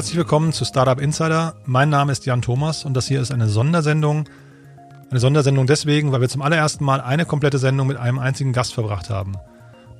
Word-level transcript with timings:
Herzlich 0.00 0.16
willkommen 0.16 0.54
zu 0.54 0.64
Startup 0.64 0.98
Insider. 0.98 1.56
Mein 1.66 1.90
Name 1.90 2.10
ist 2.10 2.24
Jan 2.24 2.40
Thomas 2.40 2.86
und 2.86 2.94
das 2.94 3.06
hier 3.06 3.20
ist 3.20 3.32
eine 3.32 3.48
Sondersendung. 3.48 4.24
Eine 5.10 5.20
Sondersendung 5.20 5.66
deswegen, 5.66 6.10
weil 6.10 6.22
wir 6.22 6.28
zum 6.30 6.40
allerersten 6.40 6.86
Mal 6.86 7.02
eine 7.02 7.26
komplette 7.26 7.58
Sendung 7.58 7.86
mit 7.86 7.98
einem 7.98 8.18
einzigen 8.18 8.54
Gast 8.54 8.72
verbracht 8.72 9.10
haben. 9.10 9.34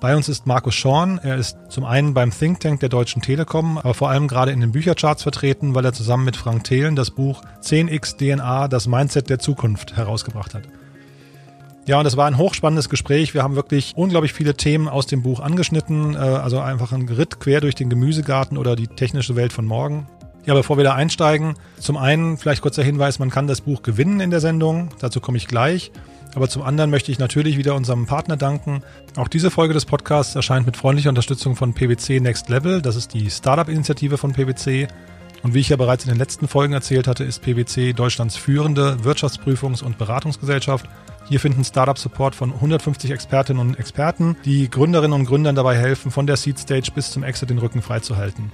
Bei 0.00 0.16
uns 0.16 0.30
ist 0.30 0.46
Markus 0.46 0.74
Schorn. 0.74 1.20
Er 1.22 1.36
ist 1.36 1.58
zum 1.68 1.84
einen 1.84 2.14
beim 2.14 2.30
Think 2.30 2.60
Tank 2.60 2.80
der 2.80 2.88
Deutschen 2.88 3.20
Telekom, 3.20 3.76
aber 3.76 3.92
vor 3.92 4.08
allem 4.08 4.26
gerade 4.26 4.52
in 4.52 4.62
den 4.62 4.72
Büchercharts 4.72 5.22
vertreten, 5.22 5.74
weil 5.74 5.84
er 5.84 5.92
zusammen 5.92 6.24
mit 6.24 6.38
Frank 6.38 6.64
Thelen 6.64 6.96
das 6.96 7.10
Buch 7.10 7.42
10x 7.62 8.16
DNA, 8.16 8.68
das 8.68 8.86
Mindset 8.86 9.28
der 9.28 9.38
Zukunft 9.38 9.98
herausgebracht 9.98 10.54
hat. 10.54 10.62
Ja, 11.90 11.98
und 11.98 12.06
es 12.06 12.16
war 12.16 12.28
ein 12.28 12.38
hochspannendes 12.38 12.88
Gespräch. 12.88 13.34
Wir 13.34 13.42
haben 13.42 13.56
wirklich 13.56 13.94
unglaublich 13.96 14.32
viele 14.32 14.54
Themen 14.54 14.86
aus 14.86 15.08
dem 15.08 15.22
Buch 15.22 15.40
angeschnitten. 15.40 16.14
Äh, 16.14 16.18
also 16.18 16.60
einfach 16.60 16.92
ein 16.92 17.08
Ritt 17.08 17.40
quer 17.40 17.60
durch 17.60 17.74
den 17.74 17.90
Gemüsegarten 17.90 18.58
oder 18.58 18.76
die 18.76 18.86
technische 18.86 19.34
Welt 19.34 19.52
von 19.52 19.64
morgen. 19.64 20.06
Ja, 20.46 20.54
bevor 20.54 20.76
wir 20.76 20.84
da 20.84 20.94
einsteigen, 20.94 21.56
zum 21.80 21.96
einen 21.96 22.38
vielleicht 22.38 22.62
kurzer 22.62 22.84
Hinweis, 22.84 23.18
man 23.18 23.28
kann 23.28 23.48
das 23.48 23.62
Buch 23.62 23.82
gewinnen 23.82 24.20
in 24.20 24.30
der 24.30 24.38
Sendung. 24.38 24.90
Dazu 25.00 25.18
komme 25.18 25.36
ich 25.36 25.48
gleich. 25.48 25.90
Aber 26.36 26.48
zum 26.48 26.62
anderen 26.62 26.90
möchte 26.90 27.10
ich 27.10 27.18
natürlich 27.18 27.58
wieder 27.58 27.74
unserem 27.74 28.06
Partner 28.06 28.36
danken. 28.36 28.84
Auch 29.16 29.26
diese 29.26 29.50
Folge 29.50 29.74
des 29.74 29.84
Podcasts 29.84 30.36
erscheint 30.36 30.66
mit 30.66 30.76
freundlicher 30.76 31.08
Unterstützung 31.08 31.56
von 31.56 31.74
PwC 31.74 32.20
Next 32.20 32.48
Level. 32.48 32.82
Das 32.82 32.94
ist 32.94 33.14
die 33.14 33.28
Startup-Initiative 33.28 34.16
von 34.16 34.32
PwC. 34.32 34.86
Und 35.42 35.54
wie 35.54 35.60
ich 35.60 35.70
ja 35.70 35.76
bereits 35.76 36.04
in 36.04 36.10
den 36.10 36.18
letzten 36.18 36.46
Folgen 36.46 36.72
erzählt 36.72 37.08
hatte, 37.08 37.24
ist 37.24 37.42
PwC 37.42 37.94
Deutschlands 37.94 38.36
führende 38.36 38.98
Wirtschaftsprüfungs- 39.02 39.82
und 39.82 39.98
Beratungsgesellschaft 39.98 40.86
hier 41.28 41.40
finden 41.40 41.64
Startup-Support 41.64 42.34
von 42.34 42.52
150 42.52 43.10
Expertinnen 43.10 43.60
und 43.60 43.78
Experten, 43.78 44.36
die 44.44 44.68
Gründerinnen 44.68 45.18
und 45.18 45.26
Gründern 45.26 45.54
dabei 45.54 45.76
helfen, 45.76 46.10
von 46.10 46.26
der 46.26 46.36
Seed-Stage 46.36 46.90
bis 46.94 47.10
zum 47.10 47.22
Exit 47.22 47.50
den 47.50 47.58
Rücken 47.58 47.82
freizuhalten. 47.82 48.50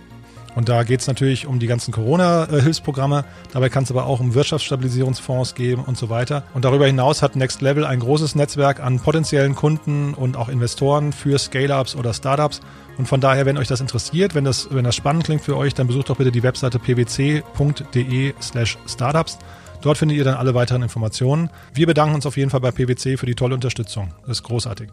Und 0.56 0.70
da 0.70 0.84
geht 0.84 1.00
es 1.00 1.06
natürlich 1.06 1.46
um 1.46 1.58
die 1.58 1.66
ganzen 1.66 1.92
Corona-Hilfsprogramme. 1.92 3.26
Dabei 3.52 3.68
kann 3.68 3.84
es 3.84 3.90
aber 3.90 4.06
auch 4.06 4.20
um 4.20 4.34
Wirtschaftsstabilisierungsfonds 4.34 5.54
geben 5.54 5.84
und 5.84 5.98
so 5.98 6.08
weiter. 6.08 6.44
Und 6.54 6.64
darüber 6.64 6.86
hinaus 6.86 7.20
hat 7.20 7.36
Next 7.36 7.60
Level 7.60 7.84
ein 7.84 8.00
großes 8.00 8.34
Netzwerk 8.34 8.80
an 8.80 8.98
potenziellen 8.98 9.54
Kunden 9.54 10.14
und 10.14 10.34
auch 10.34 10.48
Investoren 10.48 11.12
für 11.12 11.38
Scale-Ups 11.38 11.94
oder 11.94 12.14
Startups. 12.14 12.62
Und 12.96 13.06
von 13.06 13.20
daher, 13.20 13.44
wenn 13.44 13.58
euch 13.58 13.68
das 13.68 13.82
interessiert, 13.82 14.34
wenn 14.34 14.44
das, 14.44 14.68
wenn 14.70 14.84
das 14.84 14.96
spannend 14.96 15.24
klingt 15.24 15.42
für 15.42 15.58
euch, 15.58 15.74
dann 15.74 15.88
besucht 15.88 16.08
doch 16.08 16.16
bitte 16.16 16.32
die 16.32 16.42
Webseite 16.42 16.78
pwc.de 16.78 18.32
slash 18.40 18.78
startups. 18.88 19.36
Dort 19.82 19.98
findet 19.98 20.16
ihr 20.18 20.24
dann 20.24 20.34
alle 20.34 20.54
weiteren 20.54 20.82
Informationen. 20.82 21.50
Wir 21.74 21.86
bedanken 21.86 22.14
uns 22.14 22.26
auf 22.26 22.36
jeden 22.36 22.50
Fall 22.50 22.60
bei 22.60 22.70
PwC 22.70 23.16
für 23.16 23.26
die 23.26 23.34
tolle 23.34 23.54
Unterstützung. 23.54 24.12
Das 24.22 24.38
ist 24.38 24.42
großartig. 24.42 24.90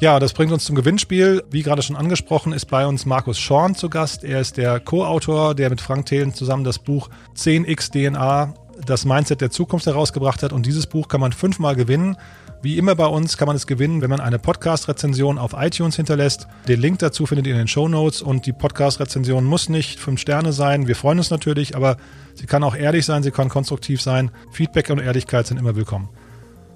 Ja, 0.00 0.20
das 0.20 0.32
bringt 0.32 0.52
uns 0.52 0.64
zum 0.64 0.76
Gewinnspiel. 0.76 1.42
Wie 1.50 1.62
gerade 1.62 1.82
schon 1.82 1.96
angesprochen, 1.96 2.52
ist 2.52 2.66
bei 2.66 2.86
uns 2.86 3.04
Markus 3.04 3.38
Schorn 3.38 3.74
zu 3.74 3.90
Gast. 3.90 4.22
Er 4.22 4.40
ist 4.40 4.56
der 4.56 4.78
Co-Autor, 4.78 5.56
der 5.56 5.70
mit 5.70 5.80
Frank 5.80 6.06
Thelen 6.06 6.32
zusammen 6.32 6.62
das 6.62 6.78
Buch 6.78 7.08
10x 7.36 7.90
DNA, 7.90 8.54
das 8.84 9.04
Mindset 9.04 9.40
der 9.40 9.50
Zukunft 9.50 9.86
herausgebracht 9.86 10.42
hat. 10.42 10.52
Und 10.52 10.66
dieses 10.66 10.86
Buch 10.86 11.08
kann 11.08 11.20
man 11.20 11.32
fünfmal 11.32 11.76
gewinnen. 11.76 12.16
Wie 12.60 12.76
immer 12.76 12.96
bei 12.96 13.06
uns 13.06 13.36
kann 13.36 13.46
man 13.46 13.54
es 13.54 13.66
gewinnen, 13.66 14.02
wenn 14.02 14.10
man 14.10 14.20
eine 14.20 14.38
Podcast-Rezension 14.38 15.38
auf 15.38 15.52
iTunes 15.56 15.94
hinterlässt. 15.96 16.48
Den 16.66 16.80
Link 16.80 16.98
dazu 16.98 17.24
findet 17.24 17.46
ihr 17.46 17.52
in 17.52 17.58
den 17.58 17.68
Show 17.68 17.86
Notes 17.86 18.20
und 18.20 18.46
die 18.46 18.52
Podcast-Rezension 18.52 19.44
muss 19.44 19.68
nicht 19.68 20.00
fünf 20.00 20.20
Sterne 20.20 20.52
sein. 20.52 20.88
Wir 20.88 20.96
freuen 20.96 21.18
uns 21.18 21.30
natürlich, 21.30 21.76
aber 21.76 21.98
sie 22.34 22.46
kann 22.46 22.64
auch 22.64 22.74
ehrlich 22.74 23.06
sein, 23.06 23.22
sie 23.22 23.30
kann 23.30 23.48
konstruktiv 23.48 24.02
sein. 24.02 24.32
Feedback 24.50 24.90
und 24.90 24.98
Ehrlichkeit 24.98 25.46
sind 25.46 25.58
immer 25.58 25.76
willkommen. 25.76 26.08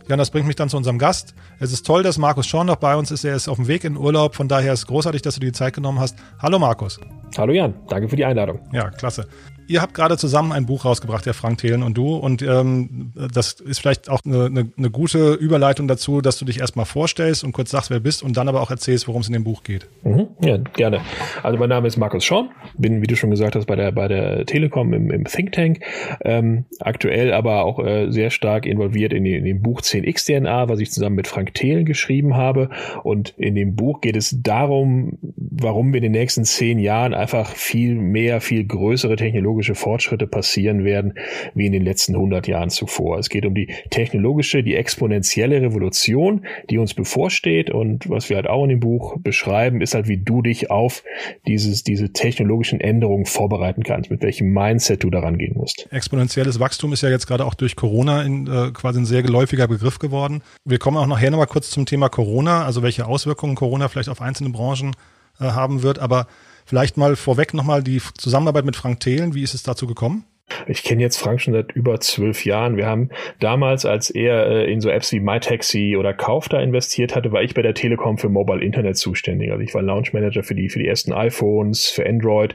Ja, 0.09 0.15
und 0.15 0.19
das 0.19 0.31
bringt 0.31 0.47
mich 0.47 0.57
dann 0.57 0.69
zu 0.69 0.77
unserem 0.77 0.99
Gast. 0.99 1.35
Es 1.59 1.73
ist 1.73 1.87
toll, 1.87 2.03
dass 2.03 2.19
Markus 2.19 2.47
Schorn 2.47 2.67
noch 2.67 2.77
bei 2.77 2.97
uns 2.97 3.11
ist. 3.11 3.25
Er 3.25 3.35
ist 3.35 3.49
auf 3.49 3.57
dem 3.57 3.69
Weg 3.69 3.85
in 3.85 3.97
Urlaub. 3.97 4.35
Von 4.35 4.49
daher 4.49 4.73
ist 4.73 4.81
es 4.81 4.87
großartig, 4.87 5.23
dass 5.23 5.35
du 5.35 5.41
dir 5.41 5.47
die 5.47 5.53
Zeit 5.53 5.75
genommen 5.75 6.01
hast. 6.01 6.17
Hallo 6.39 6.59
Markus. 6.59 7.01
Hallo 7.37 7.53
Jan, 7.53 7.75
danke 7.89 8.09
für 8.09 8.17
die 8.17 8.25
Einladung. 8.25 8.61
Ja, 8.73 8.91
klasse. 8.91 9.27
Ihr 9.73 9.81
habt 9.81 9.95
gerade 9.95 10.19
zusammen 10.19 10.53
ein 10.53 10.67
Buch 10.67 10.85
rausgebracht, 10.85 11.25
der 11.25 11.33
Frank 11.33 11.57
Thelen 11.57 11.83
und 11.83 11.97
du. 11.97 12.15
Und 12.15 12.43
ähm, 12.43 13.11
das 13.33 13.53
ist 13.53 13.79
vielleicht 13.79 14.11
auch 14.11 14.21
eine, 14.23 14.45
eine, 14.45 14.71
eine 14.77 14.91
gute 14.91 15.33
Überleitung 15.33 15.89
dazu, 15.89 16.21
dass 16.21 16.39
du 16.39 16.45
dich 16.45 16.61
erstmal 16.61 16.85
vorstellst 16.85 17.43
und 17.43 17.53
kurz 17.53 17.71
sagst, 17.71 17.89
wer 17.89 17.99
bist 17.99 18.23
und 18.23 18.37
dann 18.37 18.49
aber 18.49 18.61
auch 18.61 18.71
erzählst, 18.71 19.09
worum 19.09 19.23
es 19.23 19.29
in 19.29 19.33
dem 19.33 19.45
Buch 19.45 19.63
geht. 19.63 19.87
Mhm, 20.05 20.27
ja, 20.43 20.59
gerne. 20.59 21.01
Also 21.43 21.59
mein 21.59 21.71
Name 21.71 21.89
ist 21.89 21.97
Markus 21.97 22.23
Schorn, 22.23 22.51
bin, 22.77 23.01
wie 23.01 23.07
du 23.07 23.17
schon 23.17 23.31
gesagt 23.31 23.57
hast, 23.57 23.65
bei 23.65 23.75
der, 23.75 23.93
bei 23.93 24.09
der 24.09 24.45
Telekom 24.45 24.93
im, 24.93 25.11
im 25.11 25.25
Think 25.25 25.53
Tank. 25.53 25.81
Ähm, 26.23 26.67
aktuell 26.81 27.33
aber 27.33 27.65
auch 27.65 27.79
äh, 27.79 28.11
sehr 28.11 28.29
stark 28.29 28.67
involviert 28.67 29.15
in, 29.15 29.25
die, 29.25 29.37
in 29.37 29.47
dem 29.47 29.63
Buch 29.63 29.81
10x 29.81 30.27
DNA, 30.27 30.69
was 30.69 30.81
ich 30.81 30.93
zusammen 30.93 31.17
mit 31.17 31.29
Frank 31.29 31.55
Thelen 31.55 31.87
geschrieben 31.87 32.37
habe. 32.37 32.69
Und 33.05 33.31
in 33.39 33.55
dem 33.55 33.75
Buch 33.75 34.03
geht 34.03 34.17
es 34.17 34.37
darum, 34.43 35.17
warum 35.23 35.95
wir 35.95 35.99
in 35.99 36.03
den 36.03 36.13
nächsten 36.13 36.45
zehn 36.45 36.79
Jahren 36.79 37.15
einfach 37.15 37.49
viel 37.49 37.95
mehr, 37.95 38.43
viel 38.43 38.67
größere 38.67 39.17
Technologien 39.17 39.62
technologische 39.63 39.75
Fortschritte 39.75 40.27
passieren 40.27 40.85
werden 40.85 41.15
wie 41.55 41.67
in 41.67 41.73
den 41.73 41.83
letzten 41.83 42.15
100 42.15 42.47
Jahren 42.49 42.71
zuvor. 42.71 43.19
Es 43.19 43.29
geht 43.29 43.47
um 43.47 43.55
die 43.55 43.73
technologische, 43.91 44.63
die 44.63 44.75
exponentielle 44.75 45.61
Revolution, 45.61 46.45
die 46.71 46.79
uns 46.79 46.95
bevorsteht 46.95 47.71
und 47.71 48.09
was 48.09 48.29
wir 48.29 48.37
halt 48.37 48.49
auch 48.49 48.65
in 48.65 48.71
dem 48.71 48.81
Buch 48.81 49.17
beschreiben, 49.19 49.81
ist 49.81 49.95
halt, 49.95 50.09
wie 50.09 50.19
du 50.19 50.43
dich 50.43 50.71
auf 50.71 51.03
dieses, 51.47 51.85
diese 51.85 52.13
technologischen 52.13 52.81
Änderungen 52.81 53.27
vorbereiten 53.27 53.83
kannst, 53.83 54.11
mit 54.11 54.23
welchem 54.23 54.53
Mindset 54.53 55.05
du 55.05 55.11
daran 55.11 55.39
gehen 55.39 55.55
musst. 55.57 55.87
Exponentielles 55.91 56.59
Wachstum 56.59 56.93
ist 56.93 57.03
ja 57.03 57.11
jetzt 57.11 57.27
gerade 57.27 57.45
auch 57.45 57.55
durch 57.55 57.77
Corona 57.77 58.23
in, 58.23 58.47
äh, 58.47 58.71
quasi 58.73 59.01
ein 59.01 59.07
sehr 59.07 59.23
geläufiger 59.23 59.69
Begriff 59.69 59.99
geworden. 59.99 60.43
Wir 60.65 60.79
kommen 60.79 60.97
auch 60.97 61.07
nachher 61.07 61.31
nochmal 61.31 61.47
kurz 61.47 61.71
zum 61.71 61.87
Thema 61.87 62.09
Corona, 62.09 62.65
also 62.65 62.83
welche 62.83 63.07
Auswirkungen 63.07 63.55
Corona 63.55 63.89
vielleicht 63.89 64.09
auf 64.09 64.21
einzelne 64.21 64.51
Branchen 64.51 64.95
äh, 65.41 65.45
haben 65.45 65.83
wird, 65.83 65.99
aber 65.99 66.27
Vielleicht 66.65 66.97
mal 66.97 67.17
vorweg 67.17 67.55
nochmal 67.55 67.83
die 67.83 68.01
Zusammenarbeit 68.19 68.65
mit 68.65 68.77
Frank 68.77 69.01
Thelen. 69.01 69.35
Wie 69.35 69.43
ist 69.43 69.55
es 69.55 69.63
dazu 69.63 69.87
gekommen? 69.87 70.25
Ich 70.67 70.83
kenne 70.83 71.03
jetzt 71.03 71.17
Frank 71.17 71.41
schon 71.41 71.55
seit 71.55 71.73
über 71.73 71.99
zwölf 72.01 72.45
Jahren. 72.45 72.77
Wir 72.77 72.87
haben 72.87 73.11
damals, 73.41 73.87
als 73.87 74.11
er 74.11 74.47
äh, 74.47 74.73
in 74.73 74.81
so 74.81 74.91
Apps 74.91 75.13
wie 75.13 75.21
MyTaxi 75.21 75.97
oder 75.99 76.13
Kaufda 76.13 76.61
investiert 76.61 77.15
hatte, 77.17 77.33
war 77.33 77.43
ich 77.43 77.55
bei 77.55 77.63
der 77.63 77.75
Telekom 77.75 78.19
für 78.19 78.29
Mobile 78.29 78.63
Internet 78.63 78.97
zuständig. 78.97 79.51
Also 79.51 79.63
ich 79.63 79.75
war 79.75 79.83
Launch 79.83 80.13
Manager 80.13 80.43
für 80.43 80.55
die, 80.55 80.69
für 80.69 80.79
die 80.79 80.87
ersten 80.87 81.13
iPhones, 81.13 81.89
für 81.89 82.07
Android 82.07 82.55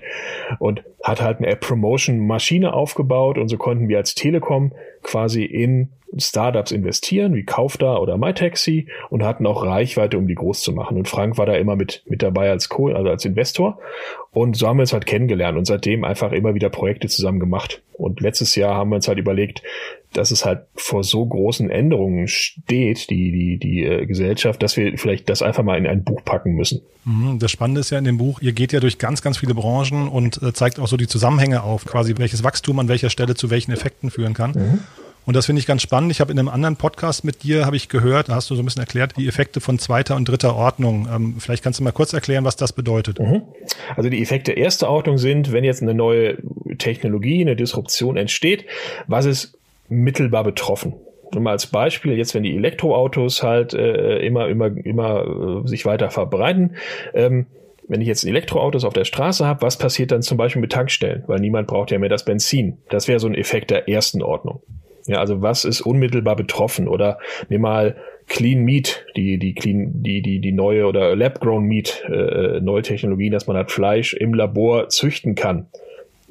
und 0.60 0.84
hatte 1.04 1.24
halt 1.24 1.38
eine 1.38 1.48
App 1.48 1.62
Promotion 1.62 2.26
Maschine 2.26 2.74
aufgebaut 2.74 3.38
und 3.38 3.48
so 3.48 3.58
konnten 3.58 3.88
wir 3.88 3.98
als 3.98 4.16
Telekom 4.16 4.74
quasi 5.04 5.44
in 5.44 5.90
Startups 6.16 6.72
investieren, 6.72 7.36
wie 7.36 7.44
Kaufda 7.44 7.98
oder 7.98 8.18
MyTaxi 8.18 8.88
und 9.10 9.24
hatten 9.24 9.46
auch 9.46 9.64
Reichweite, 9.64 10.18
um 10.18 10.28
die 10.28 10.36
groß 10.36 10.62
zu 10.62 10.72
machen. 10.72 10.98
Und 10.98 11.08
Frank 11.08 11.38
war 11.38 11.46
da 11.46 11.56
immer 11.56 11.76
mit, 11.76 12.04
mit 12.06 12.24
dabei 12.24 12.50
als 12.50 12.70
Co., 12.70 12.88
also 12.88 13.10
als 13.10 13.26
Investor. 13.26 13.80
Und 14.32 14.56
so 14.56 14.68
haben 14.68 14.78
wir 14.78 14.82
uns 14.82 14.94
halt 14.94 15.06
kennengelernt 15.06 15.58
und 15.58 15.66
seitdem 15.66 16.04
einfach 16.04 16.32
immer 16.32 16.56
wieder 16.56 16.70
Projekte 16.70 17.08
zusammen 17.08 17.40
gemacht. 17.40 17.82
Und 17.94 18.22
letztes 18.22 18.56
Jahr 18.56 18.76
haben 18.76 18.90
wir 18.90 18.96
uns 18.96 19.08
halt 19.08 19.18
überlegt, 19.18 19.64
dass 20.14 20.32
es 20.32 20.46
halt 20.46 20.62
vor 20.76 21.04
so 21.04 21.26
großen 21.26 21.70
Änderungen 21.70 22.28
steht, 22.28 23.10
die, 23.10 23.32
die, 23.32 23.58
die 23.58 23.84
äh, 23.84 24.06
Gesellschaft, 24.06 24.64
dass 24.64 24.78
wir 24.78 24.98
vielleicht 24.98 25.30
das 25.30 25.42
einfach 25.42 25.64
mal 25.64 25.78
in 25.78 25.88
ein 25.88 26.04
Buch 26.04 26.24
packen 26.24 26.54
müssen. 26.54 26.82
Mhm, 27.06 27.40
das 27.40 27.52
Spannende 27.52 27.82
ist 27.82 27.90
ja 27.90 27.98
in 27.98 28.06
dem 28.06 28.18
Buch, 28.18 28.42
ihr 28.42 28.54
geht 28.54 28.74
ja 28.74 28.80
durch 28.80 28.98
ganz, 28.98 29.22
ganz 29.22 29.38
viele 29.38 29.54
Branchen 29.54 30.08
und 30.08 30.42
äh, 30.42 30.54
zeigt 30.54 30.80
auch 30.80 30.88
so 30.88 30.98
die 30.98 31.08
Zusammenhänge 31.08 31.64
auf, 31.64 31.86
quasi 31.86 32.16
welches 32.18 32.44
Wachstum 32.44 32.80
an 32.80 32.88
welcher 32.88 33.10
Stelle 33.10 33.36
zu 33.36 33.50
welchen 33.50 33.72
Effekten 33.72 34.10
führen 34.10 34.34
kann. 34.34 34.52
Mhm. 34.52 34.80
Und 35.28 35.36
das 35.36 35.46
finde 35.46 35.60
ich 35.60 35.66
ganz 35.66 35.82
spannend. 35.82 36.10
Ich 36.12 36.22
habe 36.22 36.32
in 36.32 36.40
einem 36.40 36.48
anderen 36.48 36.78
Podcast 36.78 37.26
mit 37.26 37.44
dir, 37.44 37.66
habe 37.66 37.76
ich 37.76 37.90
gehört, 37.90 38.30
da 38.30 38.36
hast 38.36 38.50
du 38.50 38.56
so 38.56 38.62
ein 38.62 38.66
bisschen 38.66 38.80
erklärt, 38.80 39.18
die 39.18 39.28
Effekte 39.28 39.60
von 39.60 39.78
zweiter 39.78 40.16
und 40.16 40.30
dritter 40.30 40.56
Ordnung. 40.56 41.06
Ähm, 41.14 41.36
vielleicht 41.38 41.64
kannst 41.64 41.82
du 41.82 41.84
mal 41.84 41.92
kurz 41.92 42.14
erklären, 42.14 42.46
was 42.46 42.56
das 42.56 42.72
bedeutet. 42.72 43.20
Mhm. 43.20 43.42
Also 43.98 44.10
die 44.10 44.22
Effekte 44.22 44.54
erster 44.54 44.90
Ordnung 44.90 45.18
sind, 45.18 45.52
wenn 45.52 45.66
jetzt 45.66 45.82
eine 45.82 45.94
neue 45.94 46.38
Technologie, 46.78 47.42
eine 47.42 47.58
Disruption 47.58 48.16
entsteht, 48.16 48.68
was 49.08 49.26
ist 49.26 49.57
mittelbar 49.90 50.44
betroffen? 50.44 50.96
Nur 51.34 51.44
mal 51.44 51.52
als 51.52 51.68
Beispiel, 51.68 52.18
jetzt 52.18 52.34
wenn 52.36 52.44
die 52.44 52.56
Elektroautos 52.56 53.44
halt 53.44 53.74
äh, 53.74 54.20
immer, 54.20 54.48
immer, 54.48 54.68
immer 54.68 55.64
äh, 55.66 55.68
sich 55.68 55.86
weiter 55.86 56.10
verbreiten, 56.10 56.78
ähm, 57.14 57.48
wenn 57.88 58.02
ich 58.02 58.08
jetzt 58.08 58.26
Elektroautos 58.26 58.84
auf 58.84 58.94
der 58.94 59.06
Straße 59.06 59.46
habe, 59.46 59.62
was 59.62 59.78
passiert 59.78 60.12
dann 60.12 60.22
zum 60.22 60.38
Beispiel 60.38 60.62
mit 60.62 60.72
Tankstellen? 60.72 61.24
Weil 61.28 61.40
niemand 61.40 61.68
braucht 61.68 61.92
ja 61.92 62.00
mehr 62.00 62.10
das 62.10 62.26
Benzin. 62.26 62.80
Das 62.90 63.08
wäre 63.08 63.20
so 63.20 63.28
ein 63.28 63.36
Effekt 63.36 63.72
der 63.72 63.88
ersten 63.88 64.22
Ordnung. 64.22 64.62
Ja, 65.08 65.20
also 65.20 65.42
was 65.42 65.64
ist 65.64 65.82
unmittelbar 65.82 66.36
betroffen? 66.36 66.90
Oder 66.90 67.18
nimm 67.48 67.62
mal 67.62 67.96
Clean 68.28 68.60
Meat, 68.60 69.06
die, 69.16 69.40
die 69.40 69.56
Clean, 69.56 70.04
die, 70.04 70.22
die, 70.22 70.40
die 70.40 70.52
neue 70.52 70.86
oder 70.86 71.16
Lab-Grown 71.16 71.64
Meat, 71.64 72.04
äh, 72.10 72.60
neue 72.60 72.82
Technologien, 72.82 73.32
dass 73.32 73.48
man 73.48 73.56
halt 73.56 73.72
Fleisch 73.72 74.14
im 74.14 74.34
Labor 74.34 74.90
züchten 74.90 75.36
kann. 75.36 75.68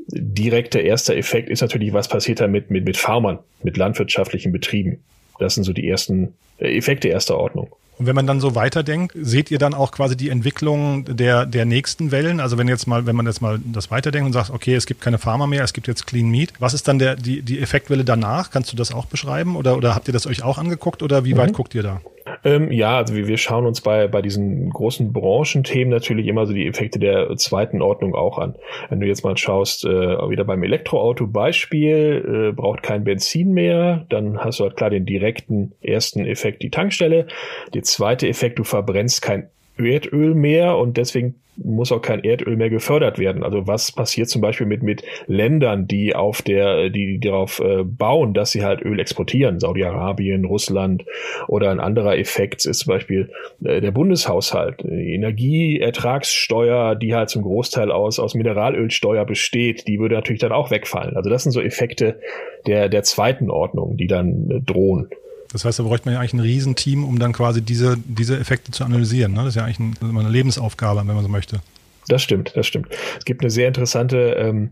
Direkter 0.08 0.81
erster 0.81 1.17
Effekt 1.17 1.49
ist 1.49 1.61
natürlich, 1.61 1.93
was 1.93 2.08
passiert 2.08 2.41
da 2.41 2.47
mit, 2.47 2.70
mit, 2.70 2.85
mit 2.85 2.97
Farmern, 2.97 3.38
mit 3.62 3.76
landwirtschaftlichen 3.76 4.53
Betrieben. 4.53 4.99
Das 5.38 5.55
sind 5.55 5.64
so 5.64 5.73
die 5.73 5.88
ersten 5.88 6.35
äh, 6.58 6.76
Effekte 6.76 7.08
erster 7.08 7.37
Ordnung. 7.37 7.69
Und 7.99 8.06
wenn 8.06 8.14
man 8.14 8.26
dann 8.26 8.41
so 8.41 8.55
weiterdenkt, 8.55 9.14
seht 9.19 9.50
ihr 9.50 9.58
dann 9.58 9.73
auch 9.73 9.91
quasi 9.91 10.17
die 10.17 10.29
Entwicklung 10.29 11.05
der, 11.17 11.47
der 11.47 11.64
nächsten 11.64 12.11
Wellen? 12.11 12.41
Also 12.41 12.58
wenn 12.58 12.69
jetzt 12.69 12.87
mal, 12.87 13.06
wenn 13.06 13.17
man 13.17 13.26
jetzt 13.26 13.41
mal 13.41 13.58
das 13.64 13.91
weiterdenkt 13.91 14.26
und 14.26 14.32
sagt, 14.35 14.50
okay, 14.50 14.75
es 14.75 14.85
gibt 14.85 15.00
keine 15.00 15.17
Pharma 15.17 15.47
mehr, 15.47 15.64
es 15.64 15.73
gibt 15.73 15.88
jetzt 15.88 16.06
Clean 16.06 16.29
Meat. 16.29 16.52
Was 16.59 16.75
ist 16.75 16.88
dann 16.88 16.99
der, 16.99 17.17
die, 17.17 17.41
die 17.41 17.59
Effektwelle 17.59 18.05
danach? 18.05 18.50
Kannst 18.50 18.70
du 18.70 18.76
das 18.76 18.93
auch 18.93 19.06
beschreiben? 19.06 19.56
Oder, 19.56 19.79
oder 19.79 19.94
habt 19.94 20.09
ihr 20.09 20.12
das 20.12 20.26
euch 20.26 20.43
auch 20.43 20.59
angeguckt 20.59 21.02
oder 21.02 21.25
wie 21.25 21.32
mhm. 21.32 21.38
weit 21.38 21.52
guckt 21.55 21.75
ihr 21.75 21.82
da? 21.82 22.02
Ähm, 22.47 22.71
ja, 22.71 22.97
also 22.97 23.17
wir, 23.17 23.27
wir 23.27 23.39
schauen 23.39 23.67
uns 23.67 23.81
bei, 23.81 24.07
bei 24.07 24.23
diesen 24.23 24.71
großen 24.71 25.13
Branchenthemen 25.13 25.91
natürlich 25.91 26.29
immer 26.29 26.47
so 26.47 26.53
die 26.53 26.69
Effekte 26.69 27.01
der 27.01 27.37
zweiten 27.37 27.83
Ordnung 27.83 28.15
auch 28.15 28.39
an. 28.39 28.55
Wenn 28.89 29.01
du 29.01 29.07
jetzt 29.09 29.25
mal 29.25 29.37
schaust, 29.37 29.85
äh, 29.85 29.89
wieder 29.89 30.45
beim 30.45 30.63
Elektroauto 30.63 31.27
Beispiel, 31.27 32.51
äh, 32.51 32.53
braucht 32.53 32.85
kein 32.85 33.03
Benzin 33.03 33.53
mehr, 33.53 34.07
dann 34.11 34.39
hast 34.39 34.61
du 34.61 34.65
halt 34.65 34.77
klar 34.77 34.91
den 34.91 35.07
direkten 35.07 35.73
ersten 35.83 36.25
Effekt, 36.25 36.63
die 36.63 36.71
Tankstelle. 36.71 37.27
Der 37.75 37.83
zweite 37.83 38.29
Effekt, 38.29 38.61
du 38.61 38.65
verbrennst 38.65 39.23
kein 39.23 39.49
Erdöl 39.78 40.34
mehr 40.34 40.76
und 40.76 40.96
deswegen 40.96 41.37
muss 41.56 41.93
auch 41.93 42.02
kein 42.02 42.23
Erdöl 42.23 42.56
mehr 42.56 42.70
gefördert 42.70 43.19
werden. 43.19 43.43
Also 43.43 43.67
was 43.67 43.93
passiert 43.93 44.28
zum 44.28 44.43
Beispiel 44.43 44.67
mit, 44.67 44.82
mit 44.82 45.02
Ländern, 45.26 45.87
die 45.87 46.14
auf 46.14 46.43
der, 46.43 46.90
die 46.90 47.19
darauf 47.19 47.61
äh, 47.61 47.82
bauen, 47.82 48.34
dass 48.34 48.50
sie 48.50 48.64
halt 48.64 48.82
Öl 48.82 49.00
exportieren, 49.00 49.58
Saudi-Arabien, 49.58 50.44
Russland 50.44 51.05
oder 51.49 51.70
ein 51.70 51.81
anderer 51.81 52.19
Effekt 52.19 52.67
ist 52.67 52.81
zum 52.81 52.93
Beispiel 52.93 53.31
äh, 53.64 53.81
der 53.81 53.90
Bundeshaushalt, 53.90 54.82
die 54.82 55.14
Energieertragssteuer, 55.14 56.94
die 56.94 57.14
halt 57.14 57.31
zum 57.31 57.43
Großteil 57.43 57.90
aus, 57.90 58.19
aus 58.19 58.34
Mineralölsteuer 58.34 59.25
besteht, 59.25 59.88
die 59.88 59.99
würde 59.99 60.14
natürlich 60.14 60.40
dann 60.40 60.52
auch 60.52 60.70
wegfallen. 60.70 61.17
Also 61.17 61.31
das 61.31 61.43
sind 61.43 61.52
so 61.52 61.61
Effekte 61.61 62.20
der, 62.67 62.88
der 62.88 63.02
zweiten 63.02 63.50
Ordnung, 63.50 63.96
die 63.96 64.06
dann 64.06 64.50
äh, 64.50 64.61
drohen. 64.61 65.08
Das 65.53 65.65
heißt, 65.65 65.79
da 65.79 65.83
bräuchte 65.83 66.07
man 66.07 66.15
ja 66.15 66.21
eigentlich 66.21 66.35
ein 66.35 66.41
Riesenteam, 66.41 67.05
um 67.05 67.19
dann 67.19 67.33
quasi 67.33 67.63
diese, 67.63 67.97
diese 68.05 68.39
Effekte 68.39 68.73
zu 68.73 68.85
analysieren. 68.85 69.33
Ne? 69.33 69.39
Das 69.39 69.49
ist 69.49 69.55
ja 69.57 69.65
eigentlich 69.65 69.79
ein, 69.79 69.97
eine 70.03 70.29
Lebensaufgabe, 70.29 71.01
wenn 71.01 71.15
man 71.15 71.23
so 71.23 71.29
möchte. 71.29 71.61
Das 72.09 72.23
stimmt, 72.23 72.53
das 72.57 72.67
stimmt. 72.67 72.89
Es 73.19 73.25
gibt 73.25 73.43
eine 73.43 73.51
sehr 73.51 73.69
interessante 73.69 74.37
ähm, 74.39 74.71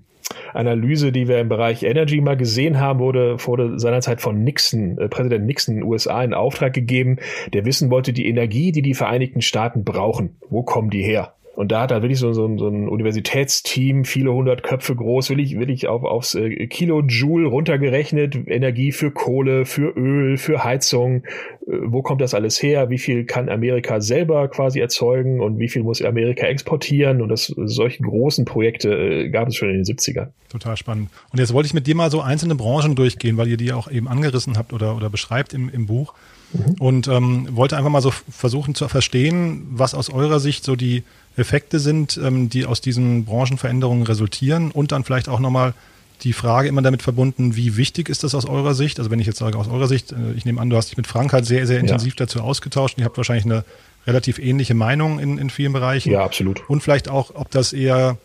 Analyse, 0.53 1.12
die 1.12 1.29
wir 1.29 1.38
im 1.38 1.49
Bereich 1.49 1.82
Energy 1.82 2.21
mal 2.21 2.37
gesehen 2.37 2.81
haben, 2.81 2.99
wurde, 2.99 3.37
wurde 3.47 3.79
seinerzeit 3.79 4.21
von 4.21 4.43
Nixon, 4.43 4.99
äh, 4.99 5.09
Präsident 5.09 5.44
Nixon 5.47 5.75
in 5.75 5.81
den 5.81 5.88
USA 5.88 6.23
in 6.23 6.35
Auftrag 6.35 6.73
gegeben, 6.73 7.19
der 7.53 7.65
wissen 7.65 7.91
wollte, 7.91 8.12
die 8.12 8.26
Energie, 8.26 8.73
die 8.73 8.82
die 8.82 8.94
Vereinigten 8.94 9.43
Staaten 9.43 9.85
brauchen, 9.85 10.37
wo 10.49 10.62
kommen 10.62 10.91
die 10.91 11.03
her? 11.03 11.35
Und 11.56 11.70
da 11.70 11.82
hat 11.82 11.90
er 11.90 12.02
wirklich 12.02 12.18
so, 12.18 12.32
so, 12.32 12.58
so 12.58 12.68
ein 12.68 12.88
Universitätsteam, 12.88 14.04
viele 14.04 14.32
hundert 14.32 14.62
Köpfe 14.62 14.96
groß, 14.96 15.30
will 15.30 15.40
ich, 15.40 15.58
will 15.58 15.70
ich 15.70 15.86
auf, 15.86 16.02
aufs 16.02 16.34
äh, 16.34 16.66
Kilojoule 16.66 17.46
runtergerechnet, 17.46 18.36
Energie 18.46 18.90
für 18.90 19.10
Kohle, 19.10 19.64
für 19.64 19.96
Öl, 19.96 20.36
für 20.36 20.64
Heizung. 20.64 21.24
Äh, 21.66 21.76
wo 21.84 22.02
kommt 22.02 22.20
das 22.20 22.34
alles 22.34 22.60
her? 22.62 22.90
Wie 22.90 22.98
viel 22.98 23.24
kann 23.24 23.48
Amerika 23.48 24.00
selber 24.00 24.48
quasi 24.48 24.80
erzeugen 24.80 25.40
und 25.40 25.58
wie 25.58 25.68
viel 25.68 25.84
muss 25.84 26.02
Amerika 26.02 26.46
exportieren? 26.46 27.22
Und 27.22 27.28
das, 27.28 27.46
solche 27.46 28.02
großen 28.02 28.44
Projekte 28.44 28.92
äh, 28.92 29.28
gab 29.30 29.48
es 29.48 29.56
schon 29.56 29.70
in 29.70 29.76
den 29.76 29.84
70ern. 29.84 30.28
Total 30.48 30.76
spannend. 30.76 31.10
Und 31.32 31.38
jetzt 31.38 31.52
wollte 31.52 31.66
ich 31.66 31.74
mit 31.74 31.86
dir 31.86 31.94
mal 31.94 32.10
so 32.10 32.20
einzelne 32.20 32.56
Branchen 32.56 32.96
durchgehen, 32.96 33.36
weil 33.36 33.48
ihr 33.48 33.56
die 33.56 33.72
auch 33.72 33.90
eben 33.90 34.08
angerissen 34.08 34.58
habt 34.58 34.72
oder, 34.72 34.96
oder 34.96 35.08
beschreibt 35.08 35.54
im, 35.54 35.68
im 35.68 35.86
Buch. 35.86 36.14
Mhm. 36.52 36.74
Und 36.78 37.08
ähm, 37.08 37.48
wollte 37.50 37.76
einfach 37.76 37.90
mal 37.90 38.00
so 38.00 38.10
versuchen 38.10 38.74
zu 38.74 38.88
verstehen, 38.88 39.66
was 39.70 39.94
aus 39.94 40.10
eurer 40.10 40.40
Sicht 40.40 40.64
so 40.64 40.76
die 40.76 41.02
Effekte 41.36 41.78
sind, 41.78 42.19
ähm, 42.22 42.48
die 42.48 42.66
aus 42.66 42.81
diesen 42.81 43.25
Branchenveränderungen 43.25 44.06
resultieren 44.06 44.70
und 44.70 44.92
dann 44.92 45.04
vielleicht 45.04 45.28
auch 45.28 45.40
nochmal 45.40 45.75
die 46.22 46.32
Frage 46.32 46.69
immer 46.69 46.82
damit 46.82 47.02
verbunden, 47.02 47.56
wie 47.56 47.76
wichtig 47.76 48.08
ist 48.08 48.25
das 48.25 48.34
aus 48.34 48.46
eurer 48.46 48.75
Sicht? 48.75 48.98
Also 48.98 49.10
wenn 49.10 49.19
ich 49.19 49.26
jetzt 49.26 49.38
sage 49.38 49.58
aus 49.58 49.69
eurer 49.69 49.88
Sicht, 49.88 50.12
äh, 50.12 50.32
ich 50.36 50.44
nehme 50.44 50.60
an, 50.60 50.70
du 50.70 50.76
hast 50.76 50.90
dich 50.90 50.96
mit 50.96 51.06
Frank 51.06 51.32
halt 51.32 51.44
sehr, 51.44 51.66
sehr 51.66 51.81
intensiv 51.81 52.14
ja. 52.14 52.26
dazu 52.26 52.40
ausgetauscht 52.40 52.96
und 52.96 53.02
ihr 53.02 53.04
habt 53.04 53.16
wahrscheinlich 53.16 53.44
eine 53.44 53.64
relativ 54.06 54.38
ähnliche 54.38 54.75
Meinung 54.75 55.19
in, 55.19 55.38
in 55.38 55.50
vielen 55.50 55.72
Bereichen. 55.72 56.12
Ja, 56.12 56.25
absolut. 56.25 56.69
Und 56.69 56.82
vielleicht 56.82 57.08
auch, 57.08 57.34
ob 57.34 57.50
das 57.50 57.72
eher, 57.72 58.16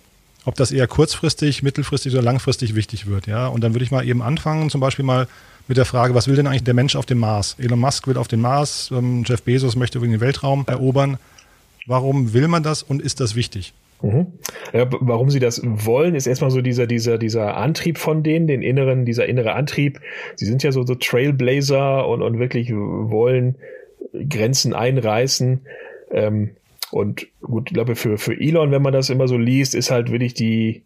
ob 0.45 0.55
das 0.55 0.71
eher 0.71 0.88
kurzfristig, 0.88 1.63
mittelfristig 1.63 2.13
oder 2.13 2.21
langfristig 2.21 2.75
wichtig 2.75 3.07
wird, 3.07 3.27
ja. 3.27 3.47
Und 3.47 3.62
dann 3.62 3.73
würde 3.73 3.83
ich 3.83 3.91
mal 3.91 4.05
eben 4.05 4.21
anfangen, 4.21 4.69
zum 4.69 4.81
Beispiel 4.81 5.05
mal 5.05 5.27
mit 5.67 5.77
der 5.77 5.85
Frage, 5.85 6.15
was 6.15 6.27
will 6.27 6.35
denn 6.35 6.47
eigentlich 6.47 6.63
der 6.63 6.73
Mensch 6.73 6.95
auf 6.95 7.05
dem 7.05 7.19
Mars? 7.19 7.55
Elon 7.59 7.79
Musk 7.79 8.07
will 8.07 8.17
auf 8.17 8.27
den 8.27 8.41
Mars, 8.41 8.89
ähm, 8.91 9.23
Jeff 9.25 9.44
Bezos 9.44 9.75
möchte 9.75 10.00
den 10.00 10.19
Weltraum 10.19 10.65
erobern. 10.67 11.17
Warum 11.89 12.33
will 12.33 12.47
man 12.47 12.62
das 12.62 12.83
und 12.83 13.01
ist 13.01 13.19
das 13.19 13.36
wichtig? 13.36 13.74
Mhm. 14.03 14.27
Ja, 14.74 14.88
warum 15.00 15.31
sie 15.31 15.39
das 15.39 15.62
wollen, 15.63 16.13
ist 16.13 16.27
erstmal 16.27 16.51
so 16.51 16.62
dieser, 16.62 16.86
dieser, 16.86 17.18
dieser 17.18 17.57
Antrieb 17.57 17.97
von 17.97 18.21
denen, 18.21 18.45
den 18.45 18.62
inneren, 18.62 19.06
dieser 19.06 19.25
innere 19.25 19.53
Antrieb. 19.53 20.00
Sie 20.36 20.45
sind 20.45 20.62
ja 20.62 20.71
so, 20.71 20.86
so 20.86 20.94
Trailblazer 20.94 22.07
und, 22.07 22.21
und 22.21 22.38
wirklich 22.38 22.71
wollen 22.71 23.56
Grenzen 24.30 24.75
einreißen. 24.75 25.62
Ähm, 26.12 26.51
und 26.91 27.25
gut, 27.41 27.69
ich 27.69 27.74
glaube, 27.74 27.95
für, 27.95 28.19
für 28.19 28.39
Elon, 28.39 28.69
wenn 28.69 28.83
man 28.83 28.94
das 28.94 29.09
immer 29.09 29.27
so 29.27 29.38
liest, 29.38 29.74
ist 29.74 29.89
halt 29.89 30.12
wirklich 30.12 30.36
die, 30.36 30.83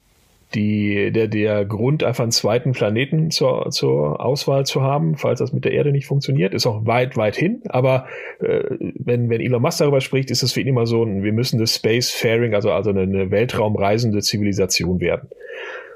die, 0.54 1.12
der, 1.12 1.28
der 1.28 1.66
Grund, 1.66 2.04
einfach 2.04 2.24
einen 2.24 2.32
zweiten 2.32 2.74
Planeten 2.74 3.32
zur, 3.32 3.70
zur 3.72 4.24
Auswahl 4.24 4.66
zu 4.66 4.82
haben, 4.82 5.18
falls 5.18 5.40
das 5.40 5.54
mit 5.54 5.66
der 5.66 5.72
Erde 5.72 5.92
nicht 5.92 6.06
funktioniert, 6.06 6.54
ist 6.54 6.66
auch 6.68 6.86
weit, 6.86 7.18
weit 7.18 7.36
hin. 7.36 7.62
Aber 7.70 8.08
äh, 8.40 8.64
wenn, 8.80 9.30
wenn 9.30 9.42
Elon 9.42 9.62
Musk 9.62 9.80
darüber 9.80 10.02
spricht, 10.02 10.32
ist 10.32 10.44
es 10.44 10.54
für 10.54 10.62
ihn 10.62 10.68
immer 10.68 10.86
so, 10.86 11.06
wir 11.06 11.34
müssen 11.34 11.60
das 11.60 11.76
Spacefaring, 11.76 12.54
also, 12.54 12.72
also 12.72 12.92
eine, 12.92 13.02
eine 13.02 13.32
weltraumreisende 13.32 14.22
Zivilisation 14.22 15.00
werden. 15.00 15.30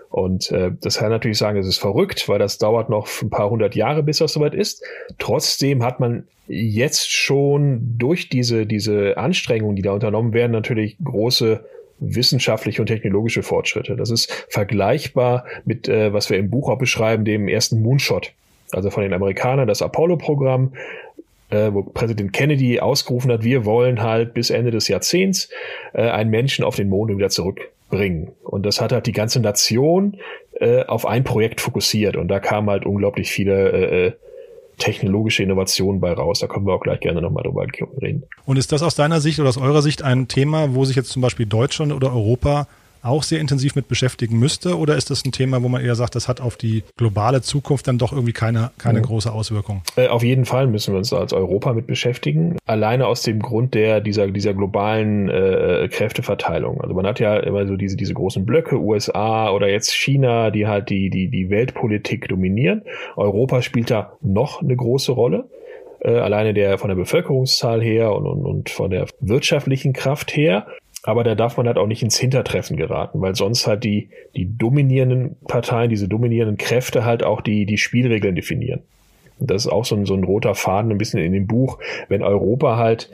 Und 0.10 0.52
äh, 0.52 0.72
das 0.82 1.00
kann 1.00 1.10
natürlich 1.10 1.38
sagen, 1.38 1.60
es 1.60 1.68
ist 1.68 1.80
verrückt, 1.80 2.28
weil 2.30 2.40
das 2.40 2.58
dauert 2.58 2.90
noch 2.90 3.08
ein 3.22 3.30
paar 3.30 3.50
hundert 3.50 3.76
Jahre, 3.76 4.04
bis 4.04 4.18
das 4.18 4.34
soweit 4.34 4.56
ist. 4.56 4.84
Trotzdem 5.20 5.84
hat 5.84 6.00
man 6.00 6.24
jetzt 6.48 7.12
schon 7.12 7.98
durch 7.98 8.30
diese, 8.30 8.66
diese 8.66 9.18
Anstrengungen, 9.18 9.76
die 9.76 9.82
da 9.82 9.92
unternommen 9.92 10.34
werden, 10.34 10.54
natürlich 10.54 10.98
große 11.04 11.66
wissenschaftliche 12.00 12.82
und 12.82 12.88
technologische 12.88 13.44
Fortschritte. 13.44 13.96
Das 13.96 14.10
ist 14.10 14.32
vergleichbar 14.50 15.46
mit, 15.66 15.88
äh, 15.88 16.14
was 16.14 16.30
wir 16.30 16.38
im 16.38 16.50
Buch 16.50 16.70
auch 16.70 16.78
beschreiben, 16.78 17.26
dem 17.26 17.48
ersten 17.48 17.82
Moonshot. 17.82 18.34
Also 18.72 18.90
von 18.90 19.04
den 19.04 19.14
Amerikanern 19.14 19.68
das 19.68 19.82
Apollo-Programm, 19.82 20.74
äh, 21.50 21.72
wo 21.72 21.84
Präsident 21.84 22.34
Kennedy 22.34 22.80
ausgerufen 22.80 23.32
hat, 23.32 23.44
wir 23.44 23.66
wollen 23.66 24.02
halt 24.02 24.34
bis 24.34 24.50
Ende 24.50 24.72
des 24.72 24.88
Jahrzehnts 24.88 25.50
äh, 25.94 26.02
einen 26.02 26.30
Menschen 26.30 26.66
auf 26.66 26.76
den 26.76 26.90
Mond 26.90 27.16
wieder 27.16 27.30
zurückbringen. 27.30 28.32
Und 28.44 28.66
das 28.66 28.82
hat 28.82 28.92
halt 28.92 29.08
die 29.08 29.14
ganze 29.14 29.40
Nation 29.40 30.18
äh, 30.60 30.84
auf 30.84 31.06
ein 31.06 31.24
Projekt 31.24 31.62
fokussiert. 31.62 32.18
Und 32.18 32.28
da 32.28 32.40
kamen 32.40 32.70
halt 32.70 32.86
unglaublich 32.86 33.32
viele 33.32 33.72
äh, 33.72 34.08
äh 34.08 34.12
technologische 34.78 35.44
Innovationen 35.44 36.00
bei 36.00 36.14
raus. 36.14 36.40
Da 36.40 36.48
können 36.48 36.66
wir 36.66 36.74
auch 36.74 36.82
gleich 36.82 37.00
gerne 37.00 37.22
nochmal 37.22 37.44
drüber 37.44 37.66
reden. 38.02 38.24
Und 38.46 38.58
ist 38.58 38.72
das 38.72 38.84
aus 38.84 38.96
deiner 38.96 39.22
Sicht 39.22 39.40
oder 39.40 39.50
aus 39.50 39.58
eurer 39.58 39.82
Sicht 39.82 40.04
ein 40.04 40.28
Thema, 40.28 40.76
wo 40.76 40.86
sich 40.86 40.96
jetzt 40.96 41.10
zum 41.10 41.22
Beispiel 41.22 41.46
Deutschland 41.46 41.92
oder 41.92 42.12
Europa 42.12 42.68
auch 43.08 43.24
sehr 43.24 43.40
intensiv 43.40 43.76
mit 43.76 43.88
beschäftigen 43.88 44.38
müsste? 44.38 44.78
Oder 44.78 44.96
ist 44.96 45.10
das 45.10 45.26
ein 45.26 45.32
Thema, 45.32 45.64
wo 45.64 45.70
man 45.70 45.84
eher 45.84 45.96
sagt, 45.96 46.16
das 46.16 46.28
hat 46.28 46.42
auf 46.42 46.58
die 46.58 46.84
globale 46.98 47.42
Zukunft 47.42 47.88
dann 47.88 47.98
doch 47.98 48.12
irgendwie 48.12 48.34
keine, 48.34 48.72
keine 48.78 49.00
mhm. 49.00 49.04
große 49.04 49.32
Auswirkung? 49.32 49.82
Äh, 49.96 50.08
auf 50.08 50.24
jeden 50.24 50.46
Fall 50.46 50.68
müssen 50.68 50.94
wir 50.94 50.98
uns 50.98 51.14
als 51.14 51.34
Europa 51.34 51.74
mit 51.74 51.88
beschäftigen. 51.88 52.58
Alleine 52.66 53.08
aus 53.08 53.24
dem 53.24 53.40
Grund 53.40 53.74
der, 53.74 54.02
dieser, 54.02 54.28
dieser 54.28 54.54
globalen 54.54 55.30
äh, 55.30 55.88
Kräfteverteilung. 55.92 56.82
Also 56.82 56.94
man 56.94 57.06
hat 57.06 57.20
ja 57.20 57.38
immer 57.38 57.66
so 57.68 57.76
diese, 57.76 57.98
diese 57.98 58.14
großen 58.14 58.46
Blöcke, 58.46 58.78
USA 58.80 59.52
oder 59.52 59.70
jetzt 59.70 59.94
China, 59.94 60.52
die 60.52 60.68
halt 60.68 60.90
die, 60.90 61.10
die, 61.10 61.30
die 61.30 61.50
Weltpolitik 61.50 62.28
dominieren. 62.28 62.84
Europa 63.16 63.62
spielt 63.62 63.90
da 63.90 64.14
noch 64.22 64.62
eine 64.62 64.76
große 64.76 65.12
Rolle 65.12 65.50
äh, 66.00 66.12
alleine 66.12 66.54
der 66.54 66.78
von 66.78 66.90
der 66.90 66.96
Bevölkerungszahl 66.96 67.82
her 67.82 68.14
und, 68.14 68.26
und, 68.26 68.46
und 68.46 68.70
von 68.70 68.90
der 68.90 69.08
wirtschaftlichen 69.20 69.94
Kraft 69.94 70.36
her. 70.36 70.68
Aber 71.08 71.24
da 71.24 71.36
darf 71.36 71.56
man 71.56 71.68
halt 71.68 71.78
auch 71.78 71.88
nicht 71.88 72.04
ins 72.04 72.18
Hintertreffen 72.18 72.76
geraten, 72.76 73.22
weil 73.22 73.34
sonst 73.34 73.66
halt 73.66 73.86
die, 73.86 74.10
die 74.36 74.58
dominierenden 74.58 75.38
Parteien, 75.48 75.90
diese 75.90 76.10
dominierenden 76.10 76.58
Kräfte 76.58 77.06
halt 77.06 77.24
auch 77.24 77.40
die, 77.40 77.66
die 77.66 77.78
Spielregeln 77.78 78.36
definieren. 78.36 78.82
Und 79.40 79.50
das 79.50 79.64
ist 79.64 79.72
auch 79.72 79.86
so 79.86 79.96
ein, 79.96 80.06
so 80.06 80.16
ein 80.16 80.26
roter 80.26 80.54
Faden 80.54 80.92
ein 80.92 80.98
bisschen 80.98 81.22
in 81.22 81.32
dem 81.32 81.48
Buch. 81.48 81.80
Wenn 82.10 82.24
Europa 82.24 82.76
halt 82.76 83.10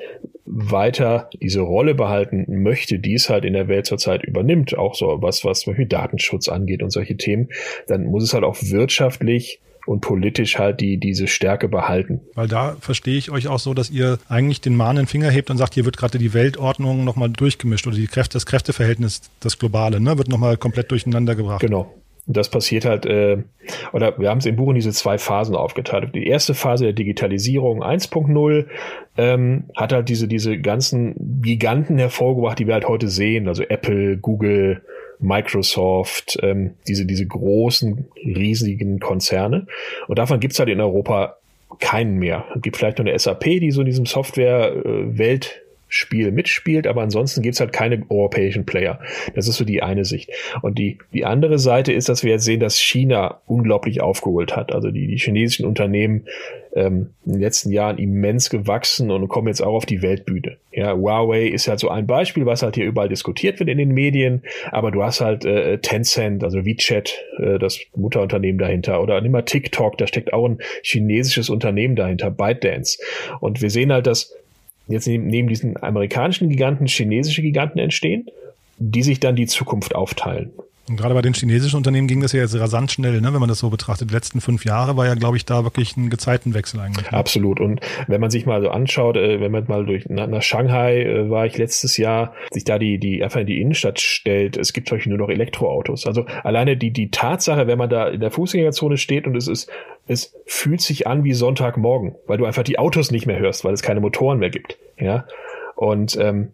weiter 0.47 1.29
diese 1.39 1.61
Rolle 1.61 1.93
behalten 1.93 2.63
möchte, 2.63 2.97
die 2.97 3.13
es 3.13 3.29
halt 3.29 3.45
in 3.45 3.53
der 3.53 3.67
Welt 3.67 3.85
zurzeit 3.85 4.23
übernimmt, 4.23 4.75
auch 4.75 4.95
so 4.95 5.21
was, 5.21 5.45
was 5.45 5.59
zum 5.59 5.73
Beispiel 5.73 5.85
Datenschutz 5.85 6.49
angeht 6.49 6.81
und 6.81 6.89
solche 6.89 7.15
Themen, 7.15 7.49
dann 7.85 8.05
muss 8.05 8.23
es 8.23 8.33
halt 8.33 8.43
auch 8.43 8.57
wirtschaftlich 8.59 9.59
und 9.85 10.01
politisch 10.01 10.57
halt 10.57 10.81
die, 10.81 10.97
diese 10.97 11.27
Stärke 11.27 11.67
behalten. 11.67 12.21
Weil 12.35 12.47
da 12.47 12.75
verstehe 12.79 13.17
ich 13.17 13.31
euch 13.31 13.47
auch 13.47 13.59
so, 13.59 13.73
dass 13.73 13.89
ihr 13.89 14.19
eigentlich 14.29 14.61
den 14.61 14.75
mahnenden 14.75 15.07
Finger 15.07 15.29
hebt 15.29 15.49
und 15.49 15.57
sagt, 15.57 15.73
hier 15.73 15.85
wird 15.85 15.97
gerade 15.97 16.17
die 16.17 16.33
Weltordnung 16.33 17.03
nochmal 17.03 17.29
durchgemischt 17.29 17.87
oder 17.87 17.95
die 17.95 18.07
Kräfte, 18.07 18.33
das 18.33 18.45
Kräfteverhältnis, 18.45 19.21
das 19.39 19.59
Globale, 19.59 19.99
ne, 19.99 20.17
wird 20.17 20.29
nochmal 20.29 20.57
komplett 20.57 20.91
durcheinander 20.91 21.35
gebracht. 21.35 21.61
Genau. 21.61 21.93
Und 22.25 22.37
das 22.37 22.49
passiert 22.49 22.85
halt, 22.85 23.05
äh, 23.05 23.43
oder 23.91 24.17
wir 24.17 24.29
haben 24.29 24.37
es 24.37 24.45
im 24.45 24.55
Buch 24.55 24.69
in 24.69 24.75
diese 24.75 24.91
zwei 24.93 25.17
Phasen 25.17 25.55
aufgeteilt. 25.55 26.15
Die 26.15 26.25
erste 26.25 26.53
Phase 26.53 26.85
der 26.85 26.93
Digitalisierung 26.93 27.83
1.0 27.83 28.65
ähm, 29.17 29.65
hat 29.75 29.91
halt 29.91 30.07
diese, 30.07 30.29
diese 30.29 30.57
ganzen 30.57 31.41
Giganten 31.41 31.97
hervorgebracht, 31.97 32.59
die 32.59 32.67
wir 32.67 32.75
halt 32.75 32.87
heute 32.87 33.09
sehen, 33.09 33.49
also 33.49 33.63
Apple, 33.63 34.17
Google, 34.17 34.83
Microsoft, 35.23 36.37
ähm, 36.41 36.75
diese, 36.87 37.05
diese 37.05 37.25
großen, 37.25 38.05
riesigen 38.23 38.99
Konzerne. 38.99 39.67
Und 40.07 40.19
davon 40.19 40.39
gibt's 40.39 40.59
halt 40.59 40.69
in 40.69 40.81
Europa 40.81 41.37
keinen 41.79 42.17
mehr. 42.17 42.45
Es 42.55 42.61
gibt 42.61 42.77
vielleicht 42.77 42.99
noch 42.99 43.05
eine 43.05 43.17
SAP, 43.17 43.43
die 43.43 43.71
so 43.71 43.81
in 43.81 43.87
diesem 43.87 44.05
Software-Welt 44.05 45.62
Spiel 45.95 46.31
mitspielt, 46.31 46.87
aber 46.87 47.03
ansonsten 47.03 47.43
gibt's 47.43 47.59
halt 47.59 47.71
keine 47.71 48.03
europäischen 48.09 48.65
Player. 48.65 48.99
Das 49.35 49.47
ist 49.47 49.57
so 49.57 49.63
die 49.63 49.83
eine 49.83 50.05
Sicht. 50.05 50.31
Und 50.63 50.79
die, 50.79 50.97
die 51.13 51.23
andere 51.23 51.59
Seite 51.59 51.93
ist, 51.93 52.09
dass 52.09 52.23
wir 52.23 52.31
jetzt 52.31 52.45
sehen, 52.45 52.59
dass 52.59 52.79
China 52.79 53.41
unglaublich 53.45 54.01
aufgeholt 54.01 54.55
hat. 54.55 54.73
Also 54.73 54.89
die, 54.89 55.05
die 55.05 55.17
chinesischen 55.17 55.67
Unternehmen 55.67 56.25
ähm, 56.75 57.11
in 57.27 57.33
den 57.33 57.41
letzten 57.41 57.71
Jahren 57.71 57.99
immens 57.99 58.49
gewachsen 58.49 59.11
und 59.11 59.27
kommen 59.27 59.49
jetzt 59.49 59.61
auch 59.61 59.75
auf 59.75 59.85
die 59.85 60.01
Weltbühne. 60.01 60.57
Ja, 60.71 60.95
Huawei 60.95 61.43
ist 61.45 61.67
halt 61.67 61.79
so 61.79 61.89
ein 61.89 62.07
Beispiel, 62.07 62.47
was 62.47 62.63
halt 62.63 62.73
hier 62.73 62.85
überall 62.85 63.09
diskutiert 63.09 63.59
wird 63.59 63.69
in 63.69 63.77
den 63.77 63.91
Medien, 63.91 64.41
aber 64.71 64.89
du 64.89 65.03
hast 65.03 65.21
halt 65.21 65.45
äh, 65.45 65.77
Tencent, 65.77 66.43
also 66.43 66.65
WeChat, 66.65 67.23
äh, 67.37 67.59
das 67.59 67.79
Mutterunternehmen 67.95 68.57
dahinter, 68.57 69.03
oder 69.03 69.21
nimm 69.21 69.33
mal 69.33 69.43
TikTok, 69.43 69.99
da 69.99 70.07
steckt 70.07 70.33
auch 70.33 70.47
ein 70.47 70.57
chinesisches 70.81 71.51
Unternehmen 71.51 71.95
dahinter, 71.95 72.31
ByteDance. 72.31 72.97
Und 73.39 73.61
wir 73.61 73.69
sehen 73.69 73.93
halt, 73.93 74.07
dass 74.07 74.33
jetzt 74.87 75.07
neben, 75.07 75.47
diesen 75.47 75.81
amerikanischen 75.81 76.49
Giganten 76.49 76.87
chinesische 76.87 77.41
Giganten 77.41 77.79
entstehen, 77.79 78.27
die 78.77 79.03
sich 79.03 79.19
dann 79.19 79.35
die 79.35 79.47
Zukunft 79.47 79.95
aufteilen. 79.95 80.51
Und 80.89 80.97
gerade 80.97 81.13
bei 81.13 81.21
den 81.21 81.33
chinesischen 81.33 81.77
Unternehmen 81.77 82.07
ging 82.07 82.19
das 82.19 82.33
ja 82.33 82.41
jetzt 82.41 82.59
rasant 82.59 82.91
schnell, 82.91 83.21
ne? 83.21 83.33
wenn 83.33 83.39
man 83.39 83.47
das 83.47 83.59
so 83.59 83.69
betrachtet. 83.69 84.09
Die 84.09 84.13
letzten 84.13 84.41
fünf 84.41 84.65
Jahre 84.65 84.97
war 84.97 85.05
ja, 85.05 85.15
glaube 85.15 85.37
ich, 85.37 85.45
da 85.45 85.63
wirklich 85.63 85.95
ein 85.95 86.09
Gezeitenwechsel 86.09 86.77
eigentlich. 86.81 87.09
Ne? 87.09 87.17
Absolut. 87.17 87.61
Und 87.61 87.79
wenn 88.07 88.19
man 88.19 88.29
sich 88.29 88.45
mal 88.45 88.61
so 88.61 88.69
anschaut, 88.69 89.15
äh, 89.15 89.39
wenn 89.39 89.51
man 89.51 89.63
mal 89.67 89.85
durch 89.85 90.09
nach, 90.09 90.27
nach 90.27 90.41
Shanghai 90.41 91.03
äh, 91.03 91.29
war 91.29 91.45
ich 91.45 91.57
letztes 91.57 91.95
Jahr, 91.95 92.33
sich 92.51 92.65
da 92.65 92.79
die, 92.79 92.97
die 92.97 93.23
einfach 93.23 93.39
in 93.39 93.47
die 93.47 93.61
Innenstadt 93.61 94.01
stellt, 94.01 94.57
es 94.57 94.73
gibt 94.73 94.91
euch 94.91 95.05
nur 95.05 95.17
noch 95.17 95.29
Elektroautos. 95.29 96.05
Also 96.05 96.25
alleine 96.43 96.75
die, 96.75 96.91
die 96.91 97.11
Tatsache, 97.11 97.65
wenn 97.65 97.77
man 97.77 97.89
da 97.89 98.09
in 98.09 98.19
der 98.19 98.31
Fußgängerzone 98.31 98.97
steht 98.97 99.25
und 99.25 99.37
es 99.37 99.47
ist, 99.47 99.69
es 100.05 100.35
fühlt 100.45 100.81
sich 100.81 101.07
an 101.07 101.23
wie 101.23 101.33
Sonntagmorgen, 101.33 102.15
weil 102.27 102.37
du 102.37 102.45
einfach 102.45 102.63
die 102.63 102.77
Autos 102.77 103.09
nicht 103.09 103.25
mehr 103.25 103.39
hörst, 103.39 103.63
weil 103.63 103.73
es 103.73 103.83
keine 103.83 104.01
Motoren 104.01 104.37
mehr 104.37 104.49
gibt. 104.49 104.77
Ja. 104.99 105.25
Und 105.75 106.17
ähm, 106.19 106.49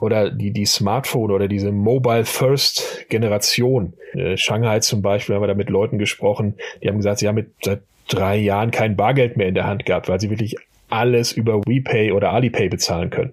oder 0.00 0.30
die, 0.30 0.50
die 0.50 0.66
Smartphone 0.66 1.30
oder 1.30 1.48
diese 1.48 1.72
Mobile 1.72 2.24
First 2.24 3.06
Generation. 3.08 3.94
Äh, 4.12 4.36
Shanghai 4.36 4.80
zum 4.80 5.02
Beispiel 5.02 5.34
haben 5.34 5.42
wir 5.42 5.48
da 5.48 5.54
mit 5.54 5.70
Leuten 5.70 5.98
gesprochen, 5.98 6.54
die 6.82 6.88
haben 6.88 6.96
gesagt, 6.96 7.20
sie 7.20 7.28
haben 7.28 7.36
mit 7.36 7.52
seit 7.62 7.82
drei 8.08 8.36
Jahren 8.36 8.70
kein 8.70 8.96
Bargeld 8.96 9.36
mehr 9.36 9.48
in 9.48 9.54
der 9.54 9.66
Hand 9.66 9.84
gehabt, 9.84 10.08
weil 10.08 10.20
sie 10.20 10.30
wirklich 10.30 10.56
alles 10.88 11.32
über 11.32 11.60
WePay 11.66 12.12
oder 12.12 12.32
Alipay 12.32 12.68
bezahlen 12.68 13.10
können. 13.10 13.32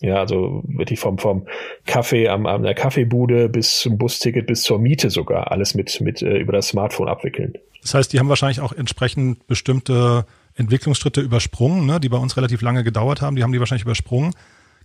Ja, 0.00 0.16
also 0.16 0.62
wirklich 0.66 1.00
vom, 1.00 1.18
vom 1.18 1.46
Kaffee 1.86 2.28
am, 2.28 2.46
am 2.46 2.62
der 2.62 2.74
Kaffeebude 2.74 3.48
bis 3.48 3.78
zum 3.78 3.96
Busticket 3.96 4.46
bis 4.46 4.62
zur 4.62 4.78
Miete 4.78 5.08
sogar 5.08 5.50
alles 5.50 5.74
mit, 5.74 6.00
mit 6.00 6.20
äh, 6.20 6.36
über 6.36 6.52
das 6.52 6.68
Smartphone 6.68 7.08
abwickeln. 7.08 7.54
Das 7.80 7.94
heißt, 7.94 8.12
die 8.12 8.18
haben 8.18 8.28
wahrscheinlich 8.28 8.60
auch 8.60 8.72
entsprechend 8.72 9.46
bestimmte 9.46 10.26
Entwicklungsschritte 10.56 11.20
übersprungen, 11.20 11.86
ne, 11.86 12.00
die 12.00 12.08
bei 12.08 12.18
uns 12.18 12.36
relativ 12.36 12.60
lange 12.60 12.84
gedauert 12.84 13.22
haben. 13.22 13.36
Die 13.36 13.42
haben 13.42 13.52
die 13.52 13.60
wahrscheinlich 13.60 13.84
übersprungen. 13.84 14.34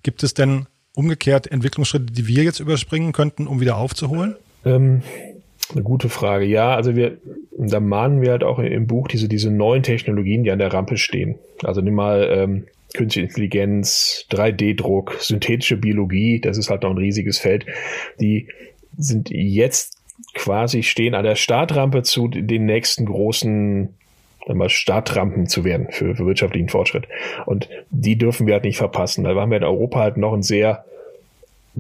Gibt 0.03 0.23
es 0.23 0.33
denn 0.33 0.67
umgekehrt 0.95 1.51
Entwicklungsschritte, 1.51 2.11
die 2.11 2.27
wir 2.27 2.43
jetzt 2.43 2.59
überspringen 2.59 3.11
könnten, 3.11 3.47
um 3.47 3.61
wieder 3.61 3.77
aufzuholen? 3.77 4.35
Ähm, 4.65 5.01
eine 5.71 5.83
gute 5.83 6.09
Frage. 6.09 6.45
Ja, 6.45 6.75
also 6.75 6.95
wir, 6.95 7.17
da 7.57 7.79
mahnen 7.79 8.21
wir 8.21 8.31
halt 8.31 8.43
auch 8.43 8.59
im 8.59 8.87
Buch 8.87 9.07
diese, 9.07 9.27
diese 9.27 9.51
neuen 9.51 9.83
Technologien, 9.83 10.43
die 10.43 10.51
an 10.51 10.59
der 10.59 10.73
Rampe 10.73 10.97
stehen. 10.97 11.35
Also 11.63 11.81
nimm 11.81 11.95
mal 11.95 12.27
ähm, 12.31 12.65
Künstliche 12.93 13.27
Intelligenz, 13.27 14.25
3D-Druck, 14.31 15.17
synthetische 15.19 15.77
Biologie, 15.77 16.41
das 16.41 16.57
ist 16.57 16.71
halt 16.71 16.81
noch 16.81 16.89
ein 16.89 16.97
riesiges 16.97 17.37
Feld. 17.37 17.67
Die 18.19 18.47
sind 18.97 19.29
jetzt 19.29 19.95
quasi 20.33 20.81
stehen 20.81 21.13
an 21.13 21.23
der 21.23 21.35
Startrampe 21.35 22.01
zu 22.01 22.27
den 22.27 22.65
nächsten 22.65 23.05
großen 23.05 23.95
mal 24.55 24.69
Startrampen 24.69 25.47
zu 25.47 25.63
werden 25.63 25.87
für, 25.91 26.15
für 26.15 26.25
wirtschaftlichen 26.25 26.69
Fortschritt. 26.69 27.07
Und 27.45 27.69
die 27.89 28.17
dürfen 28.17 28.47
wir 28.47 28.55
halt 28.55 28.63
nicht 28.63 28.77
verpassen. 28.77 29.23
Da 29.23 29.35
haben 29.35 29.51
wir 29.51 29.57
in 29.57 29.63
Europa 29.63 29.99
halt 29.99 30.17
noch 30.17 30.33
ein 30.33 30.43
sehr 30.43 30.85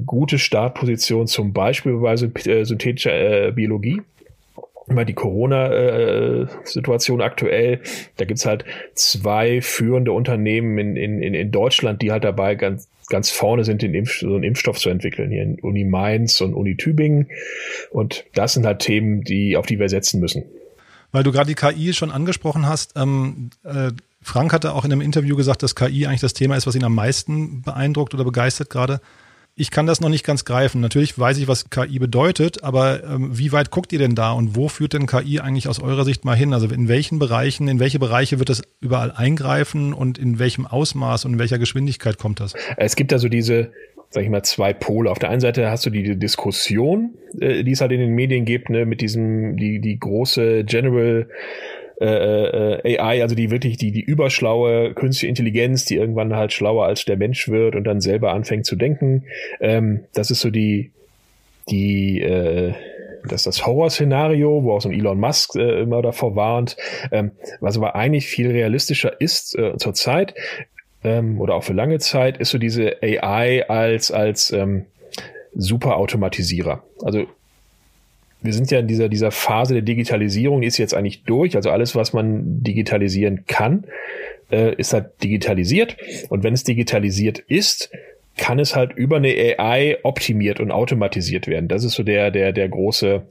gute 0.05 0.37
Startposition, 0.39 1.27
zum 1.27 1.53
Beispiel 1.53 1.97
bei 1.97 2.13
äh, 2.13 2.65
synthetischer 2.65 3.47
äh, 3.47 3.51
Biologie. 3.51 4.01
Mal 4.87 5.05
die 5.05 5.13
Corona-Situation 5.13 7.19
äh, 7.19 7.23
aktuell, 7.23 7.81
da 8.17 8.25
gibt's 8.25 8.47
halt 8.47 8.65
zwei 8.95 9.61
führende 9.61 10.11
Unternehmen 10.11 10.79
in, 10.79 10.95
in, 10.95 11.35
in 11.35 11.51
Deutschland, 11.51 12.01
die 12.01 12.11
halt 12.11 12.23
dabei 12.23 12.55
ganz, 12.55 12.87
ganz 13.07 13.29
vorne 13.29 13.65
sind, 13.65 13.83
den 13.83 13.93
Impf 13.93 14.19
so 14.19 14.33
einen 14.33 14.43
Impfstoff 14.43 14.79
zu 14.79 14.89
entwickeln. 14.89 15.29
Hier 15.29 15.43
in 15.43 15.59
Uni 15.59 15.83
Mainz 15.83 16.41
und 16.41 16.55
Uni 16.55 16.75
Tübingen. 16.75 17.29
Und 17.91 18.25
das 18.33 18.53
sind 18.53 18.65
halt 18.65 18.79
Themen, 18.79 19.23
die, 19.23 19.57
auf 19.57 19.67
die 19.67 19.79
wir 19.79 19.89
setzen 19.89 20.19
müssen. 20.19 20.45
Weil 21.11 21.23
du 21.23 21.31
gerade 21.31 21.47
die 21.47 21.55
KI 21.55 21.93
schon 21.93 22.11
angesprochen 22.11 22.67
hast, 22.67 22.93
ähm, 22.95 23.49
äh, 23.63 23.91
Frank 24.21 24.53
hatte 24.53 24.73
auch 24.73 24.85
in 24.85 24.91
einem 24.91 25.01
Interview 25.01 25.35
gesagt, 25.35 25.63
dass 25.63 25.75
KI 25.75 26.05
eigentlich 26.05 26.21
das 26.21 26.33
Thema 26.33 26.55
ist, 26.55 26.67
was 26.67 26.75
ihn 26.75 26.83
am 26.83 26.93
meisten 26.93 27.61
beeindruckt 27.61 28.13
oder 28.13 28.23
begeistert 28.23 28.69
gerade 28.69 28.99
ich 29.59 29.71
kann 29.71 29.85
das 29.85 29.99
noch 29.99 30.07
nicht 30.07 30.25
ganz 30.25 30.45
greifen. 30.45 30.79
Natürlich 30.79 31.19
weiß 31.19 31.37
ich, 31.37 31.49
was 31.49 31.69
KI 31.69 31.99
bedeutet, 31.99 32.63
aber 32.63 33.03
ähm, 33.03 33.37
wie 33.37 33.51
weit 33.51 33.71
guckt 33.71 33.91
ihr 33.91 33.99
denn 33.99 34.15
da 34.15 34.31
und 34.31 34.55
wo 34.55 34.69
führt 34.69 34.93
denn 34.93 35.05
KI 35.05 35.41
eigentlich 35.41 35.67
aus 35.67 35.81
eurer 35.81 36.05
Sicht 36.05 36.23
mal 36.23 36.35
hin? 36.35 36.53
Also 36.53 36.67
in 36.67 36.87
welchen 36.87 37.19
Bereichen, 37.19 37.67
in 37.67 37.77
welche 37.77 37.99
Bereiche 37.99 38.39
wird 38.39 38.47
das 38.47 38.61
überall 38.79 39.11
eingreifen 39.11 39.93
und 39.93 40.17
in 40.17 40.39
welchem 40.39 40.65
Ausmaß 40.65 41.25
und 41.25 41.33
in 41.33 41.39
welcher 41.39 41.59
Geschwindigkeit 41.59 42.17
kommt 42.17 42.39
das? 42.39 42.53
Es 42.77 42.95
gibt 42.95 43.11
also 43.11 43.27
diese 43.27 43.73
sag 44.09 44.23
ich 44.23 44.29
mal, 44.29 44.43
zwei 44.43 44.73
Pole. 44.73 45.11
Auf 45.11 45.19
der 45.19 45.29
einen 45.29 45.39
Seite 45.39 45.69
hast 45.69 45.85
du 45.85 45.89
die 45.89 46.17
Diskussion, 46.17 47.13
äh, 47.39 47.63
die 47.63 47.71
es 47.71 47.81
halt 47.81 47.91
in 47.91 47.99
den 47.99 48.13
Medien 48.13 48.45
gibt, 48.45 48.69
ne, 48.69 48.85
mit 48.85 49.01
diesem, 49.01 49.55
die, 49.55 49.79
die 49.79 49.99
große 49.99 50.63
General 50.63 51.27
äh, 52.01 52.05
äh 52.05 52.99
AI, 52.99 53.21
also 53.21 53.35
die 53.35 53.51
wirklich 53.51 53.77
die, 53.77 53.91
die 53.91 54.01
überschlaue 54.01 54.93
künstliche 54.93 55.27
Intelligenz, 55.27 55.85
die 55.85 55.95
irgendwann 55.95 56.35
halt 56.35 56.53
schlauer 56.53 56.85
als 56.85 57.05
der 57.05 57.17
Mensch 57.17 57.49
wird 57.49 57.75
und 57.75 57.83
dann 57.83 58.01
selber 58.01 58.33
anfängt 58.33 58.65
zu 58.65 58.75
denken. 58.75 59.25
Ähm, 59.59 60.05
das 60.13 60.31
ist 60.31 60.41
so 60.41 60.49
die, 60.49 60.91
die, 61.69 62.21
äh, 62.21 62.73
das 63.23 63.41
ist 63.41 63.47
das 63.47 63.65
Horrorszenario, 63.65 64.63
wo 64.63 64.73
auch 64.73 64.81
so 64.81 64.89
ein 64.89 64.97
Elon 64.97 65.19
Musk 65.19 65.55
äh, 65.55 65.81
immer 65.81 66.01
davor 66.01 66.35
warnt. 66.35 66.77
Ähm, 67.11 67.31
was 67.59 67.77
aber 67.77 67.95
eigentlich 67.95 68.27
viel 68.27 68.49
realistischer 68.49 69.19
ist 69.19 69.55
äh, 69.57 69.77
zur 69.77 69.93
Zeit 69.93 70.33
ähm, 71.03 71.39
oder 71.39 71.55
auch 71.55 71.63
für 71.63 71.73
lange 71.73 71.99
Zeit, 71.99 72.37
ist 72.37 72.49
so 72.49 72.57
diese 72.57 72.97
AI 73.01 73.67
als, 73.67 74.11
als 74.11 74.51
ähm, 74.51 74.85
Superautomatisierer. 75.55 76.83
Also 77.03 77.25
wir 78.41 78.53
sind 78.53 78.71
ja 78.71 78.79
in 78.79 78.87
dieser, 78.87 79.09
dieser 79.09 79.31
Phase 79.31 79.73
der 79.73 79.83
Digitalisierung, 79.83 80.63
ist 80.63 80.77
jetzt 80.77 80.93
eigentlich 80.93 81.23
durch. 81.23 81.55
Also 81.55 81.71
alles, 81.71 81.95
was 81.95 82.13
man 82.13 82.63
digitalisieren 82.63 83.45
kann, 83.47 83.85
äh, 84.51 84.73
ist 84.75 84.93
halt 84.93 85.21
digitalisiert. 85.23 85.97
Und 86.29 86.43
wenn 86.43 86.53
es 86.53 86.63
digitalisiert 86.63 87.39
ist, 87.39 87.89
kann 88.37 88.59
es 88.59 88.75
halt 88.75 88.93
über 88.93 89.17
eine 89.17 89.29
AI 89.57 89.97
optimiert 90.03 90.61
und 90.61 90.71
automatisiert 90.71 91.47
werden. 91.47 91.67
Das 91.67 91.83
ist 91.83 91.93
so 91.93 92.03
der, 92.03 92.31
der, 92.31 92.53
der 92.53 92.69
große 92.69 93.23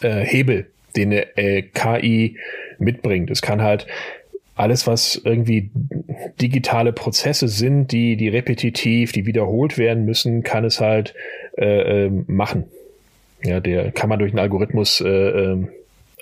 äh, 0.00 0.24
Hebel, 0.24 0.66
den 0.96 1.12
eine 1.12 1.36
äh, 1.36 1.62
KI 1.62 2.38
mitbringt. 2.78 3.30
Es 3.30 3.42
kann 3.42 3.62
halt 3.62 3.86
alles, 4.56 4.86
was 4.86 5.20
irgendwie 5.22 5.70
digitale 6.40 6.92
Prozesse 6.92 7.46
sind, 7.46 7.92
die, 7.92 8.16
die 8.16 8.28
repetitiv, 8.28 9.12
die 9.12 9.26
wiederholt 9.26 9.78
werden 9.78 10.04
müssen, 10.04 10.42
kann 10.42 10.64
es 10.64 10.80
halt 10.80 11.14
äh, 11.58 12.06
äh, 12.06 12.10
machen. 12.26 12.64
Ja, 13.44 13.60
der 13.60 13.92
kann 13.92 14.08
man 14.08 14.18
durch 14.18 14.32
einen 14.32 14.38
Algorithmus 14.38 15.02
äh, 15.02 15.08
äh, 15.08 15.68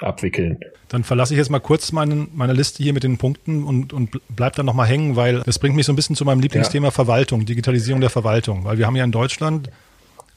abwickeln. 0.01 0.59
Dann 0.89 1.05
verlasse 1.05 1.33
ich 1.33 1.39
jetzt 1.39 1.51
mal 1.51 1.61
kurz 1.61 1.93
meinen, 1.93 2.29
meine 2.35 2.53
Liste 2.53 2.83
hier 2.83 2.93
mit 2.93 3.05
den 3.05 3.19
Punkten 3.19 3.65
und, 3.65 3.93
und 3.93 4.11
bleib 4.29 4.57
dann 4.57 4.67
nochmal 4.67 4.89
hängen, 4.89 5.15
weil 5.17 5.41
das 5.41 5.61
bringt 5.61 5.77
mich 5.77 5.87
so 5.87 5.93
ein 5.93 5.97
bisschen 5.97 6.17
zu 6.17 6.25
meinem 6.25 6.41
Lieblingsthema 6.41 6.89
ja. 6.89 6.91
Verwaltung, 6.91 7.47
Digitalisierung 7.47 8.01
der 8.01 8.11
Verwaltung. 8.11 8.65
Weil 8.65 8.79
wir 8.79 8.87
haben 8.87 8.97
ja 8.97 9.05
in 9.05 9.13
Deutschland 9.13 9.71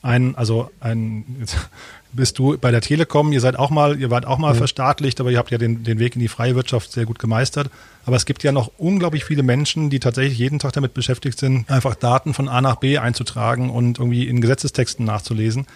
ein, 0.07 0.35
also 0.35 0.71
ein, 0.79 1.25
jetzt 1.39 1.57
bist 2.13 2.39
du 2.39 2.57
bei 2.57 2.71
der 2.71 2.81
Telekom, 2.81 3.31
ihr 3.33 3.41
seid 3.41 3.59
auch 3.59 3.69
mal, 3.69 3.99
ihr 3.99 4.09
wart 4.09 4.25
auch 4.25 4.37
mal 4.37 4.53
mhm. 4.53 4.57
verstaatlicht, 4.57 5.19
aber 5.19 5.29
ihr 5.29 5.37
habt 5.37 5.51
ja 5.51 5.57
den, 5.57 5.83
den 5.83 5.99
Weg 5.99 6.15
in 6.15 6.21
die 6.21 6.29
freie 6.29 6.55
Wirtschaft 6.55 6.91
sehr 6.91 7.05
gut 7.05 7.19
gemeistert. 7.19 7.69
Aber 8.05 8.15
es 8.15 8.25
gibt 8.25 8.43
ja 8.43 8.53
noch 8.53 8.71
unglaublich 8.77 9.25
viele 9.25 9.43
Menschen, 9.43 9.89
die 9.89 9.99
tatsächlich 9.99 10.37
jeden 10.37 10.59
Tag 10.59 10.73
damit 10.73 10.93
beschäftigt 10.93 11.37
sind, 11.37 11.69
einfach 11.69 11.93
Daten 11.93 12.33
von 12.33 12.47
A 12.47 12.61
nach 12.61 12.77
B 12.77 12.97
einzutragen 12.97 13.69
und 13.69 13.99
irgendwie 13.99 14.27
in 14.27 14.39
Gesetzestexten 14.39 15.05
nachzulesen. 15.05 15.67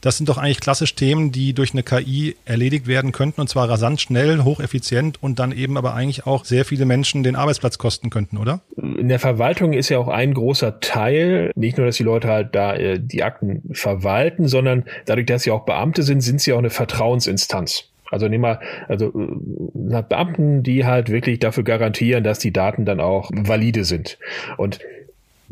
Das 0.00 0.16
sind 0.16 0.28
doch 0.28 0.38
eigentlich 0.38 0.60
klassisch 0.60 0.94
Themen, 0.94 1.30
die 1.30 1.52
durch 1.52 1.72
eine 1.72 1.82
KI 1.82 2.36
erledigt 2.44 2.86
werden 2.86 3.12
könnten 3.12 3.40
und 3.40 3.48
zwar 3.48 3.68
rasant, 3.68 4.00
schnell, 4.00 4.44
hocheffizient 4.44 5.22
und 5.22 5.38
dann 5.38 5.52
eben 5.52 5.76
aber 5.76 5.94
eigentlich 5.94 6.26
auch 6.26 6.44
sehr 6.44 6.64
viele 6.64 6.86
Menschen 6.86 7.22
den 7.22 7.36
Arbeitsplatz 7.36 7.78
kosten 7.78 8.08
könnten, 8.10 8.38
oder? 8.38 8.60
In 8.76 9.08
der 9.08 9.18
Verwaltung 9.18 9.72
ist 9.72 9.88
ja 9.88 9.98
auch 9.98 10.08
ein 10.08 10.32
großer 10.34 10.80
Teil, 10.80 11.52
nicht 11.54 11.76
nur, 11.76 11.86
dass 11.86 11.96
die 11.96 12.02
Leute 12.02 12.28
halt 12.28 12.54
da 12.54 12.74
äh, 12.74 12.98
die 12.98 13.22
Akten 13.22 13.62
verwalten, 13.72 14.48
sondern 14.48 14.84
dadurch, 15.04 15.26
dass 15.26 15.42
sie 15.42 15.50
auch 15.50 15.64
Beamte 15.64 16.02
sind, 16.02 16.22
sind 16.22 16.40
sie 16.40 16.52
auch 16.52 16.58
eine 16.58 16.70
Vertrauensinstanz. 16.70 17.90
Also 18.10 18.26
nehmen 18.26 18.44
wir, 18.44 18.60
also 18.88 19.06
äh, 19.08 20.02
Beamten, 20.02 20.62
die 20.62 20.84
halt 20.84 21.10
wirklich 21.10 21.38
dafür 21.38 21.62
garantieren, 21.62 22.24
dass 22.24 22.38
die 22.38 22.52
Daten 22.52 22.84
dann 22.84 23.00
auch 23.00 23.30
valide 23.32 23.84
sind. 23.84 24.18
Und 24.56 24.80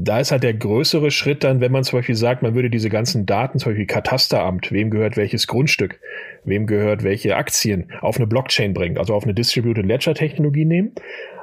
da 0.01 0.21
ist 0.21 0.31
halt 0.31 0.45
der 0.45 0.55
größere 0.55 1.11
Schritt 1.11 1.43
dann, 1.43 1.61
wenn 1.61 1.73
man 1.73 1.83
zum 1.83 1.99
Beispiel 1.99 2.15
sagt, 2.15 2.43
man 2.43 2.55
würde 2.55 2.71
diese 2.71 2.89
ganzen 2.89 3.27
Daten, 3.27 3.59
zum 3.59 3.73
Beispiel 3.73 3.87
Katasteramt, 3.87 4.71
wem 4.71 4.91
gehört 4.91 5.17
welches 5.17 5.49
Grundstück, 5.49 5.99
wem 6.45 6.69
gehört 6.69 7.03
welche 7.03 7.35
Aktien, 7.37 7.91
auf 8.01 8.17
eine 8.17 8.29
Blockchain 8.29 8.75
bringen, 8.75 8.97
also 8.97 9.15
auf 9.15 9.25
eine 9.25 9.35
Distributed 9.35 9.85
Ledger 9.85 10.15
Technologie 10.15 10.65
nehmen. 10.65 10.93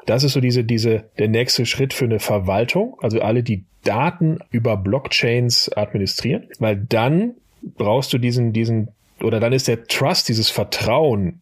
das 0.05 0.23
ist 0.23 0.33
so 0.33 0.39
diese, 0.39 0.63
diese, 0.63 1.03
der 1.19 1.27
nächste 1.27 1.65
Schritt 1.65 1.93
für 1.93 2.05
eine 2.05 2.19
Verwaltung. 2.19 2.97
Also 3.01 3.21
alle, 3.21 3.43
die 3.43 3.65
Daten 3.83 4.39
über 4.51 4.77
Blockchains 4.77 5.71
administrieren, 5.75 6.47
weil 6.59 6.77
dann 6.77 7.33
brauchst 7.61 8.13
du 8.13 8.17
diesen, 8.17 8.53
diesen, 8.53 8.89
oder 9.21 9.41
dann 9.41 9.51
ist 9.51 9.67
der 9.67 9.85
Trust, 9.87 10.29
dieses 10.29 10.49
Vertrauen 10.49 11.41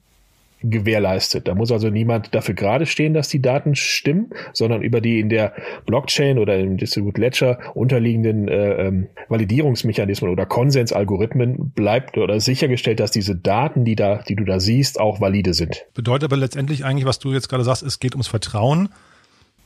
gewährleistet. 0.64 1.48
Da 1.48 1.56
muss 1.56 1.72
also 1.72 1.90
niemand 1.90 2.34
dafür 2.34 2.56
gerade 2.56 2.86
stehen, 2.86 3.14
dass 3.14 3.28
die 3.28 3.42
Daten 3.42 3.76
stimmen, 3.76 4.30
sondern 4.54 4.82
über 4.82 5.02
die 5.02 5.20
in 5.20 5.30
der 5.30 5.54
Blockchain 5.86 6.40
oder 6.40 6.58
im 6.58 6.78
Distributed 6.78 7.18
Ledger 7.18 7.60
unterliegenden 7.76 8.48
äh, 8.48 8.88
ähm, 8.88 9.08
Validierungsmechanismen 9.30 10.32
oder 10.32 10.46
Konsensalgorithmen 10.46 11.72
bleibt 11.72 12.18
oder 12.18 12.40
sichergestellt, 12.40 13.00
dass 13.00 13.12
diese 13.12 13.36
Daten, 13.36 13.86
die 13.86 13.96
da, 13.96 14.24
die 14.28 14.36
du 14.36 14.46
da 14.46 14.60
siehst, 14.60 15.00
auch 15.00 15.20
valide 15.20 15.54
sind. 15.54 15.86
Bedeutet 15.94 16.26
aber 16.26 16.38
letztendlich 16.38 16.86
eigentlich, 16.86 17.06
was 17.06 17.20
du 17.20 17.34
jetzt 17.34 17.50
gerade 17.50 17.64
sagst, 17.64 17.84
es 17.84 18.00
geht 18.00 18.14
ums 18.14 18.28
Vertrauen. 18.28 18.90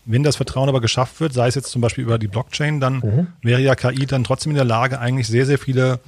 Wenn 0.05 0.23
das 0.23 0.37
Vertrauen 0.37 0.69
aber 0.69 0.79
geschafft 0.79 1.19
wird, 1.19 1.33
sei 1.33 1.47
es 1.47 1.55
jetzt 1.55 1.69
zum 1.69 1.81
Beispiel 1.81 2.05
über 2.05 2.17
die 2.17 2.27
Blockchain, 2.27 2.79
dann 2.79 2.95
mhm. 2.95 3.27
wäre 3.41 3.61
ja 3.61 3.75
KI 3.75 4.05
dann 4.05 4.23
trotzdem 4.23 4.51
in 4.51 4.55
der 4.55 4.65
Lage, 4.65 4.99
eigentlich 4.99 5.27
sehr, 5.27 5.45
sehr 5.45 5.57
viele 5.57 5.99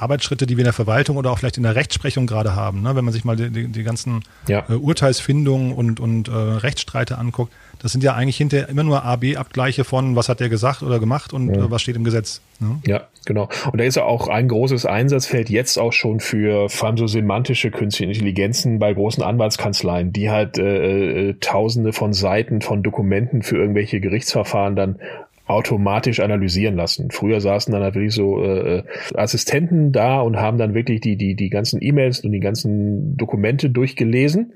Arbeitsschritte, 0.00 0.46
die 0.46 0.56
wir 0.56 0.62
in 0.62 0.66
der 0.66 0.72
Verwaltung 0.72 1.16
oder 1.16 1.30
auch 1.30 1.38
vielleicht 1.38 1.56
in 1.56 1.62
der 1.62 1.74
Rechtsprechung 1.74 2.26
gerade 2.26 2.54
haben, 2.54 2.82
ne? 2.82 2.96
wenn 2.96 3.04
man 3.04 3.12
sich 3.12 3.24
mal 3.24 3.36
die, 3.36 3.50
die, 3.50 3.68
die 3.68 3.82
ganzen 3.82 4.22
ja. 4.48 4.64
äh, 4.68 4.74
Urteilsfindungen 4.74 5.72
und, 5.72 6.00
und 6.00 6.28
äh, 6.28 6.32
Rechtsstreite 6.32 7.18
anguckt, 7.18 7.52
das 7.80 7.92
sind 7.92 8.04
ja 8.04 8.14
eigentlich 8.14 8.36
hinterher 8.36 8.68
immer 8.68 8.82
nur 8.82 9.04
A-B-Abgleiche 9.04 9.84
von, 9.84 10.14
was 10.14 10.28
hat 10.28 10.40
der 10.40 10.50
gesagt 10.50 10.82
oder 10.82 10.98
gemacht 10.98 11.32
und 11.32 11.54
ja. 11.54 11.64
äh, 11.64 11.70
was 11.70 11.82
steht 11.82 11.96
im 11.96 12.04
Gesetz. 12.04 12.42
Ne? 12.60 12.80
Ja, 12.86 13.06
genau. 13.24 13.48
Und 13.72 13.80
da 13.80 13.84
ist 13.84 13.96
ja 13.96 14.04
auch 14.04 14.28
ein 14.28 14.48
großes 14.48 14.84
Einsatzfeld 14.84 15.48
jetzt 15.48 15.78
auch 15.78 15.92
schon 15.92 16.20
für 16.20 16.68
vor 16.68 16.88
allem 16.88 16.98
so 16.98 17.06
semantische 17.06 17.70
künstliche 17.70 18.12
Intelligenzen 18.12 18.78
bei 18.78 18.92
großen 18.92 19.22
Anwaltskanzleien, 19.22 20.12
die 20.12 20.30
halt 20.30 20.58
äh, 20.58 21.30
äh, 21.30 21.34
tausende 21.40 21.94
von 21.94 22.12
Seiten 22.12 22.60
von 22.60 22.82
Dokumenten 22.82 23.42
für 23.42 23.56
irgendwelche 23.56 24.00
Gerichtsverfahren 24.00 24.76
dann 24.76 24.98
automatisch 25.50 26.20
analysieren 26.20 26.76
lassen. 26.76 27.10
Früher 27.10 27.40
saßen 27.40 27.72
dann 27.72 27.82
natürlich 27.82 28.14
so 28.14 28.42
äh, 28.42 28.84
Assistenten 29.14 29.92
da 29.92 30.20
und 30.20 30.36
haben 30.36 30.58
dann 30.58 30.74
wirklich 30.74 31.00
die, 31.00 31.16
die, 31.16 31.34
die 31.34 31.50
ganzen 31.50 31.82
E-Mails 31.82 32.20
und 32.20 32.32
die 32.32 32.40
ganzen 32.40 33.16
Dokumente 33.16 33.70
durchgelesen 33.70 34.52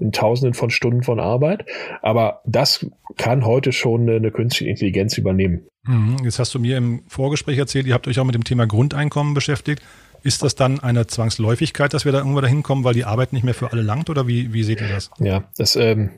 in 0.00 0.12
Tausenden 0.12 0.54
von 0.54 0.70
Stunden 0.70 1.02
von 1.02 1.20
Arbeit. 1.20 1.66
Aber 2.02 2.40
das 2.44 2.86
kann 3.16 3.44
heute 3.44 3.72
schon 3.72 4.02
eine, 4.02 4.16
eine 4.16 4.30
künstliche 4.30 4.70
Intelligenz 4.70 5.16
übernehmen. 5.16 5.62
Mhm. 5.86 6.16
Jetzt 6.24 6.38
hast 6.38 6.54
du 6.54 6.58
mir 6.58 6.76
im 6.76 7.02
Vorgespräch 7.08 7.58
erzählt, 7.58 7.86
ihr 7.86 7.94
habt 7.94 8.08
euch 8.08 8.18
auch 8.18 8.24
mit 8.24 8.34
dem 8.34 8.44
Thema 8.44 8.66
Grundeinkommen 8.66 9.34
beschäftigt. 9.34 9.82
Ist 10.22 10.42
das 10.42 10.54
dann 10.54 10.80
eine 10.80 11.06
Zwangsläufigkeit, 11.06 11.92
dass 11.92 12.06
wir 12.06 12.12
da 12.12 12.18
irgendwo 12.18 12.40
dahin 12.40 12.62
kommen, 12.62 12.82
weil 12.82 12.94
die 12.94 13.04
Arbeit 13.04 13.34
nicht 13.34 13.44
mehr 13.44 13.52
für 13.52 13.72
alle 13.72 13.82
langt 13.82 14.08
oder 14.08 14.26
wie, 14.26 14.54
wie 14.54 14.62
seht 14.62 14.80
ihr 14.80 14.88
das? 14.88 15.10
Ja, 15.20 15.44
das 15.58 15.76
ähm, 15.76 16.10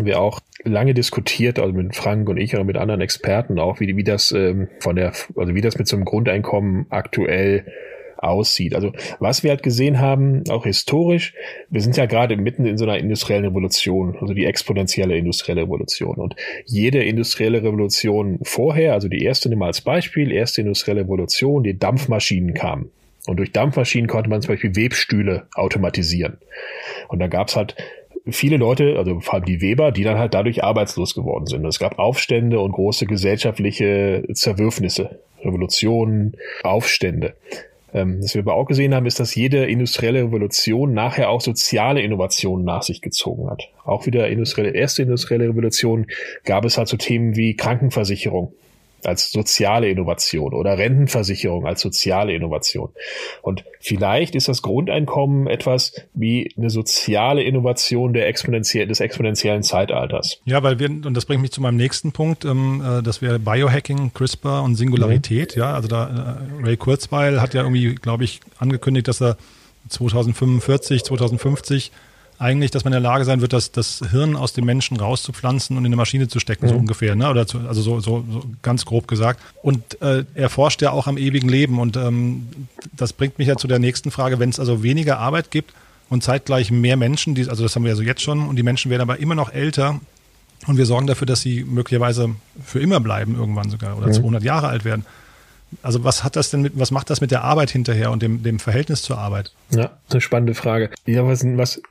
wir 0.00 0.20
auch 0.20 0.40
lange 0.64 0.94
diskutiert, 0.94 1.58
also 1.58 1.72
mit 1.72 1.94
Frank 1.94 2.28
und 2.28 2.36
ich 2.36 2.54
oder 2.54 2.64
mit 2.64 2.76
anderen 2.76 3.00
Experten 3.00 3.58
auch, 3.58 3.80
wie, 3.80 3.96
wie 3.96 4.04
das 4.04 4.32
ähm, 4.32 4.68
von 4.80 4.96
der, 4.96 5.12
also 5.36 5.54
wie 5.54 5.60
das 5.60 5.78
mit 5.78 5.88
so 5.88 5.96
einem 5.96 6.04
Grundeinkommen 6.04 6.86
aktuell 6.90 7.64
aussieht. 8.18 8.74
Also 8.74 8.92
was 9.20 9.42
wir 9.42 9.50
halt 9.50 9.62
gesehen 9.62 10.00
haben, 10.00 10.42
auch 10.50 10.64
historisch, 10.64 11.34
wir 11.70 11.80
sind 11.80 11.96
ja 11.96 12.06
gerade 12.06 12.36
mitten 12.36 12.66
in 12.66 12.76
so 12.76 12.84
einer 12.84 12.98
industriellen 12.98 13.44
Revolution, 13.44 14.16
also 14.20 14.34
die 14.34 14.44
exponentielle 14.44 15.16
industrielle 15.16 15.62
Revolution. 15.62 16.16
Und 16.16 16.34
jede 16.66 17.02
industrielle 17.02 17.62
Revolution 17.62 18.40
vorher, 18.42 18.94
also 18.94 19.08
die 19.08 19.22
erste 19.22 19.48
nehmen 19.48 19.62
wir 19.62 19.66
als 19.66 19.80
Beispiel, 19.80 20.32
erste 20.32 20.62
industrielle 20.62 21.02
Revolution, 21.02 21.62
die 21.62 21.78
Dampfmaschinen 21.78 22.54
kamen. 22.54 22.90
Und 23.26 23.36
durch 23.36 23.52
Dampfmaschinen 23.52 24.08
konnte 24.08 24.30
man 24.30 24.42
zum 24.42 24.54
Beispiel 24.54 24.74
Webstühle 24.74 25.48
automatisieren. 25.54 26.38
Und 27.08 27.18
da 27.18 27.26
gab 27.26 27.48
es 27.48 27.56
halt 27.56 27.76
viele 28.30 28.56
Leute, 28.56 28.96
also 28.98 29.20
vor 29.20 29.34
allem 29.34 29.44
die 29.44 29.60
Weber, 29.60 29.92
die 29.92 30.04
dann 30.04 30.18
halt 30.18 30.34
dadurch 30.34 30.64
arbeitslos 30.64 31.14
geworden 31.14 31.46
sind. 31.46 31.64
Es 31.66 31.78
gab 31.78 31.98
Aufstände 31.98 32.60
und 32.60 32.72
große 32.72 33.06
gesellschaftliche 33.06 34.24
Zerwürfnisse, 34.32 35.20
Revolutionen, 35.42 36.36
Aufstände. 36.62 37.34
Ähm, 37.94 38.18
was 38.22 38.34
wir 38.34 38.42
aber 38.42 38.54
auch 38.54 38.66
gesehen 38.66 38.94
haben, 38.94 39.06
ist, 39.06 39.18
dass 39.18 39.34
jede 39.34 39.64
industrielle 39.64 40.24
Revolution 40.24 40.92
nachher 40.92 41.30
auch 41.30 41.40
soziale 41.40 42.02
Innovationen 42.02 42.64
nach 42.64 42.82
sich 42.82 43.00
gezogen 43.00 43.48
hat. 43.48 43.70
Auch 43.84 44.06
wieder 44.06 44.28
industrielle, 44.28 44.70
erste 44.70 45.02
industrielle 45.02 45.48
Revolution 45.48 46.06
gab 46.44 46.64
es 46.64 46.76
halt 46.76 46.88
so 46.88 46.96
Themen 46.96 47.36
wie 47.36 47.56
Krankenversicherung 47.56 48.52
als 49.04 49.30
soziale 49.30 49.88
Innovation 49.88 50.52
oder 50.54 50.76
Rentenversicherung 50.78 51.66
als 51.66 51.80
soziale 51.80 52.32
Innovation. 52.32 52.90
Und 53.42 53.64
vielleicht 53.80 54.34
ist 54.34 54.48
das 54.48 54.62
Grundeinkommen 54.62 55.46
etwas 55.46 55.92
wie 56.14 56.52
eine 56.56 56.70
soziale 56.70 57.42
Innovation 57.42 58.12
der 58.12 58.28
exponentiell, 58.28 58.86
des 58.86 59.00
exponentiellen 59.00 59.62
Zeitalters. 59.62 60.40
Ja, 60.44 60.62
weil 60.62 60.78
wir, 60.78 60.88
und 60.88 61.14
das 61.14 61.26
bringt 61.26 61.42
mich 61.42 61.52
zu 61.52 61.60
meinem 61.60 61.76
nächsten 61.76 62.12
Punkt, 62.12 62.44
ähm, 62.44 62.82
äh, 62.84 63.02
das 63.02 63.22
wäre 63.22 63.38
Biohacking, 63.38 64.12
CRISPR 64.12 64.62
und 64.62 64.74
Singularität. 64.74 65.56
Mhm. 65.56 65.60
Ja, 65.60 65.74
also 65.74 65.88
da 65.88 66.38
äh, 66.60 66.64
Ray 66.64 66.76
Kurzweil 66.76 67.40
hat 67.40 67.54
ja 67.54 67.62
irgendwie, 67.62 67.94
glaube 67.94 68.24
ich, 68.24 68.40
angekündigt, 68.58 69.08
dass 69.08 69.20
er 69.20 69.36
2045, 69.88 71.04
2050 71.04 71.92
eigentlich, 72.38 72.70
dass 72.70 72.84
man 72.84 72.92
in 72.92 73.02
der 73.02 73.10
Lage 73.10 73.24
sein 73.24 73.40
wird, 73.40 73.52
das, 73.52 73.72
das 73.72 74.02
Hirn 74.10 74.36
aus 74.36 74.52
dem 74.52 74.64
Menschen 74.64 74.96
rauszupflanzen 74.96 75.76
und 75.76 75.84
in 75.84 75.88
eine 75.88 75.96
Maschine 75.96 76.28
zu 76.28 76.38
stecken, 76.38 76.66
mhm. 76.66 76.70
so 76.70 76.76
ungefähr, 76.76 77.14
ne? 77.14 77.28
Oder 77.30 77.46
zu, 77.46 77.58
also 77.66 77.82
so, 77.82 78.00
so, 78.00 78.24
so 78.30 78.44
ganz 78.62 78.84
grob 78.84 79.08
gesagt. 79.08 79.40
Und 79.62 80.00
äh, 80.00 80.24
er 80.34 80.48
forscht 80.48 80.80
ja 80.80 80.92
auch 80.92 81.06
am 81.06 81.18
ewigen 81.18 81.48
Leben. 81.48 81.80
Und 81.80 81.96
ähm, 81.96 82.48
das 82.96 83.12
bringt 83.12 83.38
mich 83.38 83.48
ja 83.48 83.56
zu 83.56 83.66
der 83.66 83.78
nächsten 83.78 84.10
Frage, 84.10 84.38
wenn 84.38 84.50
es 84.50 84.60
also 84.60 84.82
weniger 84.82 85.18
Arbeit 85.18 85.50
gibt 85.50 85.74
und 86.08 86.22
zeitgleich 86.22 86.70
mehr 86.70 86.96
Menschen, 86.96 87.34
die, 87.34 87.48
also 87.48 87.62
das 87.62 87.74
haben 87.74 87.82
wir 87.82 87.90
ja 87.90 87.96
so 87.96 88.02
jetzt 88.02 88.22
schon, 88.22 88.48
und 88.48 88.56
die 88.56 88.62
Menschen 88.62 88.90
werden 88.90 89.02
aber 89.02 89.18
immer 89.18 89.34
noch 89.34 89.52
älter 89.52 90.00
und 90.66 90.76
wir 90.76 90.86
sorgen 90.86 91.06
dafür, 91.06 91.26
dass 91.26 91.40
sie 91.40 91.64
möglicherweise 91.64 92.34
für 92.64 92.80
immer 92.80 93.00
bleiben 93.00 93.36
irgendwann 93.36 93.70
sogar 93.70 93.96
oder 93.96 94.08
mhm. 94.08 94.14
200 94.14 94.42
Jahre 94.42 94.68
alt 94.68 94.84
werden. 94.84 95.04
Also 95.82 96.02
was 96.02 96.24
hat 96.24 96.36
das 96.36 96.50
denn 96.50 96.62
mit, 96.62 96.78
was 96.78 96.90
macht 96.90 97.10
das 97.10 97.20
mit 97.20 97.30
der 97.30 97.44
Arbeit 97.44 97.70
hinterher 97.70 98.10
und 98.10 98.22
dem, 98.22 98.42
dem 98.42 98.58
Verhältnis 98.58 99.02
zur 99.02 99.18
Arbeit? 99.18 99.52
Ja, 99.70 99.90
eine 100.10 100.20
spannende 100.20 100.54
Frage. 100.54 100.90
Ja, 101.04 101.26
was, 101.26 101.44
was 101.44 101.82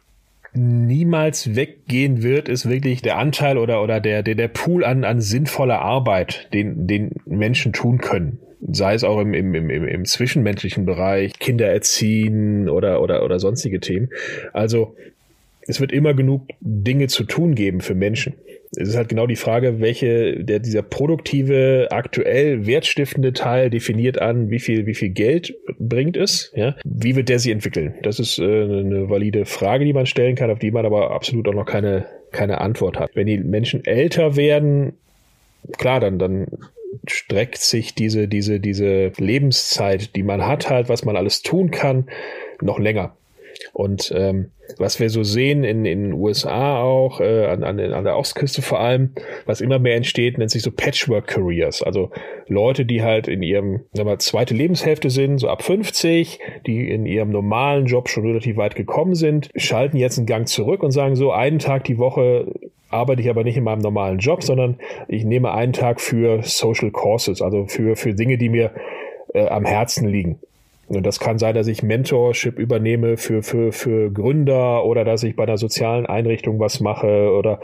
niemals 0.54 1.56
weggehen 1.56 2.24
wird, 2.24 2.50
ist 2.50 2.70
wirklich 2.70 3.02
der 3.02 3.18
Anteil 3.18 3.58
oder, 3.58 3.84
oder 3.84 4.00
der, 4.00 4.24
der, 4.24 4.36
der 4.36 4.48
Pool 4.48 4.84
an, 4.84 5.04
an 5.04 5.22
sinnvoller 5.22 5.80
Arbeit, 5.80 6.50
den, 6.54 6.88
den 6.88 7.12
Menschen 7.26 7.74
tun 7.74 8.00
können. 8.00 8.40
Sei 8.72 8.94
es 8.94 9.04
auch 9.04 9.20
im, 9.20 9.34
im, 9.34 9.54
im, 9.54 9.70
im 9.70 10.06
zwischenmenschlichen 10.06 10.86
Bereich, 10.86 11.38
Kinder 11.40 11.68
erziehen 11.68 12.70
oder, 12.70 13.02
oder, 13.02 13.24
oder 13.24 13.40
sonstige 13.40 13.80
Themen. 13.80 14.10
Also, 14.52 14.96
es 15.68 15.80
wird 15.80 15.92
immer 15.92 16.14
genug 16.14 16.48
Dinge 16.62 17.08
zu 17.08 17.24
tun 17.24 17.56
geben 17.56 17.82
für 17.82 17.96
Menschen 17.96 18.36
es 18.76 18.90
ist 18.90 18.98
halt 18.98 19.10
genau 19.10 19.28
die 19.28 19.36
Frage, 19.36 19.80
welche, 19.80 20.44
der, 20.44 20.60
dieser 20.60 20.82
produktive, 20.82 21.88
aktuell 21.92 22.66
wertstiftende 22.66 23.34
Teil 23.34 23.70
definiert 23.70 24.20
an, 24.22 24.50
wie 24.50 24.60
viel, 24.60 24.86
wie 24.86 24.94
viel 24.94 25.10
Geld 25.10 25.56
bringt 25.80 26.18
es, 26.18 26.52
ja. 26.56 26.76
Wie 26.84 27.16
wird 27.16 27.30
der 27.30 27.40
sich 27.40 27.52
entwickeln? 27.52 27.96
Das 28.04 28.20
ist 28.20 28.40
äh, 28.40 28.44
eine 28.44 29.10
valide 29.10 29.46
Frage, 29.46 29.86
die 29.86 29.94
man 29.94 30.06
stellen 30.06 30.36
kann, 30.36 30.52
auf 30.52 30.60
die 30.60 30.72
man 30.72 30.86
aber 30.86 31.12
absolut 31.12 31.48
auch 31.48 31.54
noch 31.54 31.66
keine, 31.66 32.06
keine 32.32 32.60
Antwort 32.60 33.00
hat. 33.00 33.12
Wenn 33.14 33.28
die 33.28 33.38
Menschen 33.38 33.86
älter 33.86 34.36
werden, 34.36 34.94
klar, 35.78 36.00
dann, 36.00 36.20
dann 36.20 36.48
streckt 37.08 37.60
sich 37.60 37.96
diese, 37.96 38.28
diese, 38.28 38.60
diese 38.60 39.12
Lebenszeit, 39.18 40.16
die 40.16 40.24
man 40.24 40.46
hat, 40.46 40.70
halt, 40.70 40.90
was 40.90 41.06
man 41.06 41.16
alles 41.16 41.42
tun 41.42 41.72
kann, 41.72 42.10
noch 42.62 42.80
länger. 42.80 43.16
Und 43.74 44.12
ähm, 44.16 44.52
was 44.78 45.00
wir 45.00 45.10
so 45.10 45.24
sehen 45.24 45.64
in 45.64 45.84
den 45.84 46.14
USA 46.14 46.82
auch, 46.82 47.20
äh, 47.20 47.46
an, 47.46 47.64
an, 47.64 47.80
an 47.80 48.04
der 48.04 48.18
Ostküste 48.18 48.62
vor 48.62 48.80
allem, 48.80 49.12
was 49.46 49.62
immer 49.62 49.80
mehr 49.80 49.96
entsteht, 49.96 50.38
nennt 50.38 50.52
sich 50.52 50.62
so 50.62 50.72
Patchwork 50.72 51.28
Careers. 51.28 51.82
Also 51.82 52.12
Leute, 52.48 52.86
die 52.86 53.02
halt 53.02 53.28
in 53.28 53.42
ihrem, 53.44 53.82
sagen 53.94 54.10
wir, 54.10 54.20
zweite 54.20 54.54
Lebenshälfte 54.54 55.10
sind, 55.10 55.40
so 55.40 55.48
ab 55.50 55.64
50, 55.64 56.40
die 56.66 56.90
in 56.90 57.06
ihrem 57.06 57.30
normalen 57.30 57.86
Job 57.86 58.10
schon 58.10 58.26
relativ 58.26 58.58
weit 58.58 58.76
gekommen 58.76 59.16
sind, 59.16 59.50
schalten 59.56 59.98
jetzt 59.98 60.18
einen 60.18 60.28
Gang 60.28 60.48
zurück 60.48 60.84
und 60.84 60.92
sagen 60.92 61.16
so, 61.16 61.32
einen 61.32 61.60
Tag 61.60 61.86
die 61.86 61.98
Woche 61.98 62.54
arbeite 62.90 63.22
ich 63.22 63.30
aber 63.30 63.44
nicht 63.44 63.58
in 63.58 63.64
meinem 63.64 63.82
normalen 63.82 64.20
Job, 64.20 64.44
sondern 64.44 64.78
ich 65.08 65.26
nehme 65.26 65.52
einen 65.52 65.74
Tag 65.74 66.00
für 66.00 66.42
Social 66.44 66.92
Courses, 66.92 67.42
also 67.42 67.66
für, 67.68 67.96
für 67.96 68.14
Dinge, 68.14 68.38
die 68.38 68.50
mir 68.50 68.72
äh, 69.34 69.48
am 69.48 69.66
Herzen 69.66 70.08
liegen. 70.08 70.40
Und 70.88 71.06
das 71.06 71.20
kann 71.20 71.38
sein, 71.38 71.54
dass 71.54 71.68
ich 71.68 71.84
Mentorship 71.84 72.58
übernehme 72.58 73.18
für, 73.18 73.44
für, 73.44 73.72
für 73.72 74.10
Gründer 74.12 74.86
oder 74.86 75.04
dass 75.04 75.24
ich 75.24 75.36
bei 75.36 75.44
einer 75.44 75.58
sozialen 75.58 76.06
Einrichtung 76.06 76.60
was 76.60 76.80
mache 76.80 77.32
oder 77.32 77.60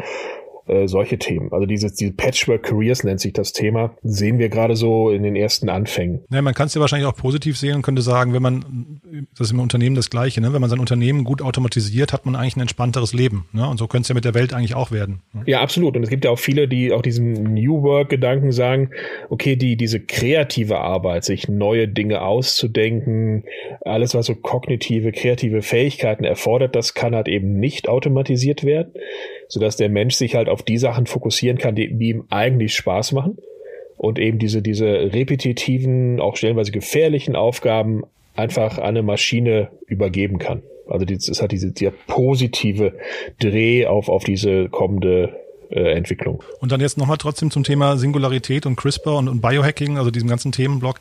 äh, 0.68 0.88
solche 0.88 1.18
Themen. 1.18 1.52
Also 1.52 1.66
diese, 1.66 1.92
diese 1.92 2.14
Patchwork 2.14 2.64
Careers 2.64 3.04
nennt 3.04 3.20
sich 3.20 3.34
das 3.34 3.52
Thema, 3.52 3.96
sehen 4.04 4.40
wir 4.40 4.50
gerade 4.50 4.76
so 4.76 5.10
in 5.10 5.24
den 5.24 5.36
ersten 5.36 5.70
Anfängen. 5.70 6.22
Ja, 6.32 6.42
man 6.42 6.54
kann 6.54 6.68
es 6.68 6.74
ja 6.74 6.82
wahrscheinlich 6.82 7.08
auch 7.08 7.16
positiv 7.16 7.58
sehen 7.58 7.76
und 7.76 7.82
könnte 7.82 8.02
sagen, 8.02 8.34
wenn 8.34 8.42
man, 8.42 9.02
das 9.38 9.48
ist 9.48 9.52
im 9.52 9.60
Unternehmen 9.60 9.96
das 9.96 10.10
Gleiche, 10.10 10.40
ne? 10.42 10.54
wenn 10.54 10.62
man 10.62 10.70
sein 10.70 10.80
Unternehmen 10.80 11.24
gut 11.24 11.42
automatisiert, 11.42 12.14
hat 12.14 12.26
man 12.26 12.36
eigentlich 12.36 12.56
ein 12.56 12.62
entspannteres 12.62 13.14
Leben. 13.14 13.46
Ne? 13.52 13.68
Und 13.68 13.78
so 13.78 13.88
könnte 13.88 14.04
es 14.04 14.10
ja 14.10 14.16
mit 14.16 14.26
der 14.26 14.34
Welt 14.34 14.54
eigentlich 14.54 14.76
auch 14.76 14.92
werden. 14.92 15.22
Ne? 15.34 15.44
Ja, 15.48 15.62
absolut. 15.62 15.98
Und 15.98 16.04
es 16.04 16.10
gibt 16.10 16.24
ja 16.26 16.32
auch 16.32 16.40
viele, 16.40 16.68
die 16.68 16.94
auch 16.94 17.02
diesen 17.02 17.54
New 17.54 17.82
Work-Gedanken 17.84 18.52
sagen, 18.52 18.92
okay, 19.30 19.56
die, 19.56 19.76
diese 19.76 20.00
kreative 20.00 20.80
Arbeit, 20.80 21.26
sich 21.26 21.50
neue 21.50 21.88
Dinge 21.88 22.22
auszudenken, 22.22 23.44
alles, 23.82 24.16
was 24.16 24.28
so 24.28 24.36
kognitive, 24.36 25.12
kreative 25.12 25.62
Fähigkeiten 25.62 26.24
erfordert, 26.24 26.76
das 26.76 26.94
kann 26.94 27.16
halt 27.16 27.28
eben 27.28 27.60
nicht 27.60 27.90
automatisiert 27.90 28.64
werden 28.64 28.94
sodass 29.48 29.76
der 29.78 29.90
Mensch 29.90 30.16
sich 30.16 30.36
halt 30.36 30.50
auf 30.50 30.64
die 30.64 30.78
Sachen 30.78 31.06
fokussieren 31.06 31.58
kann, 31.58 31.76
die, 31.76 31.94
die 31.94 32.10
ihm 32.10 32.26
eigentlich 32.30 32.76
Spaß 32.76 33.12
machen 33.12 33.38
und 33.98 34.20
eben 34.20 34.40
diese, 34.40 34.62
diese 34.62 34.86
repetitiven, 34.86 36.20
auch 36.20 36.36
stellenweise 36.36 36.72
gefährlichen 36.72 37.36
Aufgaben 37.36 38.04
einfach 38.36 38.78
an 38.78 38.86
eine 38.86 39.04
Maschine 39.04 39.70
übergeben 39.88 40.40
kann. 40.40 40.64
Also 40.90 41.06
es 41.06 41.42
hat 41.42 41.52
diese 41.52 41.72
sehr 41.76 41.92
positive 42.08 42.94
Dreh 43.40 43.86
auf, 43.86 44.10
auf 44.10 44.24
diese 44.24 44.68
kommende 44.70 45.40
äh, 45.70 45.94
Entwicklung. 45.94 46.44
Und 46.60 46.72
dann 46.72 46.82
jetzt 46.82 46.98
nochmal 46.98 47.18
trotzdem 47.18 47.52
zum 47.52 47.64
Thema 47.64 47.98
Singularität 47.98 48.66
und 48.66 48.76
CRISPR 48.76 49.18
und, 49.18 49.30
und 49.30 49.42
Biohacking, 49.42 49.98
also 49.98 50.12
diesem 50.12 50.28
ganzen 50.28 50.52
Themenblock. 50.52 51.00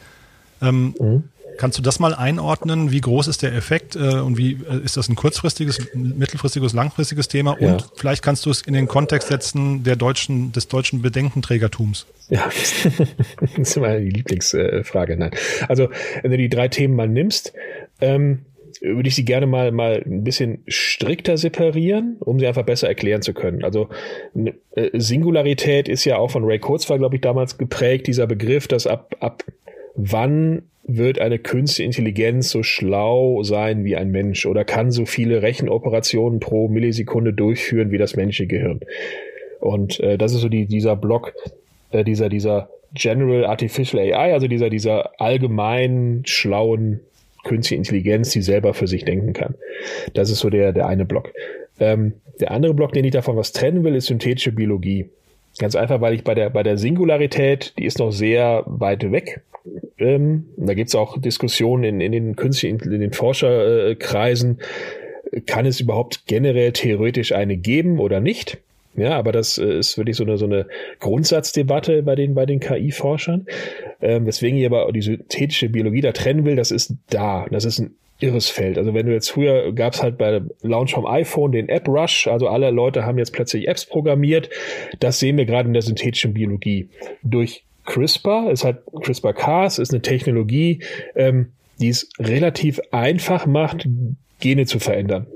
Ähm, 0.63 0.95
mhm. 0.99 1.25
Kannst 1.59 1.79
du 1.79 1.83
das 1.83 1.99
mal 1.99 2.15
einordnen? 2.15 2.91
Wie 2.91 3.01
groß 3.01 3.29
ist 3.29 3.43
der 3.43 3.55
Effekt 3.55 3.97
äh, 3.97 4.21
und 4.21 4.37
wie 4.39 4.53
äh, 4.53 4.85
ist 4.85 4.97
das 4.97 5.09
ein 5.09 5.15
kurzfristiges, 5.15 5.81
mittelfristiges, 5.95 6.73
langfristiges 6.73 7.29
Thema? 7.29 7.57
Ja. 7.61 7.73
Und 7.73 7.89
vielleicht 7.95 8.23
kannst 8.23 8.47
du 8.47 8.51
es 8.51 8.63
in 8.63 8.75
den 8.75 8.89
Kontext 8.89 9.29
setzen 9.29 9.83
der 9.85 9.97
deutschen, 9.97 10.53
des 10.53 10.69
deutschen 10.69 11.03
Bedenkenträgertums. 11.03 12.07
Ja, 12.29 12.49
das 13.41 13.59
ist 13.59 13.77
immer 13.77 13.99
die 13.99 14.11
Lieblingsfrage. 14.11 15.17
Nein. 15.17 15.33
Also, 15.69 15.89
wenn 16.23 16.31
du 16.31 16.37
die 16.37 16.49
drei 16.49 16.69
Themen 16.69 16.97
mal 16.97 17.09
nimmst, 17.09 17.53
ähm, 18.01 18.41
würde 18.83 19.09
ich 19.09 19.15
sie 19.15 19.25
gerne 19.25 19.47
mal, 19.47 19.71
mal 19.71 20.03
ein 20.05 20.25
bisschen 20.25 20.63
strikter 20.67 21.37
separieren, 21.37 22.17
um 22.21 22.39
sie 22.41 22.47
einfach 22.47 22.65
besser 22.65 22.89
erklären 22.89 23.23
zu 23.23 23.33
können. 23.33 23.63
Also 23.65 23.89
äh, 24.35 24.91
Singularität 24.95 25.89
ist 25.89 26.05
ja 26.05 26.17
auch 26.17 26.31
von 26.31 26.45
Ray 26.45 26.59
Kurzweil, 26.59 26.99
glaube 26.99 27.17
ich, 27.17 27.21
damals 27.21 27.59
geprägt, 27.59 28.09
dieser 28.09 28.27
Begriff, 28.27 28.67
dass 28.67 28.87
ab, 28.87 29.15
ab 29.21 29.45
wann 29.95 30.63
wird 30.85 31.21
eine 31.21 31.39
künstliche 31.39 31.87
Intelligenz 31.87 32.51
so 32.51 32.63
schlau 32.63 33.43
sein 33.43 33.85
wie 33.85 33.97
ein 33.97 34.11
Mensch 34.11 34.47
oder 34.47 34.65
kann 34.65 34.91
so 34.91 35.07
viele 35.07 35.43
Rechenoperationen 35.43 36.41
pro 36.41 36.69
Millisekunde 36.69 37.33
durchführen 37.33 37.91
wie 37.91 37.99
das 37.99 38.17
menschliche 38.17 38.49
Gehirn. 38.49 38.81
Und 39.61 40.01
äh, 40.01 40.19
das 40.19 40.35
ist 40.35 40.41
so 40.41 40.49
die, 40.49 40.67
dieser 40.67 40.97
Block, 40.97 41.35
äh, 41.93 42.03
dieser, 42.03 42.29
dieser 42.29 42.69
General 42.95 43.45
Artificial 43.45 44.03
AI, 44.03 44.35
also 44.35 44.49
dieser, 44.49 44.71
dieser 44.71 45.21
allgemein 45.21 46.23
schlauen 46.27 47.01
künstliche 47.45 47.79
Intelligenz, 47.79 48.31
die 48.31 48.43
selber 48.43 48.75
für 48.75 48.87
sich 48.87 49.05
denken 49.05 49.33
kann. 49.33 49.55
Das 50.15 50.31
ist 50.31 50.41
so 50.41 50.51
der, 50.51 50.73
der 50.73 50.87
eine 50.87 51.05
Block. 51.05 51.33
Ähm, 51.81 52.15
der 52.41 52.51
andere 52.51 52.75
Block, 52.75 52.93
den 52.93 53.05
ich 53.05 53.13
davon 53.13 53.37
was 53.37 53.53
trennen 53.53 53.85
will, 53.85 53.95
ist 53.95 54.07
synthetische 54.07 54.53
Biologie. 54.53 55.07
Ganz 55.59 55.77
einfach, 55.77 56.01
weil 56.01 56.15
ich 56.15 56.25
bei 56.25 56.35
der, 56.35 56.51
bei 56.51 56.63
der 56.63 56.79
Singularität, 56.79 57.75
die 57.79 57.85
ist 57.85 57.99
noch 57.99 58.11
sehr 58.11 58.65
weit 58.67 59.11
weg. 59.13 59.43
Ähm, 60.03 60.47
da 60.57 60.75
gibt's 60.75 60.95
auch 60.95 61.19
Diskussionen 61.19 61.85
in, 61.85 62.01
in 62.01 62.13
den 62.13 62.37
künstlichen, 62.37 62.81
in 62.81 63.01
den 63.01 63.13
Forscherkreisen. 63.13 64.59
Kann 65.47 65.65
es 65.65 65.81
überhaupt 65.81 66.27
generell 66.27 66.73
theoretisch 66.73 67.33
eine 67.33 67.57
geben 67.57 67.99
oder 67.99 68.21
nicht? 68.21 68.59
Ja, 68.95 69.17
aber 69.17 69.33
das 69.33 69.57
äh, 69.57 69.79
ist 69.79 69.97
wirklich 69.97 70.17
so 70.17 70.25
eine, 70.25 70.37
so 70.37 70.45
eine 70.45 70.67
Grundsatzdebatte 71.01 72.03
bei 72.03 72.15
den, 72.15 72.35
bei 72.35 72.45
den 72.45 72.61
KI-Forschern. 72.61 73.47
Ähm, 74.03 74.27
weswegen 74.27 74.59
ich 74.59 74.67
aber 74.67 74.91
die 74.93 75.01
synthetische 75.01 75.71
Biologie 75.71 76.03
da 76.03 76.13
trennen 76.13 76.45
will, 76.45 76.57
das 76.57 76.71
ist 76.71 76.95
da. 77.09 77.47
Das 77.51 77.65
ist 77.65 77.79
ein 77.79 77.95
irres 78.21 78.49
Feld. 78.51 78.79
Also 78.79 78.93
wenn 78.93 79.07
du 79.07 79.13
jetzt 79.13 79.31
früher 79.31 79.73
gab 79.73 79.95
es 79.95 80.03
halt 80.03 80.19
bei 80.19 80.43
Launch 80.63 80.93
vom 80.93 81.07
iPhone 81.07 81.53
den 81.53 81.69
App 81.69 81.89
Rush, 81.89 82.27
also 82.29 82.49
alle 82.49 82.71
Leute 82.71 83.05
haben 83.05 83.19
jetzt 83.19 83.33
plötzlich 83.33 83.67
Apps 83.67 83.87
programmiert. 83.87 84.51
Das 85.01 85.19
sehen 85.19 85.39
wir 85.39 85.47
gerade 85.47 85.69
in 85.69 85.73
der 85.73 85.83
synthetischen 85.83 86.35
Biologie. 86.35 86.89
Durch 87.23 87.65
CRISPR, 87.85 88.51
ist 88.51 88.65
halt 88.65 88.79
CRISPR-Cas, 89.03 89.79
ist 89.79 89.93
eine 89.93 90.03
Technologie, 90.03 90.83
ähm, 91.15 91.53
die 91.81 91.89
es 91.89 92.09
relativ 92.19 92.81
einfach 92.91 93.47
macht, 93.47 93.89
Gene 94.41 94.67
zu 94.67 94.79
verändern. 94.79 95.27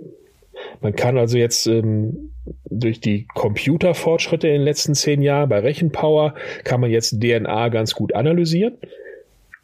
Man 0.80 0.94
kann 0.94 1.16
also 1.16 1.38
jetzt 1.38 1.66
ähm, 1.66 2.32
durch 2.68 3.00
die 3.00 3.26
Computerfortschritte 3.34 4.46
in 4.48 4.54
den 4.54 4.62
letzten 4.62 4.94
zehn 4.94 5.22
Jahren 5.22 5.48
bei 5.48 5.58
Rechenpower 5.60 6.34
kann 6.64 6.80
man 6.80 6.90
jetzt 6.90 7.20
DNA 7.20 7.68
ganz 7.68 7.94
gut 7.94 8.14
analysieren. 8.14 8.76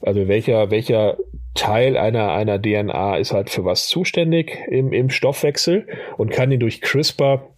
Also 0.00 0.26
welcher, 0.26 0.70
welcher 0.70 1.16
Teil 1.54 1.96
einer, 1.96 2.32
einer 2.32 2.60
DNA 2.60 3.18
ist 3.18 3.32
halt 3.32 3.50
für 3.50 3.64
was 3.64 3.86
zuständig 3.86 4.58
im, 4.68 4.92
im 4.92 5.10
Stoffwechsel 5.10 5.86
und 6.16 6.30
kann 6.30 6.50
ihn 6.50 6.60
durch 6.60 6.80
CRISPR 6.80 7.48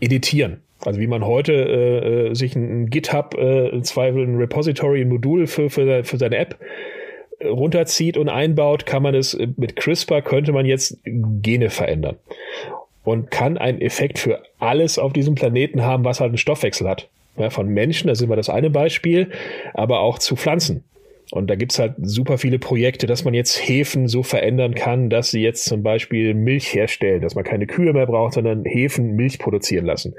editieren. 0.00 0.62
Also 0.84 1.00
wie 1.00 1.06
man 1.06 1.24
heute 1.24 1.52
äh, 1.52 2.28
äh 2.30 2.34
sich 2.34 2.54
ein, 2.54 2.82
ein 2.82 2.90
GitHub, 2.90 3.34
äh, 3.36 3.68
im 3.68 3.82
Zweifel 3.82 4.22
ein 4.22 4.36
Repository, 4.36 5.00
ein 5.00 5.08
Modul 5.08 5.46
für, 5.46 5.70
für, 5.70 6.04
für 6.04 6.16
seine 6.18 6.36
App 6.36 6.56
runterzieht 7.44 8.16
und 8.16 8.28
einbaut, 8.28 8.86
kann 8.86 9.02
man 9.02 9.14
es 9.14 9.38
mit 9.56 9.76
CRISPR 9.76 10.22
könnte 10.22 10.52
man 10.52 10.66
jetzt 10.66 10.98
Gene 11.04 11.70
verändern 11.70 12.16
und 13.04 13.30
kann 13.30 13.56
einen 13.58 13.80
Effekt 13.80 14.18
für 14.18 14.42
alles 14.58 14.98
auf 14.98 15.12
diesem 15.12 15.34
Planeten 15.34 15.82
haben, 15.82 16.04
was 16.04 16.20
halt 16.20 16.30
einen 16.30 16.38
Stoffwechsel 16.38 16.88
hat. 16.88 17.08
Ja, 17.36 17.50
von 17.50 17.68
Menschen, 17.68 18.08
das 18.08 18.18
ist 18.18 18.24
immer 18.24 18.36
das 18.36 18.50
eine 18.50 18.70
Beispiel, 18.70 19.30
aber 19.72 20.00
auch 20.00 20.18
zu 20.18 20.34
Pflanzen. 20.34 20.82
Und 21.30 21.48
da 21.50 21.56
gibt's 21.56 21.78
halt 21.78 21.94
super 22.00 22.38
viele 22.38 22.58
Projekte, 22.58 23.06
dass 23.06 23.24
man 23.24 23.34
jetzt 23.34 23.56
Hefen 23.56 24.08
so 24.08 24.22
verändern 24.22 24.74
kann, 24.74 25.10
dass 25.10 25.30
sie 25.30 25.42
jetzt 25.42 25.66
zum 25.66 25.82
Beispiel 25.82 26.32
Milch 26.32 26.74
herstellen, 26.74 27.20
dass 27.20 27.34
man 27.34 27.44
keine 27.44 27.66
Kühe 27.66 27.92
mehr 27.92 28.06
braucht, 28.06 28.34
sondern 28.34 28.64
Hefen 28.64 29.14
Milch 29.14 29.38
produzieren 29.38 29.84
lassen. 29.84 30.14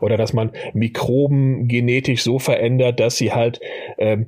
Oder 0.00 0.18
dass 0.18 0.34
man 0.34 0.50
Mikroben 0.74 1.66
genetisch 1.66 2.22
so 2.22 2.38
verändert, 2.38 3.00
dass 3.00 3.16
sie 3.16 3.32
halt 3.32 3.60
ähm, 3.96 4.26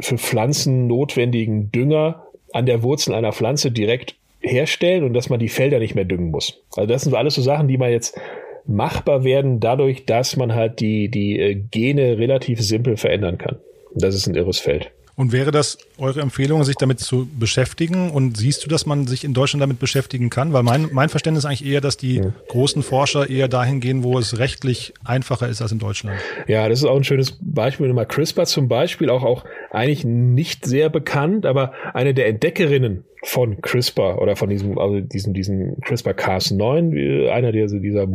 für 0.00 0.18
Pflanzen 0.18 0.88
notwendigen 0.88 1.70
Dünger 1.70 2.26
an 2.52 2.66
der 2.66 2.82
Wurzel 2.82 3.14
einer 3.14 3.32
Pflanze 3.32 3.70
direkt 3.70 4.16
herstellen 4.40 5.04
und 5.04 5.14
dass 5.14 5.28
man 5.28 5.38
die 5.38 5.48
Felder 5.48 5.78
nicht 5.78 5.94
mehr 5.94 6.04
düngen 6.04 6.30
muss. 6.30 6.60
Also 6.76 6.88
das 6.88 7.02
sind 7.02 7.14
alles 7.14 7.34
so 7.34 7.42
Sachen, 7.42 7.68
die 7.68 7.78
man 7.78 7.90
jetzt 7.90 8.18
machbar 8.66 9.24
werden 9.24 9.60
dadurch, 9.60 10.06
dass 10.06 10.36
man 10.36 10.54
halt 10.54 10.80
die, 10.80 11.08
die 11.08 11.38
äh, 11.38 11.54
Gene 11.54 12.18
relativ 12.18 12.60
simpel 12.60 12.96
verändern 12.96 13.38
kann. 13.38 13.58
Das 13.94 14.14
ist 14.14 14.26
ein 14.26 14.34
irres 14.34 14.58
Feld. 14.58 14.90
Und 15.18 15.32
wäre 15.32 15.50
das 15.50 15.78
eure 15.98 16.20
Empfehlung, 16.20 16.62
sich 16.62 16.76
damit 16.76 17.00
zu 17.00 17.26
beschäftigen? 17.26 18.12
Und 18.12 18.36
siehst 18.36 18.64
du, 18.64 18.68
dass 18.68 18.86
man 18.86 19.08
sich 19.08 19.24
in 19.24 19.34
Deutschland 19.34 19.60
damit 19.60 19.80
beschäftigen 19.80 20.30
kann? 20.30 20.52
Weil 20.52 20.62
mein, 20.62 20.90
mein 20.92 21.08
Verständnis 21.08 21.42
ist 21.42 21.48
eigentlich 21.48 21.66
eher, 21.66 21.80
dass 21.80 21.96
die 21.96 22.22
großen 22.46 22.84
Forscher 22.84 23.28
eher 23.28 23.48
dahin 23.48 23.80
gehen, 23.80 24.04
wo 24.04 24.16
es 24.16 24.38
rechtlich 24.38 24.94
einfacher 25.04 25.48
ist 25.48 25.60
als 25.60 25.72
in 25.72 25.80
Deutschland. 25.80 26.20
Ja, 26.46 26.68
das 26.68 26.78
ist 26.78 26.84
auch 26.84 26.94
ein 26.94 27.02
schönes 27.02 27.36
Beispiel. 27.40 27.92
Mal 27.92 28.06
CRISPR 28.06 28.46
zum 28.46 28.68
Beispiel, 28.68 29.10
auch, 29.10 29.24
auch 29.24 29.44
eigentlich 29.72 30.04
nicht 30.04 30.64
sehr 30.64 30.88
bekannt, 30.88 31.46
aber 31.46 31.72
eine 31.94 32.14
der 32.14 32.28
Entdeckerinnen 32.28 33.02
von 33.24 33.60
CRISPR 33.60 34.22
oder 34.22 34.36
von 34.36 34.48
diesem, 34.48 34.78
also 34.78 35.00
diesem, 35.00 35.34
diesem 35.34 35.80
CRISPR-Cas9, 35.80 37.28
einer 37.28 37.50
der, 37.50 37.66
dieser 37.66 38.06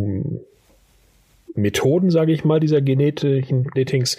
Methoden, 1.53 2.11
sage 2.11 2.31
ich 2.31 2.45
mal, 2.45 2.61
dieser 2.61 2.79
genetischen 2.79 3.69
Datings, 3.75 4.15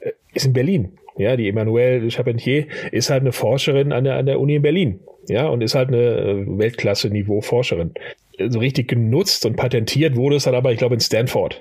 äh, 0.00 0.10
ist 0.34 0.44
in 0.44 0.52
Berlin. 0.52 0.92
Ja, 1.18 1.36
die 1.36 1.48
Emmanuelle 1.48 2.10
Charpentier 2.10 2.66
ist 2.92 3.10
halt 3.10 3.22
eine 3.22 3.32
Forscherin 3.32 3.92
an 3.92 4.04
der, 4.04 4.16
an 4.16 4.26
der 4.26 4.40
Uni 4.40 4.54
in 4.56 4.62
Berlin. 4.62 5.00
Ja, 5.28 5.48
und 5.48 5.62
ist 5.62 5.74
halt 5.74 5.88
eine 5.88 5.98
äh, 5.98 6.44
Weltklasse-Niveau-Forscherin. 6.46 7.92
So 8.48 8.60
richtig 8.60 8.88
genutzt 8.88 9.44
und 9.44 9.56
patentiert 9.56 10.16
wurde 10.16 10.36
es 10.36 10.44
dann 10.44 10.54
aber, 10.54 10.72
ich 10.72 10.78
glaube, 10.78 10.94
in 10.94 11.00
Stanford. 11.00 11.60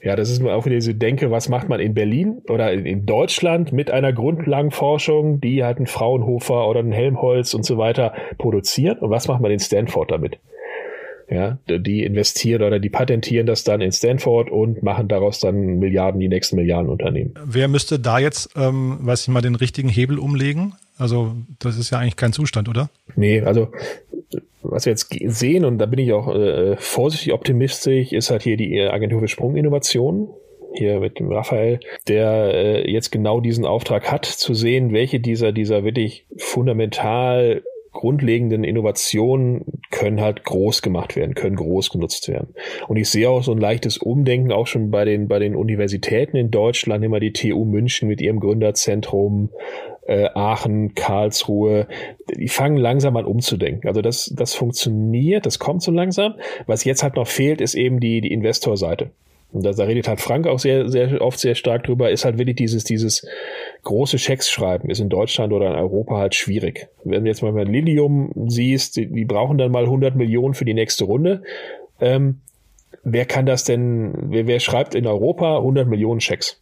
Ja, 0.00 0.14
das 0.14 0.30
ist 0.30 0.44
auch 0.44 0.64
wieder 0.64 0.76
diese 0.76 0.94
Denke, 0.94 1.32
was 1.32 1.48
macht 1.48 1.68
man 1.68 1.80
in 1.80 1.94
Berlin 1.94 2.40
oder 2.48 2.72
in, 2.72 3.04
Deutschland 3.04 3.72
mit 3.72 3.90
einer 3.90 4.12
Grundlagenforschung, 4.12 5.40
die 5.40 5.64
halt 5.64 5.80
ein 5.80 5.88
Fraunhofer 5.88 6.68
oder 6.68 6.80
ein 6.80 6.92
Helmholtz 6.92 7.52
und 7.54 7.64
so 7.64 7.78
weiter 7.78 8.14
produziert 8.36 9.02
und 9.02 9.10
was 9.10 9.26
macht 9.26 9.40
man 9.40 9.50
in 9.50 9.58
Stanford 9.58 10.12
damit? 10.12 10.38
Ja, 11.30 11.58
die 11.68 12.04
investieren 12.04 12.62
oder 12.62 12.78
die 12.78 12.88
patentieren 12.88 13.46
das 13.46 13.62
dann 13.62 13.82
in 13.82 13.92
Stanford 13.92 14.50
und 14.50 14.82
machen 14.82 15.08
daraus 15.08 15.40
dann 15.40 15.78
Milliarden, 15.78 16.20
die 16.20 16.28
nächsten 16.28 16.56
Milliarden 16.56 16.88
Unternehmen. 16.88 17.34
Wer 17.44 17.68
müsste 17.68 17.98
da 17.98 18.18
jetzt, 18.18 18.50
ähm, 18.56 18.98
weiß 19.02 19.22
ich 19.22 19.28
mal, 19.28 19.42
den 19.42 19.54
richtigen 19.54 19.90
Hebel 19.90 20.18
umlegen? 20.18 20.74
Also 20.96 21.32
das 21.58 21.76
ist 21.76 21.90
ja 21.90 21.98
eigentlich 21.98 22.16
kein 22.16 22.32
Zustand, 22.32 22.68
oder? 22.68 22.88
Nee, 23.14 23.42
also 23.42 23.68
was 24.62 24.86
wir 24.86 24.92
jetzt 24.92 25.14
sehen, 25.26 25.64
und 25.64 25.78
da 25.78 25.86
bin 25.86 25.98
ich 25.98 26.12
auch 26.12 26.34
äh, 26.34 26.76
vorsichtig 26.78 27.32
optimistisch, 27.32 28.12
ist 28.12 28.30
halt 28.30 28.42
hier 28.42 28.56
die 28.56 28.80
Agentur 28.80 29.20
für 29.20 29.28
Sprunginnovation, 29.28 30.30
hier 30.74 31.00
mit 31.00 31.18
dem 31.18 31.30
Raphael, 31.30 31.80
der 32.08 32.54
äh, 32.54 32.90
jetzt 32.90 33.10
genau 33.10 33.40
diesen 33.40 33.64
Auftrag 33.64 34.10
hat, 34.10 34.24
zu 34.24 34.54
sehen, 34.54 34.92
welche 34.92 35.20
dieser, 35.20 35.52
dieser 35.52 35.84
wirklich 35.84 36.26
fundamental 36.36 37.62
grundlegenden 37.98 38.62
Innovationen 38.62 39.64
können 39.90 40.20
halt 40.20 40.44
groß 40.44 40.82
gemacht 40.82 41.16
werden, 41.16 41.34
können 41.34 41.56
groß 41.56 41.90
genutzt 41.90 42.28
werden. 42.28 42.54
Und 42.86 42.96
ich 42.96 43.10
sehe 43.10 43.28
auch 43.28 43.42
so 43.42 43.50
ein 43.50 43.58
leichtes 43.58 43.98
Umdenken 43.98 44.52
auch 44.52 44.68
schon 44.68 44.92
bei 44.92 45.04
den, 45.04 45.26
bei 45.26 45.40
den 45.40 45.56
Universitäten 45.56 46.36
in 46.36 46.52
Deutschland, 46.52 47.04
immer 47.04 47.18
die 47.18 47.32
TU 47.32 47.64
München 47.64 48.06
mit 48.06 48.20
ihrem 48.20 48.38
Gründerzentrum, 48.38 49.50
äh, 50.06 50.28
Aachen, 50.32 50.94
Karlsruhe, 50.94 51.88
die 52.32 52.46
fangen 52.46 52.76
langsam 52.76 53.16
an 53.16 53.24
umzudenken. 53.24 53.88
Also 53.88 54.00
das, 54.00 54.32
das 54.32 54.54
funktioniert, 54.54 55.44
das 55.44 55.58
kommt 55.58 55.82
so 55.82 55.90
langsam. 55.90 56.34
Was 56.66 56.84
jetzt 56.84 57.02
halt 57.02 57.16
noch 57.16 57.26
fehlt, 57.26 57.60
ist 57.60 57.74
eben 57.74 57.98
die, 57.98 58.20
die 58.20 58.32
Investorseite 58.32 59.10
und 59.50 59.64
da, 59.64 59.72
da 59.72 59.84
redet 59.84 60.08
halt 60.08 60.20
Frank 60.20 60.46
auch 60.46 60.58
sehr, 60.58 60.88
sehr 60.88 61.22
oft 61.22 61.38
sehr 61.38 61.54
stark 61.54 61.84
drüber, 61.84 62.10
ist 62.10 62.24
halt 62.24 62.38
wirklich 62.38 62.56
dieses, 62.56 62.84
dieses 62.84 63.26
große 63.82 64.18
Schecks 64.18 64.50
schreiben, 64.50 64.90
ist 64.90 65.00
in 65.00 65.08
Deutschland 65.08 65.52
oder 65.52 65.68
in 65.68 65.76
Europa 65.76 66.18
halt 66.18 66.34
schwierig. 66.34 66.88
Wenn 67.04 67.24
du 67.24 67.30
jetzt 67.30 67.42
mal 67.42 67.66
Lilium 67.66 68.30
siehst, 68.48 68.96
die, 68.96 69.06
die 69.06 69.24
brauchen 69.24 69.56
dann 69.56 69.70
mal 69.70 69.84
100 69.84 70.16
Millionen 70.16 70.54
für 70.54 70.66
die 70.66 70.74
nächste 70.74 71.04
Runde. 71.04 71.42
Ähm, 72.00 72.40
wer 73.02 73.24
kann 73.24 73.46
das 73.46 73.64
denn, 73.64 74.12
wer, 74.30 74.46
wer 74.46 74.60
schreibt 74.60 74.94
in 74.94 75.06
Europa 75.06 75.56
100 75.56 75.88
Millionen 75.88 76.20
Schecks? 76.20 76.60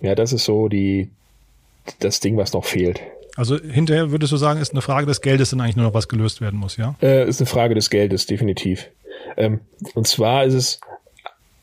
Ja, 0.00 0.14
das 0.14 0.32
ist 0.32 0.44
so 0.44 0.68
die, 0.68 1.10
das 1.98 2.20
Ding, 2.20 2.36
was 2.36 2.52
noch 2.52 2.64
fehlt. 2.64 3.00
Also 3.34 3.58
hinterher 3.58 4.12
würdest 4.12 4.32
du 4.32 4.36
sagen, 4.36 4.60
ist 4.60 4.72
eine 4.72 4.82
Frage 4.82 5.06
des 5.06 5.20
Geldes 5.20 5.50
dann 5.50 5.60
eigentlich 5.60 5.76
nur 5.76 5.86
noch 5.86 5.94
was 5.94 6.08
gelöst 6.08 6.40
werden 6.40 6.58
muss, 6.58 6.76
ja? 6.76 6.94
Äh, 7.02 7.28
ist 7.28 7.40
eine 7.40 7.46
Frage 7.46 7.74
des 7.74 7.90
Geldes, 7.90 8.26
definitiv. 8.26 8.88
Ähm, 9.36 9.60
und 9.94 10.06
zwar 10.06 10.44
ist 10.44 10.54
es 10.54 10.80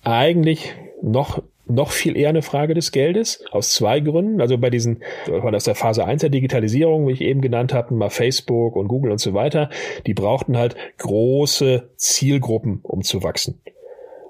eigentlich 0.06 0.74
noch 1.02 1.42
noch 1.68 1.92
viel 1.92 2.16
eher 2.16 2.30
eine 2.30 2.42
Frage 2.42 2.74
des 2.74 2.92
Geldes, 2.92 3.44
aus 3.52 3.72
zwei 3.72 4.00
Gründen. 4.00 4.40
Also 4.40 4.58
bei 4.58 4.70
diesen, 4.70 5.04
aus 5.30 5.64
der 5.64 5.76
Phase 5.76 6.06
1 6.06 6.22
der 6.22 6.30
Digitalisierung, 6.30 7.08
wie 7.08 7.14
ich 7.14 7.22
eben 7.22 7.42
genannt 7.42 7.74
habe, 7.74 7.94
mal 7.94 8.10
Facebook 8.10 8.76
und 8.76 8.88
Google 8.88 9.12
und 9.12 9.20
so 9.20 9.34
weiter, 9.34 9.70
die 10.06 10.14
brauchten 10.14 10.58
halt 10.58 10.76
große 11.00 11.90
Zielgruppen, 11.98 12.82
um 12.84 13.02
zu 13.02 13.24
wachsen. 13.24 13.62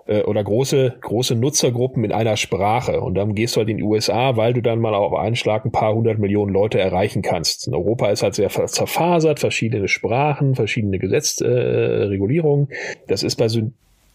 Äh, 0.08 0.22
oder 0.22 0.44
große, 0.44 0.96
große 1.02 1.36
Nutzergruppen 1.36 2.04
in 2.04 2.12
einer 2.12 2.38
Sprache. 2.38 3.02
Und 3.02 3.16
dann 3.16 3.36
gehst 3.36 3.56
du 3.56 3.60
halt 3.60 3.70
in 3.70 3.78
die 3.78 3.84
USA, 3.84 4.38
weil 4.38 4.54
du 4.54 4.62
dann 4.62 4.80
mal 4.80 4.94
auf 4.94 5.14
einen 5.14 5.36
Schlag 5.36 5.66
ein 5.66 5.72
paar 5.72 5.94
hundert 5.94 6.20
Millionen 6.20 6.54
Leute 6.54 6.80
erreichen 6.80 7.22
kannst. 7.22 7.68
In 7.68 7.74
Europa 7.74 8.10
ist 8.10 8.24
halt 8.24 8.36
sehr 8.36 8.50
zerfasert, 8.50 9.40
verschiedene 9.40 9.88
Sprachen, 9.88 10.56
verschiedene 10.56 11.00
Gesetzregulierungen. 11.00 12.70
Äh, 12.70 12.76
das 13.08 13.24
ist 13.24 13.36
bei 13.36 13.48
so 13.48 13.72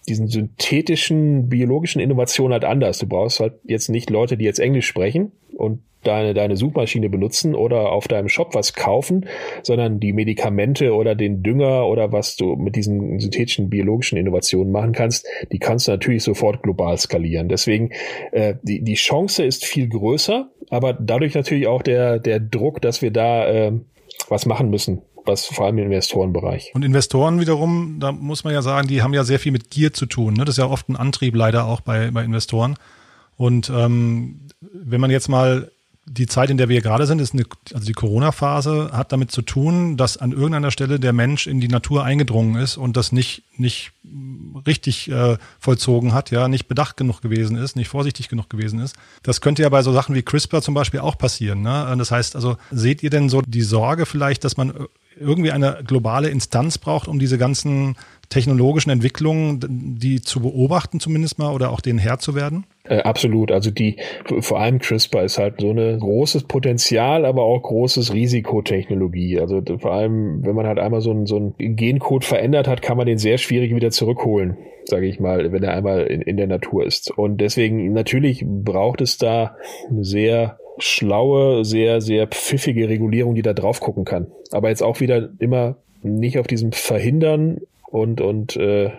diesen 0.09 0.29
synthetischen 0.29 1.49
biologischen 1.49 2.01
Innovationen 2.01 2.53
halt 2.53 2.65
anders. 2.65 2.99
Du 2.99 3.07
brauchst 3.07 3.41
halt 3.41 3.55
jetzt 3.65 3.89
nicht 3.89 4.11
Leute, 4.11 4.37
die 4.37 4.45
jetzt 4.45 4.61
Englisch 4.61 4.87
sprechen 4.87 5.33
und 5.57 5.81
deine, 6.03 6.35
deine 6.35 6.57
Suchmaschine 6.57 7.11
benutzen 7.11 7.55
oder 7.55 7.93
auf 7.93 8.09
deinem 8.09 8.29
Shop 8.29 8.55
was 8.55 8.73
kaufen, 8.75 9.27
sondern 9.63 10.01
die 10.01 10.13
Medikamente 10.13 10.95
oder 10.95 11.15
den 11.15 11.43
Dünger 11.43 11.87
oder 11.87 12.13
was 12.13 12.37
du 12.37 12.57
mit 12.57 12.77
diesen 12.77 13.19
synthetischen 13.21 13.69
biologischen 13.69 14.17
Innovationen 14.17 14.73
machen 14.73 14.93
kannst, 14.93 15.27
die 15.53 15.59
kannst 15.59 15.87
du 15.87 15.93
natürlich 15.93 16.23
sofort 16.23 16.63
global 16.63 16.97
skalieren. 16.97 17.49
Deswegen, 17.49 17.91
äh, 18.33 18.55
die, 18.63 18.83
die 18.83 18.95
Chance 18.95 19.45
ist 19.45 19.65
viel 19.65 19.89
größer, 19.89 20.51
aber 20.71 20.95
dadurch 20.95 21.35
natürlich 21.35 21.67
auch 21.67 21.83
der, 21.83 22.19
der 22.19 22.41
Druck, 22.41 22.81
dass 22.81 23.03
wir 23.03 23.11
da 23.11 23.49
äh, 23.49 23.73
was 24.29 24.47
machen 24.47 24.71
müssen 24.71 25.03
was 25.25 25.47
vor 25.47 25.67
allem 25.67 25.79
im 25.79 25.87
Investorenbereich. 25.87 26.73
Und 26.75 26.85
Investoren 26.85 27.41
wiederum, 27.41 27.99
da 28.01 28.13
muss 28.13 28.45
man 28.45 28.53
ja 28.53 28.63
sagen, 28.63 28.89
die 28.89 29.03
haben 29.03 29.15
ja 29.15 29.25
sehr 29.25 29.39
viel 29.39 29.53
mit 29.53 29.71
Gier 29.71 29.93
zu 29.93 30.07
tun. 30.07 30.35
Ne? 30.35 30.45
Das 30.45 30.55
ist 30.55 30.59
ja 30.59 30.67
oft 30.67 30.89
ein 30.89 30.97
Antrieb 30.97 31.35
leider 31.35 31.67
auch 31.67 31.81
bei, 31.81 32.11
bei 32.11 32.25
Investoren. 32.25 32.77
Und 33.37 33.71
ähm, 33.71 34.49
wenn 34.61 35.01
man 35.01 35.11
jetzt 35.11 35.29
mal 35.29 35.71
die 36.13 36.27
Zeit, 36.27 36.51
in 36.51 36.57
der 36.57 36.69
wir 36.69 36.81
gerade 36.81 37.07
sind, 37.07 37.21
ist 37.21 37.35
eine, 37.35 37.45
also 37.73 37.87
die 37.87 37.93
Corona-Phase 37.93 38.91
hat 38.93 39.13
damit 39.13 39.31
zu 39.31 39.43
tun, 39.43 39.97
dass 39.97 40.17
an 40.17 40.33
irgendeiner 40.33 40.73
Stelle 40.73 40.99
der 40.99 41.13
Mensch 41.13 41.47
in 41.47 41.61
die 41.61 41.69
Natur 41.69 42.05
eingedrungen 42.05 42.57
ist 42.57 42.77
und 42.77 42.97
das 42.97 43.13
nicht, 43.13 43.45
nicht 43.57 43.93
richtig 44.67 45.11
äh, 45.11 45.37
vollzogen 45.61 46.13
hat, 46.13 46.33
ja, 46.33 46.49
nicht 46.49 46.67
bedacht 46.67 46.97
genug 46.97 47.23
gewesen 47.23 47.57
ist, 47.57 47.77
nicht 47.77 47.89
vorsichtig 47.89 48.29
genug 48.29 48.51
gewesen 48.51 48.81
ist. 48.81 48.97
Das 49.23 49.41
könnte 49.41 49.63
ja 49.63 49.69
bei 49.69 49.83
so 49.83 49.93
Sachen 49.93 50.15
wie 50.17 50.23
CRISPR 50.23 50.63
zum 50.63 50.75
Beispiel 50.75 51.01
auch 51.01 51.17
passieren. 51.17 51.63
Ne? 51.63 51.95
Das 51.97 52.11
heißt 52.11 52.35
also, 52.35 52.57
seht 52.73 53.03
ihr 53.03 53.11
denn 53.11 53.29
so 53.29 53.43
die 53.43 53.63
Sorge 53.63 54.05
vielleicht, 54.05 54.43
dass 54.43 54.57
man 54.57 54.75
irgendwie 55.21 55.53
eine 55.53 55.79
globale 55.87 56.31
Instanz 56.31 56.79
braucht, 56.79 57.07
um 57.07 57.19
diese 57.19 57.39
ganzen 57.39 57.97
technologischen 58.31 58.91
Entwicklungen, 58.91 59.61
die 59.99 60.23
zu 60.23 60.41
beobachten 60.41 61.01
zumindest 61.01 61.39
mal 61.39 61.53
oder 61.53 61.71
auch 61.71 61.81
denen 61.81 61.99
Herr 61.99 62.19
zu 62.19 62.35
werden? 62.35 62.65
Äh, 62.85 63.03
absolut. 63.03 63.51
Also 63.53 63.71
die, 63.71 63.97
vor 64.41 64.61
allem 64.61 64.79
CRISPR 64.79 65.25
ist 65.25 65.39
halt 65.39 65.61
so 65.61 65.71
eine 65.71 65.99
großes 65.99 66.45
Potenzial, 66.45 67.25
aber 67.25 67.43
auch 67.43 67.61
großes 67.61 68.15
Risikotechnologie. 68.15 69.41
Also 69.41 69.61
vor 69.79 69.93
allem, 69.93 70.45
wenn 70.45 70.55
man 70.55 70.67
halt 70.67 70.79
einmal 70.79 71.01
so 71.01 71.11
einen, 71.11 71.27
so 71.27 71.37
einen 71.37 71.77
Gencode 71.77 72.25
verändert 72.25 72.69
hat, 72.69 72.83
kann 72.83 72.97
man 72.97 73.07
den 73.07 73.19
sehr 73.19 73.37
schwierig 73.37 73.75
wieder 73.75 73.91
zurückholen, 73.91 74.57
sage 74.85 75.07
ich 75.07 75.19
mal, 75.19 75.51
wenn 75.53 75.63
er 75.65 75.75
einmal 75.75 76.07
in, 76.07 76.23
in 76.23 76.37
der 76.37 76.47
Natur 76.47 76.87
ist. 76.87 77.11
Und 77.11 77.41
deswegen 77.41 77.93
natürlich 77.93 78.45
braucht 78.47 79.01
es 79.01 79.19
da 79.19 79.57
eine 79.91 80.05
sehr 80.05 80.60
schlaue, 80.81 81.65
sehr, 81.65 82.01
sehr 82.01 82.27
pfiffige 82.27 82.89
Regulierung, 82.89 83.35
die 83.35 83.43
da 83.43 83.53
drauf 83.53 83.81
gucken 83.81 84.05
kann. 84.05 84.31
Aber 84.51 84.69
jetzt 84.69 84.83
auch 84.83 85.01
wieder 85.01 85.31
immer 85.39 85.77
nicht 86.03 86.39
auf 86.39 86.47
diesem 86.47 86.73
Verhindern 86.73 87.61
und, 87.87 88.21
und 88.21 88.57
äh, 88.57 88.91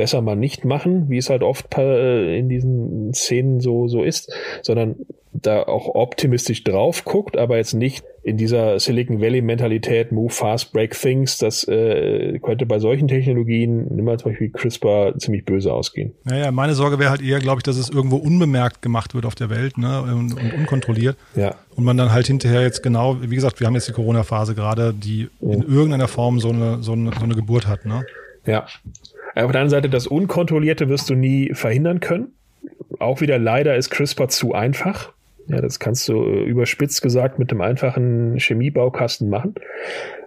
besser 0.00 0.22
mal 0.22 0.34
nicht 0.34 0.64
machen, 0.64 1.10
wie 1.10 1.18
es 1.18 1.28
halt 1.28 1.42
oft 1.42 1.76
äh, 1.76 2.38
in 2.38 2.48
diesen 2.48 3.12
Szenen 3.12 3.60
so, 3.60 3.86
so 3.86 4.02
ist, 4.02 4.32
sondern 4.62 4.96
da 5.32 5.62
auch 5.62 5.94
optimistisch 5.94 6.64
drauf 6.64 7.04
guckt, 7.04 7.36
aber 7.36 7.58
jetzt 7.58 7.74
nicht 7.74 8.02
in 8.22 8.38
dieser 8.38 8.80
Silicon 8.80 9.20
Valley 9.20 9.42
Mentalität, 9.42 10.10
move 10.10 10.32
fast, 10.32 10.72
break 10.72 10.98
things, 10.98 11.36
das 11.36 11.68
äh, 11.68 12.38
könnte 12.38 12.64
bei 12.64 12.78
solchen 12.78 13.08
Technologien, 13.08 13.94
nimm 13.94 14.06
mal 14.06 14.18
zum 14.18 14.30
Beispiel 14.30 14.48
CRISPR, 14.48 15.18
ziemlich 15.18 15.44
böse 15.44 15.70
ausgehen. 15.70 16.14
Naja, 16.24 16.50
meine 16.50 16.72
Sorge 16.72 16.98
wäre 16.98 17.10
halt 17.10 17.20
eher, 17.20 17.40
glaube 17.40 17.58
ich, 17.58 17.64
dass 17.64 17.76
es 17.76 17.90
irgendwo 17.90 18.16
unbemerkt 18.16 18.80
gemacht 18.80 19.14
wird 19.14 19.26
auf 19.26 19.34
der 19.34 19.50
Welt 19.50 19.76
ne, 19.76 20.00
und, 20.00 20.32
und 20.32 20.54
unkontrolliert. 20.54 21.18
Ja. 21.36 21.56
Und 21.76 21.84
man 21.84 21.98
dann 21.98 22.10
halt 22.10 22.26
hinterher 22.26 22.62
jetzt 22.62 22.82
genau, 22.82 23.18
wie 23.20 23.34
gesagt, 23.34 23.60
wir 23.60 23.66
haben 23.66 23.74
jetzt 23.74 23.88
die 23.88 23.92
Corona-Phase 23.92 24.54
gerade, 24.54 24.94
die 24.94 25.28
in 25.42 25.62
irgendeiner 25.62 26.08
Form 26.08 26.40
so 26.40 26.48
eine, 26.48 26.82
so 26.82 26.92
eine, 26.92 27.10
so 27.12 27.24
eine 27.24 27.34
Geburt 27.34 27.66
hat. 27.66 27.84
Ne? 27.84 28.06
Ja. 28.46 28.66
Auf 29.34 29.52
der 29.52 29.60
anderen 29.60 29.70
Seite, 29.70 29.88
das 29.88 30.06
Unkontrollierte 30.06 30.88
wirst 30.88 31.08
du 31.10 31.14
nie 31.14 31.54
verhindern 31.54 32.00
können. 32.00 32.32
Auch 32.98 33.20
wieder 33.20 33.38
leider 33.38 33.76
ist 33.76 33.90
CRISPR 33.90 34.28
zu 34.28 34.54
einfach. 34.54 35.12
Ja, 35.46 35.60
das 35.60 35.80
kannst 35.80 36.08
du 36.08 36.24
äh, 36.24 36.44
überspitzt 36.44 37.02
gesagt 37.02 37.38
mit 37.38 37.50
einem 37.50 37.60
einfachen 37.60 38.38
Chemiebaukasten 38.38 39.28
machen. 39.28 39.54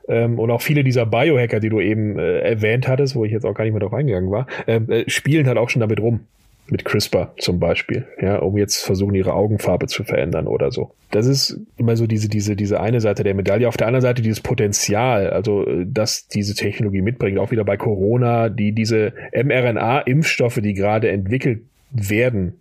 Ähm, 0.07 0.39
und 0.39 0.51
auch 0.51 0.61
viele 0.61 0.83
dieser 0.83 1.05
Biohacker, 1.05 1.59
die 1.59 1.69
du 1.69 1.79
eben 1.79 2.19
äh, 2.19 2.39
erwähnt 2.39 2.87
hattest, 2.87 3.15
wo 3.15 3.23
ich 3.23 3.31
jetzt 3.31 3.45
auch 3.45 3.53
gar 3.53 3.63
nicht 3.63 3.73
mehr 3.73 3.79
drauf 3.79 3.93
eingegangen 3.93 4.31
war, 4.31 4.47
ähm, 4.67 4.89
äh, 4.89 5.09
spielen 5.09 5.47
halt 5.47 5.57
auch 5.57 5.69
schon 5.69 5.79
damit 5.79 5.99
rum. 5.99 6.21
Mit 6.67 6.85
CRISPR 6.85 7.33
zum 7.39 7.59
Beispiel, 7.59 8.07
ja, 8.21 8.37
um 8.37 8.57
jetzt 8.57 8.83
versuchen, 8.85 9.15
ihre 9.15 9.33
Augenfarbe 9.33 9.87
zu 9.87 10.03
verändern 10.05 10.47
oder 10.47 10.71
so. 10.71 10.91
Das 11.11 11.27
ist 11.27 11.59
immer 11.77 11.97
so 11.97 12.07
diese, 12.07 12.29
diese, 12.29 12.55
diese 12.55 12.79
eine 12.79 13.01
Seite 13.01 13.23
der 13.23 13.33
Medaille. 13.33 13.67
Auf 13.67 13.75
der 13.75 13.87
anderen 13.87 14.01
Seite 14.01 14.21
dieses 14.21 14.39
Potenzial, 14.39 15.29
also, 15.29 15.67
äh, 15.67 15.85
dass 15.85 16.27
diese 16.27 16.55
Technologie 16.55 17.01
mitbringt, 17.01 17.37
auch 17.37 17.51
wieder 17.51 17.65
bei 17.65 17.75
Corona, 17.75 18.47
die, 18.47 18.71
diese 18.71 19.11
mRNA-Impfstoffe, 19.33 20.61
die 20.61 20.73
gerade 20.73 21.09
entwickelt 21.09 21.63
werden, 21.91 22.53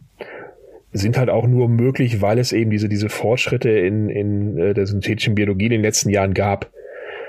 sind 0.93 1.17
halt 1.17 1.31
auch 1.31 1.47
nur 1.47 1.69
möglich, 1.69 2.21
weil 2.21 2.39
es 2.39 2.53
eben 2.53 2.71
diese, 2.71 2.89
diese 2.89 3.09
Fortschritte 3.09 3.71
in, 3.71 4.11
in 4.11 4.59
äh, 4.59 4.75
der 4.75 4.87
synthetischen 4.87 5.35
Biologie 5.35 5.67
in 5.67 5.73
den 5.73 5.83
letzten 5.83 6.11
Jahren 6.11 6.35
gab. 6.35 6.71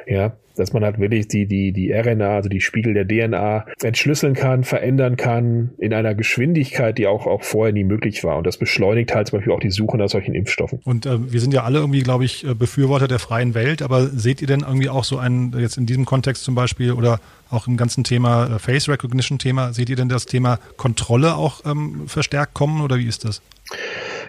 Ja, 0.08 0.34
dass 0.56 0.74
man 0.74 0.84
halt 0.84 1.00
wirklich 1.00 1.28
die, 1.28 1.46
die, 1.46 1.72
die 1.72 1.92
RNA, 1.92 2.36
also 2.36 2.50
die 2.50 2.62
Spiegel 2.62 2.94
der 2.94 3.08
DNA, 3.08 3.66
entschlüsseln 3.82 4.34
kann, 4.34 4.64
verändern 4.64 5.16
kann, 5.18 5.72
in 5.78 5.94
einer 5.94 6.14
Geschwindigkeit, 6.16 6.98
die 6.98 7.08
auch, 7.08 7.26
auch 7.26 7.44
vorher 7.44 7.74
nie 7.74 7.84
möglich 7.84 8.24
war. 8.24 8.38
Und 8.38 8.46
das 8.46 8.58
beschleunigt 8.58 9.14
halt 9.14 9.28
zum 9.28 9.40
Beispiel 9.40 9.54
auch 9.54 9.60
die 9.60 9.72
Suche 9.72 9.98
nach 9.98 10.10
solchen 10.10 10.36
Impfstoffen. 10.36 10.80
Und 10.84 11.06
äh, 11.06 11.32
wir 11.32 11.40
sind 11.40 11.54
ja 11.54 11.64
alle 11.64 11.80
irgendwie, 11.80 12.02
glaube 12.02 12.26
ich, 12.26 12.46
äh, 12.46 12.54
Befürworter 12.54 13.08
der 13.08 13.20
freien 13.20 13.56
Welt, 13.56 13.82
aber 13.82 14.08
seht 14.08 14.42
ihr 14.42 14.48
denn 14.48 14.62
irgendwie 14.62 14.90
auch 14.90 15.04
so 15.04 15.18
einen, 15.18 15.58
jetzt 15.60 15.78
in 15.78 15.86
diesem 15.86 16.06
Kontext 16.06 16.44
zum 16.44 16.56
Beispiel 16.56 16.92
oder 16.92 17.20
auch 17.50 17.68
im 17.68 17.78
ganzen 17.78 18.04
Thema 18.04 18.56
äh, 18.56 18.60
Face 18.60 18.88
Recognition 18.88 19.40
Thema, 19.40 19.74
seht 19.74 19.90
ihr 19.90 19.96
denn 19.96 20.10
das 20.10 20.26
Thema 20.26 20.60
Kontrolle 20.78 21.36
auch 21.36 21.66
ähm, 21.66 22.08
verstärkt 22.08 22.54
kommen 22.54 22.82
oder 22.82 22.98
wie 22.98 23.08
ist 23.08 23.26
das? 23.26 23.42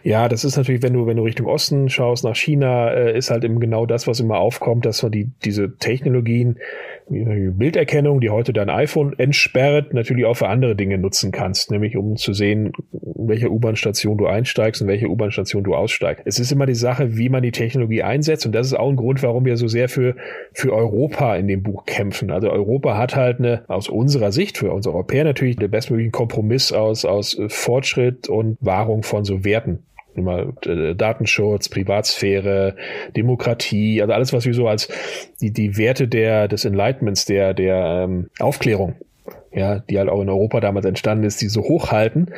Ja, 0.06 0.28
das 0.28 0.44
ist 0.44 0.58
natürlich, 0.58 0.82
wenn 0.82 0.92
du, 0.92 1.06
wenn 1.06 1.16
du 1.16 1.22
Richtung 1.22 1.46
Osten 1.46 1.88
schaust, 1.88 2.24
nach 2.24 2.36
China, 2.36 2.92
äh, 2.92 3.16
ist 3.16 3.30
halt 3.30 3.42
eben 3.42 3.58
genau 3.58 3.86
das, 3.86 4.06
was 4.06 4.20
immer 4.20 4.36
aufkommt, 4.36 4.84
dass 4.84 5.02
man 5.02 5.10
die, 5.10 5.30
diese 5.46 5.78
Technologien, 5.78 6.58
wie 7.08 7.50
Bilderkennung, 7.50 8.20
die 8.20 8.28
heute 8.28 8.52
dein 8.52 8.68
iPhone 8.68 9.18
entsperrt, 9.18 9.94
natürlich 9.94 10.26
auch 10.26 10.34
für 10.34 10.48
andere 10.48 10.76
Dinge 10.76 10.98
nutzen 10.98 11.32
kannst, 11.32 11.70
nämlich 11.70 11.96
um 11.96 12.16
zu 12.16 12.34
sehen, 12.34 12.72
in 12.92 13.28
welcher 13.28 13.50
U-Bahn-Station 13.50 14.18
du 14.18 14.26
einsteigst 14.26 14.82
und 14.82 14.88
welche 14.88 15.08
U-Bahn-Station 15.08 15.64
du 15.64 15.74
aussteigst. 15.74 16.22
Es 16.26 16.38
ist 16.38 16.52
immer 16.52 16.66
die 16.66 16.74
Sache, 16.74 17.16
wie 17.16 17.30
man 17.30 17.42
die 17.42 17.52
Technologie 17.52 18.02
einsetzt 18.02 18.44
und 18.44 18.52
das 18.52 18.66
ist 18.66 18.74
auch 18.74 18.90
ein 18.90 18.96
Grund, 18.96 19.22
warum 19.22 19.46
wir 19.46 19.56
so 19.56 19.68
sehr 19.68 19.88
für, 19.88 20.16
für 20.52 20.74
Europa 20.74 21.34
in 21.34 21.48
dem 21.48 21.62
Buch 21.62 21.86
kämpfen. 21.86 22.30
Also 22.30 22.50
Europa 22.50 22.98
hat 22.98 23.16
halt 23.16 23.38
eine, 23.38 23.64
aus 23.68 23.88
unserer 23.88 24.32
Sicht, 24.32 24.58
für 24.58 24.70
uns 24.70 24.86
Europäer 24.86 25.24
natürlich, 25.24 25.56
den 25.56 25.70
bestmöglichen 25.70 26.12
Kompromiss 26.12 26.72
aus, 26.72 27.06
aus 27.06 27.38
Fortschritt 27.48 28.28
und 28.28 28.58
Wahrung 28.60 29.02
von 29.02 29.24
so 29.24 29.44
Werten 29.44 29.78
immer 30.16 30.52
äh, 30.66 30.94
Datenschutz, 30.94 31.68
Privatsphäre, 31.68 32.76
Demokratie, 33.16 34.00
also 34.00 34.12
alles, 34.12 34.32
was 34.32 34.46
wir 34.46 34.54
so 34.54 34.68
als 34.68 34.88
die, 35.40 35.52
die 35.52 35.76
Werte 35.76 36.08
der, 36.08 36.48
des 36.48 36.64
Enlightenments, 36.64 37.24
der, 37.24 37.54
der 37.54 38.04
ähm, 38.04 38.30
Aufklärung, 38.38 38.96
ja, 39.52 39.80
die 39.80 39.98
halt 39.98 40.08
auch 40.08 40.20
in 40.20 40.28
Europa 40.28 40.60
damals 40.60 40.86
entstanden 40.86 41.24
ist, 41.24 41.40
die 41.40 41.48
so 41.48 41.62
hochhalten, 41.62 42.30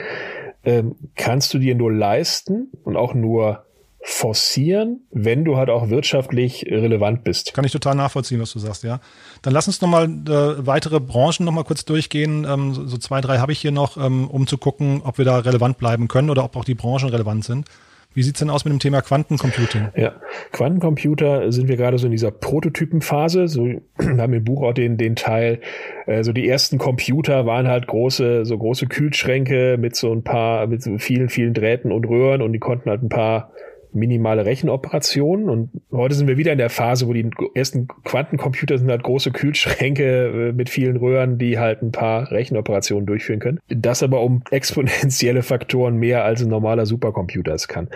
ähm, 0.65 0.97
kannst 1.15 1.55
du 1.55 1.59
dir 1.59 1.75
nur 1.75 1.93
leisten 1.93 2.73
und 2.85 2.97
auch 2.97 3.15
nur 3.15 3.66
forcieren, 4.09 5.01
wenn 5.11 5.45
du 5.45 5.57
halt 5.57 5.69
auch 5.69 5.91
wirtschaftlich 5.91 6.65
relevant 6.71 7.25
bist. 7.25 7.53
Kann 7.55 7.65
ich 7.65 7.73
total 7.73 7.97
nachvollziehen, 7.97 8.41
was 8.41 8.53
du 8.53 8.61
sagst, 8.61 8.85
ja. 8.85 9.01
Dann 9.43 9.53
lass 9.53 9.67
uns 9.67 9.81
nochmal 9.81 10.05
äh, 10.05 10.65
weitere 10.65 11.01
Branchen 11.01 11.45
nochmal 11.45 11.65
kurz 11.65 11.85
durchgehen. 11.85 12.47
Ähm, 12.49 12.73
so, 12.73 12.87
so, 12.87 12.99
zwei, 12.99 13.21
drei 13.21 13.39
habe 13.39 13.51
ich 13.51 13.59
hier 13.59 13.73
noch, 13.73 13.97
ähm, 13.97 14.31
um 14.31 14.47
zu 14.47 14.59
gucken, 14.59 15.03
ob 15.05 15.19
wir 15.19 15.25
da 15.25 15.39
relevant 15.39 15.79
bleiben 15.79 16.07
können 16.07 16.31
oder 16.31 16.45
ob 16.45 16.55
auch 16.55 16.65
die 16.65 16.77
Branchen 16.77 17.09
relevant 17.09 17.45
sind. 17.45 17.67
Wie 18.15 18.23
sieht's 18.23 18.39
denn 18.39 18.49
aus 18.49 18.65
mit 18.65 18.73
dem 18.73 18.79
Thema 18.79 19.03
Quantencomputing? 19.03 19.89
Ja, 19.97 20.15
Quantencomputer 20.53 21.51
sind 21.51 21.67
wir 21.67 21.77
gerade 21.77 21.99
so 21.99 22.07
in 22.07 22.13
dieser 22.13 22.31
Prototypenphase. 22.31 23.49
So, 23.49 23.65
wir 23.99 24.23
haben 24.23 24.33
im 24.33 24.45
Buch 24.45 24.63
auch 24.63 24.73
den, 24.73 24.99
den 24.99 25.17
Teil, 25.17 25.61
äh, 26.07 26.23
so 26.23 26.33
die 26.33 26.49
ersten 26.49 26.79
Computer 26.79 27.45
waren 27.45 27.67
halt 27.67 27.89
große, 27.89 28.45
so 28.45 28.57
große 28.57 28.87
Kühlschränke 28.87 29.79
mit 29.79 29.97
so 29.97 30.13
ein 30.13 30.23
paar, 30.23 30.69
mit 30.69 30.81
so 30.81 30.97
vielen, 30.99 31.29
vielen 31.29 31.55
Drähten 31.55 31.91
und 31.91 32.07
Röhren 32.07 32.41
und 32.41 32.53
die 32.53 32.61
konnten 32.61 32.89
halt 32.89 33.03
ein 33.03 33.09
paar 33.09 33.51
minimale 33.97 34.47
Rechenoperationen. 34.47 35.49
Und 35.49 35.71
heute 35.91 36.15
sind 36.15 36.29
wir 36.29 36.37
wieder 36.37 36.53
in 36.53 36.59
der 36.59 36.71
Phase, 36.71 37.09
wo 37.09 37.13
die 37.13 37.29
ersten 37.55 37.89
Quantencomputer 38.05 38.79
sind 38.79 38.91
halt 38.91 39.03
große 39.03 39.33
Kühlschränke 39.33 40.49
äh, 40.49 40.53
mit 40.53 40.71
vielen 40.71 40.97
Röhren, 40.97 41.39
die 41.39 41.59
halt 41.59 41.83
ein 41.83 41.93
paar 41.93 42.31
Rechenoperationen 42.31 43.07
durchführen 43.07 43.41
können. 43.41 43.61
Das 43.69 44.03
aber 44.03 44.21
um 44.21 44.43
exponentielle 44.51 45.43
Faktoren 45.43 45.97
mehr 45.97 46.25
als 46.25 46.43
ein 46.43 46.49
normaler 46.49 46.87
Supercomputer 46.87 47.55
es 47.55 47.69
kann. 47.69 47.89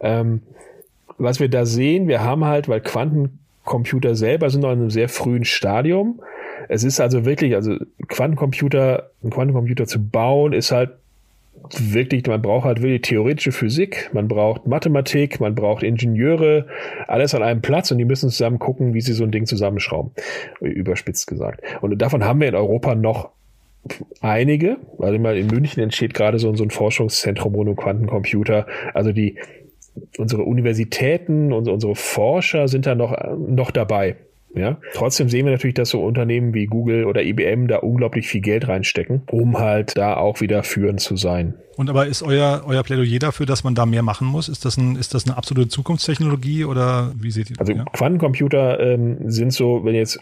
Ähm, 0.00 0.42
was 1.18 1.40
wir 1.40 1.48
da 1.48 1.66
sehen, 1.66 2.06
wir 2.06 2.22
haben 2.22 2.44
halt, 2.44 2.68
weil 2.68 2.80
Quantencomputer 2.80 4.14
selber 4.14 4.50
sind 4.50 4.60
noch 4.60 4.72
in 4.72 4.80
einem 4.80 4.90
sehr 4.90 5.08
frühen 5.08 5.44
Stadium. 5.44 6.20
Es 6.68 6.84
ist 6.84 7.00
also 7.00 7.24
wirklich, 7.24 7.54
also 7.54 7.76
Quantencomputer, 8.08 9.10
einen 9.22 9.32
Quantencomputer 9.32 9.86
zu 9.86 10.04
bauen, 10.04 10.52
ist 10.52 10.70
halt 10.70 10.90
wirklich, 11.78 12.26
man 12.26 12.42
braucht 12.42 12.64
halt 12.64 12.82
wirklich 12.82 13.02
theoretische 13.02 13.52
Physik, 13.52 14.10
man 14.12 14.28
braucht 14.28 14.66
Mathematik, 14.66 15.40
man 15.40 15.54
braucht 15.54 15.82
Ingenieure, 15.82 16.66
alles 17.06 17.34
an 17.34 17.42
einem 17.42 17.60
Platz 17.60 17.90
und 17.90 17.98
die 17.98 18.04
müssen 18.04 18.30
zusammen 18.30 18.58
gucken, 18.58 18.94
wie 18.94 19.00
sie 19.00 19.12
so 19.12 19.24
ein 19.24 19.30
Ding 19.30 19.46
zusammenschrauben, 19.46 20.12
überspitzt 20.60 21.26
gesagt. 21.26 21.62
Und 21.80 21.96
davon 21.98 22.24
haben 22.24 22.40
wir 22.40 22.48
in 22.48 22.54
Europa 22.54 22.94
noch 22.94 23.30
einige, 24.20 24.76
also 24.98 25.18
mal 25.18 25.36
in 25.36 25.46
München 25.46 25.82
entsteht 25.82 26.14
gerade 26.14 26.38
so, 26.38 26.54
so 26.54 26.64
ein 26.64 26.70
Forschungszentrum 26.70 27.54
rund 27.54 27.70
um 27.70 27.76
Quantencomputer, 27.76 28.66
also 28.94 29.12
die 29.12 29.38
unsere 30.16 30.42
Universitäten, 30.42 31.52
unsere, 31.52 31.74
unsere 31.74 31.94
Forscher 31.94 32.68
sind 32.68 32.86
da 32.86 32.94
noch, 32.94 33.16
noch 33.36 33.70
dabei. 33.70 34.16
Ja, 34.54 34.78
trotzdem 34.94 35.28
sehen 35.28 35.44
wir 35.44 35.52
natürlich, 35.52 35.74
dass 35.74 35.90
so 35.90 36.02
Unternehmen 36.02 36.54
wie 36.54 36.66
Google 36.66 37.04
oder 37.04 37.22
IBM 37.22 37.68
da 37.68 37.78
unglaublich 37.78 38.28
viel 38.28 38.40
Geld 38.40 38.66
reinstecken, 38.66 39.22
um 39.30 39.58
halt 39.58 39.96
da 39.96 40.16
auch 40.16 40.40
wieder 40.40 40.62
führend 40.62 41.00
zu 41.00 41.16
sein. 41.16 41.54
Und 41.76 41.90
aber 41.90 42.06
ist 42.06 42.22
euer, 42.22 42.62
euer 42.66 42.82
Plädoyer 42.82 43.18
dafür, 43.20 43.46
dass 43.46 43.62
man 43.62 43.74
da 43.74 43.86
mehr 43.86 44.02
machen 44.02 44.26
muss? 44.26 44.48
Ist 44.48 44.64
das, 44.64 44.76
ein, 44.76 44.96
ist 44.96 45.14
das 45.14 45.26
eine 45.26 45.36
absolute 45.36 45.68
Zukunftstechnologie 45.68 46.64
oder 46.64 47.12
wie 47.16 47.30
seht 47.30 47.50
ihr 47.50 47.56
das? 47.56 47.68
Also 47.68 47.80
ja? 47.80 47.84
Quantencomputer 47.92 48.80
ähm, 48.80 49.30
sind 49.30 49.52
so, 49.52 49.84
wenn 49.84 49.94
jetzt 49.94 50.18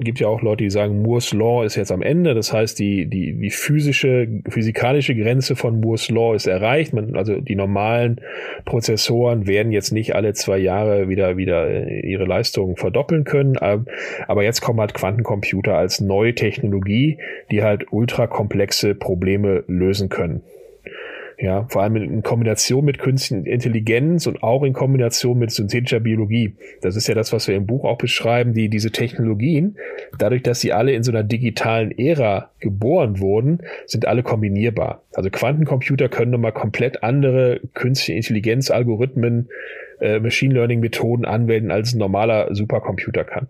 gibt 0.00 0.20
ja 0.20 0.28
auch 0.28 0.42
Leute, 0.42 0.64
die 0.64 0.70
sagen, 0.70 1.02
Moore's 1.02 1.32
Law 1.32 1.64
ist 1.64 1.76
jetzt 1.76 1.92
am 1.92 2.02
Ende. 2.02 2.34
Das 2.34 2.52
heißt, 2.52 2.78
die, 2.78 3.06
die, 3.06 3.34
die 3.34 3.50
physische, 3.50 4.28
physikalische 4.48 5.14
Grenze 5.14 5.56
von 5.56 5.80
Moore's 5.80 6.10
Law 6.10 6.34
ist 6.34 6.46
erreicht. 6.46 6.92
Man, 6.92 7.16
also 7.16 7.40
die 7.40 7.54
normalen 7.54 8.20
Prozessoren 8.64 9.46
werden 9.46 9.72
jetzt 9.72 9.92
nicht 9.92 10.14
alle 10.14 10.32
zwei 10.34 10.58
Jahre 10.58 11.08
wieder, 11.08 11.36
wieder 11.36 11.68
äh, 11.68 12.00
ihre 12.00 12.24
Leistungen 12.24 12.76
verdoppeln 12.76 13.24
können. 13.24 13.56
Aber 13.56 14.42
jetzt 14.42 14.60
kommen 14.60 14.80
halt 14.80 14.94
Quantencomputer 14.94 15.76
als 15.76 16.00
neue 16.00 16.34
Technologie, 16.34 17.18
die 17.50 17.62
halt 17.62 17.92
ultrakomplexe 17.92 18.94
Probleme 18.94 19.64
lösen 19.66 20.08
können. 20.08 20.42
Ja, 21.42 21.64
vor 21.70 21.82
allem 21.82 21.96
in 21.96 22.22
Kombination 22.22 22.84
mit 22.84 22.98
künstlicher 22.98 23.46
Intelligenz 23.46 24.26
und 24.26 24.42
auch 24.42 24.62
in 24.62 24.74
Kombination 24.74 25.38
mit 25.38 25.50
synthetischer 25.50 26.00
Biologie. 26.00 26.54
Das 26.82 26.96
ist 26.96 27.08
ja 27.08 27.14
das, 27.14 27.32
was 27.32 27.48
wir 27.48 27.54
im 27.56 27.66
Buch 27.66 27.84
auch 27.84 27.96
beschreiben, 27.96 28.52
die, 28.52 28.68
diese 28.68 28.90
Technologien, 28.90 29.76
dadurch, 30.18 30.42
dass 30.42 30.60
sie 30.60 30.74
alle 30.74 30.92
in 30.92 31.02
so 31.02 31.12
einer 31.12 31.22
digitalen 31.22 31.96
Ära 31.96 32.50
geboren 32.60 33.20
wurden, 33.20 33.60
sind 33.86 34.06
alle 34.06 34.22
kombinierbar. 34.22 35.02
Also 35.14 35.30
Quantencomputer 35.30 36.10
können 36.10 36.30
nochmal 36.30 36.52
komplett 36.52 37.02
andere 37.02 37.60
künstliche 37.72 38.18
Intelligenz, 38.18 38.70
Algorithmen, 38.70 39.48
äh, 40.00 40.20
Machine 40.20 40.52
Learning 40.52 40.80
Methoden 40.80 41.24
anwenden, 41.24 41.70
als 41.70 41.94
ein 41.94 41.98
normaler 41.98 42.54
Supercomputer 42.54 43.24
kann. 43.24 43.48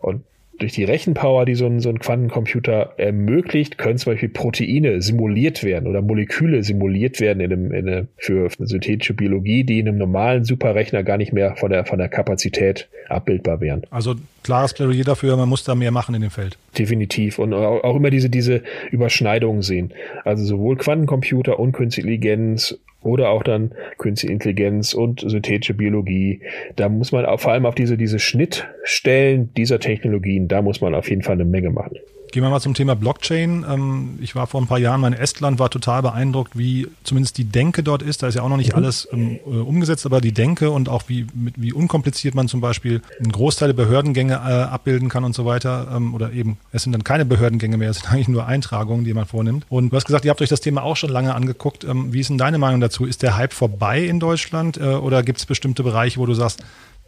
Und 0.00 0.22
durch 0.58 0.72
die 0.72 0.84
Rechenpower, 0.84 1.44
die 1.44 1.54
so 1.54 1.66
ein, 1.66 1.80
so 1.80 1.88
ein 1.88 1.98
Quantencomputer 1.98 2.94
ermöglicht, 2.96 3.76
können 3.76 3.98
zum 3.98 4.12
Beispiel 4.12 4.30
Proteine 4.30 5.02
simuliert 5.02 5.62
werden 5.62 5.86
oder 5.86 6.00
Moleküle 6.00 6.62
simuliert 6.62 7.20
werden 7.20 7.40
in 7.40 7.52
einem, 7.52 7.72
in 7.72 7.88
eine, 7.88 8.08
für 8.16 8.48
eine 8.58 8.66
synthetische 8.66 9.14
Biologie, 9.14 9.64
die 9.64 9.80
in 9.80 9.88
einem 9.88 9.98
normalen 9.98 10.44
Superrechner 10.44 11.02
gar 11.02 11.18
nicht 11.18 11.32
mehr 11.32 11.56
von 11.56 11.70
der, 11.70 11.84
von 11.84 11.98
der 11.98 12.08
Kapazität 12.08 12.88
abbildbar 13.08 13.60
wären. 13.60 13.82
Also 13.90 14.14
klares 14.42 14.72
Plädoyer 14.72 15.04
dafür, 15.04 15.36
man 15.36 15.48
muss 15.48 15.64
da 15.64 15.74
mehr 15.74 15.90
machen 15.90 16.14
in 16.14 16.22
dem 16.22 16.30
Feld. 16.30 16.56
Definitiv. 16.78 17.38
Und 17.38 17.52
auch, 17.52 17.96
immer 17.96 18.10
diese, 18.10 18.30
diese 18.30 18.62
Überschneidungen 18.90 19.62
sehen. 19.62 19.92
Also 20.24 20.44
sowohl 20.44 20.76
Quantencomputer 20.76 21.58
und 21.58 21.72
Künstliche 21.72 22.06
Intelligenz 22.06 22.78
oder 23.06 23.30
auch 23.30 23.42
dann 23.42 23.72
Künstliche 23.98 24.32
Intelligenz 24.32 24.92
und 24.94 25.20
synthetische 25.20 25.74
Biologie. 25.74 26.40
Da 26.76 26.88
muss 26.88 27.12
man 27.12 27.26
vor 27.38 27.52
allem 27.52 27.66
auf 27.66 27.74
diese, 27.74 27.96
diese 27.96 28.18
Schnittstellen 28.18 29.52
dieser 29.54 29.80
Technologien, 29.80 30.48
da 30.48 30.62
muss 30.62 30.80
man 30.80 30.94
auf 30.94 31.08
jeden 31.08 31.22
Fall 31.22 31.34
eine 31.34 31.44
Menge 31.44 31.70
machen. 31.70 31.96
Gehen 32.32 32.42
wir 32.42 32.50
mal 32.50 32.60
zum 32.60 32.74
Thema 32.74 32.96
Blockchain. 32.96 33.64
Ähm, 33.68 34.18
ich 34.20 34.34
war 34.34 34.46
vor 34.46 34.60
ein 34.60 34.66
paar 34.66 34.78
Jahren 34.78 35.00
mal 35.00 35.08
in 35.08 35.14
Estland, 35.14 35.58
war 35.58 35.70
total 35.70 36.02
beeindruckt, 36.02 36.56
wie 36.58 36.88
zumindest 37.04 37.38
die 37.38 37.44
Denke 37.44 37.82
dort 37.82 38.02
ist. 38.02 38.22
Da 38.22 38.26
ist 38.26 38.34
ja 38.34 38.42
auch 38.42 38.48
noch 38.48 38.56
nicht 38.56 38.72
mhm. 38.72 38.76
alles 38.76 39.08
ähm, 39.12 39.38
äh, 39.46 39.50
umgesetzt, 39.50 40.06
aber 40.06 40.20
die 40.20 40.32
Denke 40.32 40.70
und 40.70 40.88
auch 40.88 41.04
wie, 41.06 41.26
wie 41.34 41.72
unkompliziert 41.72 42.34
man 42.34 42.48
zum 42.48 42.60
Beispiel 42.60 43.02
einen 43.18 43.32
Großteil 43.32 43.68
der 43.68 43.74
Behördengänge 43.74 44.34
äh, 44.34 44.36
abbilden 44.36 45.08
kann 45.08 45.24
und 45.24 45.34
so 45.34 45.46
weiter. 45.46 45.88
Ähm, 45.94 46.14
oder 46.14 46.32
eben, 46.32 46.58
es 46.72 46.82
sind 46.82 46.92
dann 46.92 47.04
keine 47.04 47.24
Behördengänge 47.24 47.76
mehr, 47.76 47.90
es 47.90 47.98
sind 47.98 48.10
eigentlich 48.12 48.28
nur 48.28 48.46
Eintragungen, 48.46 49.04
die 49.04 49.14
man 49.14 49.26
vornimmt. 49.26 49.64
Und 49.68 49.90
du 49.90 49.96
hast 49.96 50.06
gesagt, 50.06 50.24
ihr 50.24 50.30
habt 50.30 50.42
euch 50.42 50.48
das 50.48 50.60
Thema 50.60 50.82
auch 50.82 50.96
schon 50.96 51.10
lange 51.10 51.34
angeguckt. 51.34 51.86
Wie 51.88 52.20
ist 52.20 52.30
denn 52.30 52.38
deine 52.38 52.58
Meinung 52.58 52.80
dazu? 52.80 53.04
Ist 53.04 53.22
der 53.22 53.36
Hype 53.36 53.52
vorbei 53.52 54.04
in 54.04 54.20
Deutschland 54.20 54.76
äh, 54.78 54.82
oder 54.84 55.22
gibt 55.22 55.38
es 55.38 55.46
bestimmte 55.46 55.82
Bereiche, 55.82 56.18
wo 56.18 56.26
du 56.26 56.34
sagst, 56.34 56.62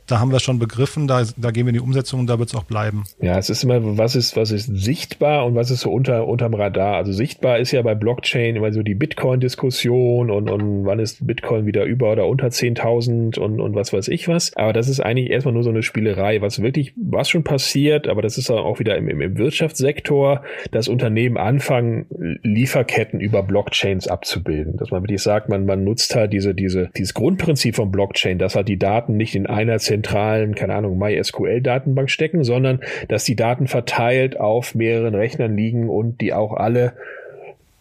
da 0.08 0.18
haben 0.18 0.32
wir 0.32 0.40
schon 0.40 0.58
begriffen, 0.58 1.06
da, 1.06 1.22
da 1.36 1.50
gehen 1.50 1.66
wir 1.66 1.70
in 1.70 1.74
die 1.74 1.80
Umsetzung 1.80 2.20
und 2.20 2.26
da 2.28 2.38
wird 2.38 2.48
es 2.48 2.54
auch 2.54 2.64
bleiben. 2.64 3.04
Ja, 3.20 3.38
es 3.38 3.50
ist 3.50 3.62
immer, 3.62 3.98
was 3.98 4.16
ist, 4.16 4.36
was 4.36 4.50
ist 4.50 4.66
sichtbar 4.74 5.44
und 5.46 5.54
was 5.54 5.70
ist 5.70 5.80
so 5.80 5.92
unter, 5.92 6.26
unterm 6.26 6.54
Radar. 6.54 6.96
Also 6.96 7.12
sichtbar 7.12 7.58
ist 7.58 7.72
ja 7.72 7.82
bei 7.82 7.94
Blockchain 7.94 8.56
immer 8.56 8.72
so 8.72 8.82
die 8.82 8.94
Bitcoin-Diskussion 8.94 10.30
und, 10.30 10.48
und 10.48 10.86
wann 10.86 10.98
ist 10.98 11.26
Bitcoin 11.26 11.66
wieder 11.66 11.84
über 11.84 12.12
oder 12.12 12.26
unter 12.26 12.48
10.000 12.48 13.38
und, 13.38 13.60
und 13.60 13.74
was 13.74 13.92
weiß 13.92 14.08
ich 14.08 14.28
was. 14.28 14.56
Aber 14.56 14.72
das 14.72 14.88
ist 14.88 15.00
eigentlich 15.00 15.30
erstmal 15.30 15.54
nur 15.54 15.62
so 15.62 15.70
eine 15.70 15.82
Spielerei, 15.82 16.40
was 16.40 16.62
wirklich, 16.62 16.94
was 16.96 17.28
schon 17.28 17.44
passiert, 17.44 18.08
aber 18.08 18.22
das 18.22 18.38
ist 18.38 18.50
auch 18.50 18.78
wieder 18.78 18.96
im, 18.96 19.08
im, 19.08 19.20
im 19.20 19.36
Wirtschaftssektor, 19.36 20.42
dass 20.70 20.88
Unternehmen 20.88 21.36
anfangen, 21.36 22.06
Lieferketten 22.42 23.20
über 23.20 23.42
Blockchains 23.42 24.08
abzubilden. 24.08 24.78
Dass 24.78 24.90
man 24.90 25.02
wirklich 25.02 25.22
sagt, 25.22 25.50
man, 25.50 25.66
man 25.66 25.84
nutzt 25.84 26.14
halt 26.14 26.32
diese, 26.32 26.54
diese, 26.54 26.88
dieses 26.96 27.12
Grundprinzip 27.12 27.76
von 27.76 27.90
Blockchain, 27.90 28.38
dass 28.38 28.56
halt 28.56 28.68
die 28.68 28.78
Daten 28.78 29.16
nicht 29.16 29.34
in 29.34 29.46
einer 29.46 29.78
Zentrum 29.78 29.97
zentralen, 30.02 30.54
keine 30.54 30.74
Ahnung, 30.74 30.98
MySQL-Datenbank 30.98 32.10
stecken, 32.10 32.44
sondern 32.44 32.80
dass 33.08 33.24
die 33.24 33.36
Daten 33.36 33.66
verteilt 33.66 34.38
auf 34.38 34.74
mehreren 34.74 35.14
Rechnern 35.14 35.56
liegen 35.56 35.88
und 35.88 36.20
die 36.20 36.32
auch 36.32 36.54
alle 36.54 36.92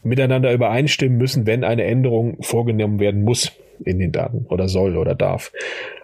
miteinander 0.04 0.54
übereinstimmen 0.54 1.18
müssen, 1.18 1.46
wenn 1.46 1.64
eine 1.64 1.84
Änderung 1.84 2.42
vorgenommen 2.42 3.00
werden 3.00 3.24
muss 3.24 3.52
in 3.84 4.00
den 4.00 4.12
Daten 4.12 4.46
oder 4.50 4.68
soll 4.68 4.98
oder 4.98 5.16
darf. 5.16 5.52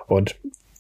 Und 0.08 0.36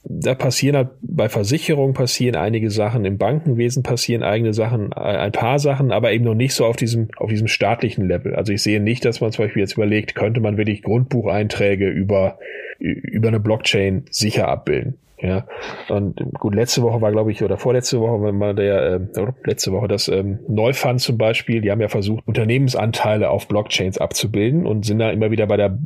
da 0.06 0.36
passieren 0.36 0.76
halt, 0.76 0.90
bei 1.02 1.30
Versicherungen 1.30 1.94
passieren 1.94 2.36
einige 2.36 2.70
Sachen, 2.70 3.06
im 3.06 3.18
Bankenwesen 3.18 3.84
passieren 3.84 4.22
eigene 4.22 4.54
Sachen, 4.54 4.92
ein 4.92 5.32
paar 5.32 5.60
Sachen, 5.60 5.94
aber 5.94 6.12
eben 6.12 6.26
noch 6.26 6.36
nicht 6.36 6.54
so 6.54 6.66
auf 6.66 6.76
diesem, 6.76 7.08
auf 7.16 7.30
diesem 7.30 7.48
staatlichen 7.48 8.08
Level. 8.08 8.36
Also 8.36 8.52
ich 8.52 8.62
sehe 8.62 8.82
nicht, 8.82 9.06
dass 9.06 9.22
man 9.22 9.32
zum 9.32 9.46
Beispiel 9.46 9.62
jetzt 9.62 9.74
überlegt, 9.74 10.14
könnte 10.14 10.42
man 10.42 10.58
wirklich 10.58 10.84
Grundbucheinträge 10.84 11.88
über, 11.88 12.38
über 12.80 13.30
eine 13.30 13.40
Blockchain 13.40 14.04
sicher 14.10 14.50
abbilden. 14.50 14.96
Ja, 15.24 15.46
und 15.88 16.22
gut, 16.34 16.54
letzte 16.54 16.82
Woche 16.82 17.00
war, 17.00 17.14
glaube 17.14 17.32
ich, 17.32 17.42
oder 17.42 17.58
vorletzte 17.58 18.02
Woche 18.02 18.22
war 18.22 18.34
mal 18.34 18.54
der, 18.54 19.00
äh, 19.16 19.28
letzte 19.46 19.72
Woche 19.72 19.88
das 19.88 20.10
ähm, 20.10 20.40
Neufund 20.50 21.00
zum 21.00 21.18
Beispiel, 21.18 21.62
die 21.62 21.72
haben 21.72 21.80
ja 21.80 21.88
versucht, 21.88 22.28
Unternehmensanteile 22.28 23.30
auf 23.30 23.48
Blockchains 23.48 24.00
abzubilden 24.00 24.66
und 24.66 24.86
sind 24.86 25.00
da 25.00 25.12
immer 25.12 25.32
wieder 25.32 25.48
bei 25.48 25.56
der 25.56 25.78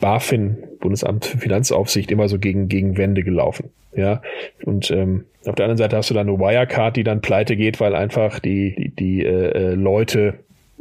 BaFin, 0.00 0.58
Bundesamt 0.80 1.26
für 1.26 1.38
Finanzaufsicht, 1.38 2.10
immer 2.10 2.28
so 2.28 2.40
gegen, 2.40 2.68
gegen 2.68 2.98
Wände 2.98 3.22
gelaufen. 3.22 3.70
Ja, 3.94 4.20
und 4.64 4.90
ähm, 4.90 5.26
auf 5.46 5.54
der 5.54 5.66
anderen 5.66 5.78
Seite 5.78 5.96
hast 5.96 6.10
du 6.10 6.14
dann 6.14 6.28
eine 6.28 6.40
Wirecard, 6.40 6.96
die 6.96 7.04
dann 7.04 7.20
pleite 7.20 7.56
geht, 7.56 7.78
weil 7.78 7.94
einfach 7.94 8.40
die, 8.40 8.74
die, 8.74 8.88
die 8.88 9.24
äh, 9.24 9.70
äh 9.70 9.74
Leute 9.74 10.40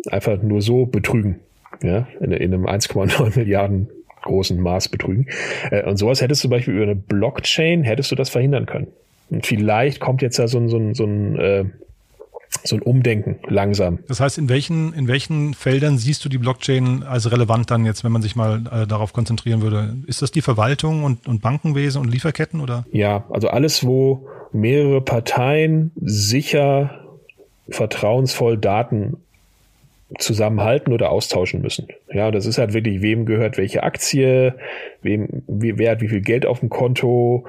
einfach 0.09 0.41
nur 0.41 0.63
so 0.63 0.87
betrügen. 0.87 1.39
Ja, 1.83 2.07
in, 2.19 2.31
in 2.31 2.51
einem 2.51 2.65
1,9 2.65 3.35
Milliarden 3.37 3.89
großen 4.21 4.59
Maß 4.59 4.89
betrügen. 4.89 5.27
Äh, 5.69 5.83
und 5.83 5.97
sowas 5.97 6.21
hättest 6.21 6.43
du 6.43 6.47
zum 6.47 6.51
Beispiel 6.51 6.73
über 6.73 6.83
eine 6.83 6.95
Blockchain, 6.95 7.83
hättest 7.83 8.11
du 8.11 8.15
das 8.15 8.29
verhindern 8.29 8.65
können. 8.65 8.87
Und 9.29 9.45
vielleicht 9.45 9.99
kommt 9.99 10.21
jetzt 10.21 10.39
da 10.39 10.47
so 10.47 10.59
ein, 10.59 10.67
so 10.67 10.77
ein, 10.77 10.93
so 10.93 11.05
ein, 11.05 11.39
äh, 11.39 11.65
so 12.63 12.75
ein 12.75 12.81
Umdenken 12.81 13.39
langsam. 13.47 13.99
Das 14.07 14.19
heißt, 14.19 14.37
in 14.37 14.49
welchen, 14.49 14.93
in 14.93 15.07
welchen 15.07 15.53
Feldern 15.53 15.97
siehst 15.97 16.23
du 16.25 16.29
die 16.29 16.37
Blockchain 16.37 17.03
als 17.03 17.31
relevant 17.31 17.71
dann 17.71 17.85
jetzt, 17.85 18.03
wenn 18.03 18.11
man 18.11 18.21
sich 18.21 18.35
mal 18.35 18.61
äh, 18.71 18.87
darauf 18.87 19.13
konzentrieren 19.13 19.61
würde? 19.61 19.95
Ist 20.05 20.21
das 20.21 20.31
die 20.31 20.41
Verwaltung 20.41 21.03
und, 21.03 21.27
und 21.27 21.41
Bankenwesen 21.41 22.01
und 22.01 22.11
Lieferketten 22.11 22.59
oder? 22.59 22.85
Ja, 22.91 23.23
also 23.29 23.47
alles, 23.47 23.85
wo 23.85 24.27
mehrere 24.51 25.01
Parteien 25.01 25.91
sicher 25.95 26.99
vertrauensvoll 27.69 28.57
Daten 28.57 29.17
zusammenhalten 30.17 30.93
oder 30.93 31.11
austauschen 31.11 31.61
müssen. 31.61 31.87
Ja, 32.11 32.31
das 32.31 32.45
ist 32.45 32.57
halt 32.57 32.73
wirklich, 32.73 33.01
wem 33.01 33.25
gehört 33.25 33.57
welche 33.57 33.83
Aktie, 33.83 34.55
wem, 35.01 35.43
wer 35.47 35.91
hat 35.91 36.01
wie 36.01 36.09
viel 36.09 36.21
Geld 36.21 36.45
auf 36.45 36.59
dem 36.59 36.69
Konto, 36.69 37.45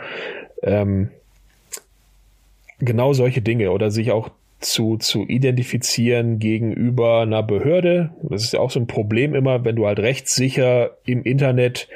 ähm, 0.63 1.09
genau 2.79 3.13
solche 3.13 3.43
Dinge 3.43 3.73
oder 3.73 3.91
sich 3.91 4.13
auch 4.13 4.31
zu, 4.61 4.97
zu 4.97 5.27
identifizieren 5.27 6.39
gegenüber 6.39 7.23
einer 7.23 7.43
Behörde. 7.43 8.11
Das 8.23 8.45
ist 8.45 8.53
ja 8.53 8.61
auch 8.61 8.71
so 8.71 8.81
ein 8.81 8.87
Problem 8.87 9.35
immer, 9.35 9.65
wenn 9.65 9.77
du 9.77 9.87
halt 9.87 9.99
rechtssicher 9.99 10.97
im 11.05 11.23
Internet 11.25 11.89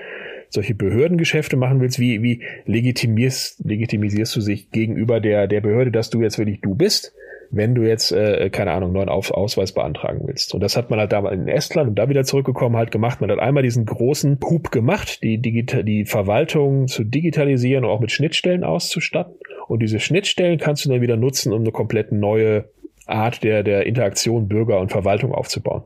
solche 0.49 0.75
Behördengeschäfte 0.75 1.57
machen 1.57 1.81
willst, 1.81 1.99
wie, 1.99 2.23
wie 2.23 2.43
legitimierst, 2.67 3.65
legitimisierst 3.65 4.35
du 4.37 4.41
sich 4.41 4.71
gegenüber 4.71 5.21
der, 5.21 5.47
der 5.47 5.61
Behörde, 5.61 5.91
dass 5.91 6.11
du 6.11 6.23
jetzt 6.23 6.39
wirklich 6.39 6.61
du 6.61 6.75
bist? 6.75 7.13
Wenn 7.51 7.75
du 7.75 7.83
jetzt, 7.83 8.13
äh, 8.13 8.51
keine 8.51 8.73
Ahnung, 8.73 8.93
neuen 8.93 9.09
Auf 9.09 9.31
Ausweis 9.31 9.73
beantragen 9.73 10.21
willst. 10.25 10.55
Und 10.55 10.61
das 10.61 10.77
hat 10.77 10.91
man 10.91 10.99
halt 10.99 11.13
damals 11.13 11.35
in 11.35 11.49
Estland 11.49 11.89
und 11.91 11.95
da 11.97 12.09
wieder 12.09 12.25
zurückgekommen 12.25 12.77
halt 12.77 12.91
gemacht. 12.91 13.21
Man 13.21 13.31
hat 13.31 13.39
einmal 13.39 13.63
diesen 13.63 13.87
großen 13.87 14.39
Hub 14.43 14.71
gemacht, 14.71 15.23
die, 15.23 15.39
Digita 15.39 15.83
die 15.83 16.05
Verwaltung 16.05 16.89
zu 16.89 17.05
digitalisieren 17.05 17.85
und 17.85 17.91
auch 17.91 18.01
mit 18.01 18.13
Schnittstellen 18.13 18.65
auszustatten. 18.65 19.35
Und 19.69 19.81
diese 19.81 20.01
Schnittstellen 20.01 20.59
kannst 20.59 20.85
du 20.85 20.91
dann 20.91 21.01
wieder 21.01 21.17
nutzen, 21.17 21.53
um 21.53 21.63
eine 21.63 21.73
komplett 21.73 22.13
neue 22.13 22.67
Art 23.07 23.45
der, 23.45 23.63
der 23.63 23.87
Interaktion 23.87 24.49
Bürger 24.49 24.81
und 24.81 24.91
Verwaltung 24.91 25.33
aufzubauen. 25.33 25.85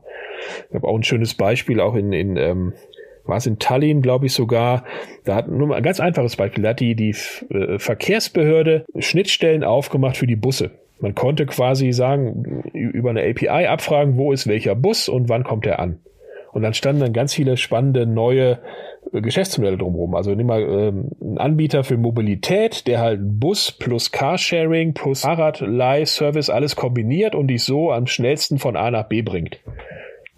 Ich 0.69 0.75
habe 0.75 0.87
auch 0.87 0.95
ein 0.95 1.03
schönes 1.03 1.35
Beispiel 1.35 1.79
auch 1.79 1.95
in, 1.95 2.13
in 2.13 2.35
ähm, 2.37 2.73
war 3.25 3.37
es 3.37 3.45
in 3.45 3.59
Tallinn, 3.59 4.01
glaube 4.01 4.25
ich 4.25 4.33
sogar. 4.33 4.83
Da 5.23 5.35
hat 5.35 5.47
nur 5.47 5.67
mal 5.67 5.75
ein 5.75 5.83
ganz 5.83 5.99
einfaches 5.99 6.35
Beispiel. 6.35 6.63
Da 6.63 6.71
hat 6.71 6.79
die, 6.79 6.95
die 6.95 7.15
äh, 7.49 7.77
Verkehrsbehörde 7.77 8.85
Schnittstellen 8.97 9.63
aufgemacht 9.63 10.17
für 10.17 10.27
die 10.27 10.35
Busse. 10.35 10.71
Man 11.01 11.15
konnte 11.15 11.45
quasi 11.45 11.91
sagen, 11.91 12.63
über 12.73 13.09
eine 13.09 13.23
API 13.23 13.67
abfragen, 13.67 14.17
wo 14.17 14.31
ist 14.31 14.47
welcher 14.47 14.75
Bus 14.75 15.09
und 15.09 15.29
wann 15.29 15.43
kommt 15.43 15.65
er 15.65 15.79
an. 15.79 15.99
Und 16.53 16.63
dann 16.63 16.73
standen 16.73 17.01
dann 17.01 17.13
ganz 17.13 17.33
viele 17.33 17.57
spannende 17.57 18.05
neue 18.05 18.59
äh, 19.13 19.21
Geschäftsmodelle 19.21 19.77
drumherum. 19.77 20.15
Also 20.15 20.35
nimm 20.35 20.47
mal 20.47 20.61
ähm, 20.61 21.11
einen 21.21 21.37
Anbieter 21.37 21.83
für 21.83 21.97
Mobilität, 21.97 22.87
der 22.87 22.99
halt 22.99 23.19
Bus 23.23 23.71
plus 23.71 24.11
Carsharing 24.11 24.93
plus 24.93 25.21
Fahrradleih-Service 25.21 26.49
alles 26.49 26.75
kombiniert 26.75 27.35
und 27.35 27.47
dich 27.47 27.63
so 27.63 27.91
am 27.91 28.05
schnellsten 28.05 28.59
von 28.59 28.75
A 28.75 28.91
nach 28.91 29.07
B 29.07 29.21
bringt 29.21 29.61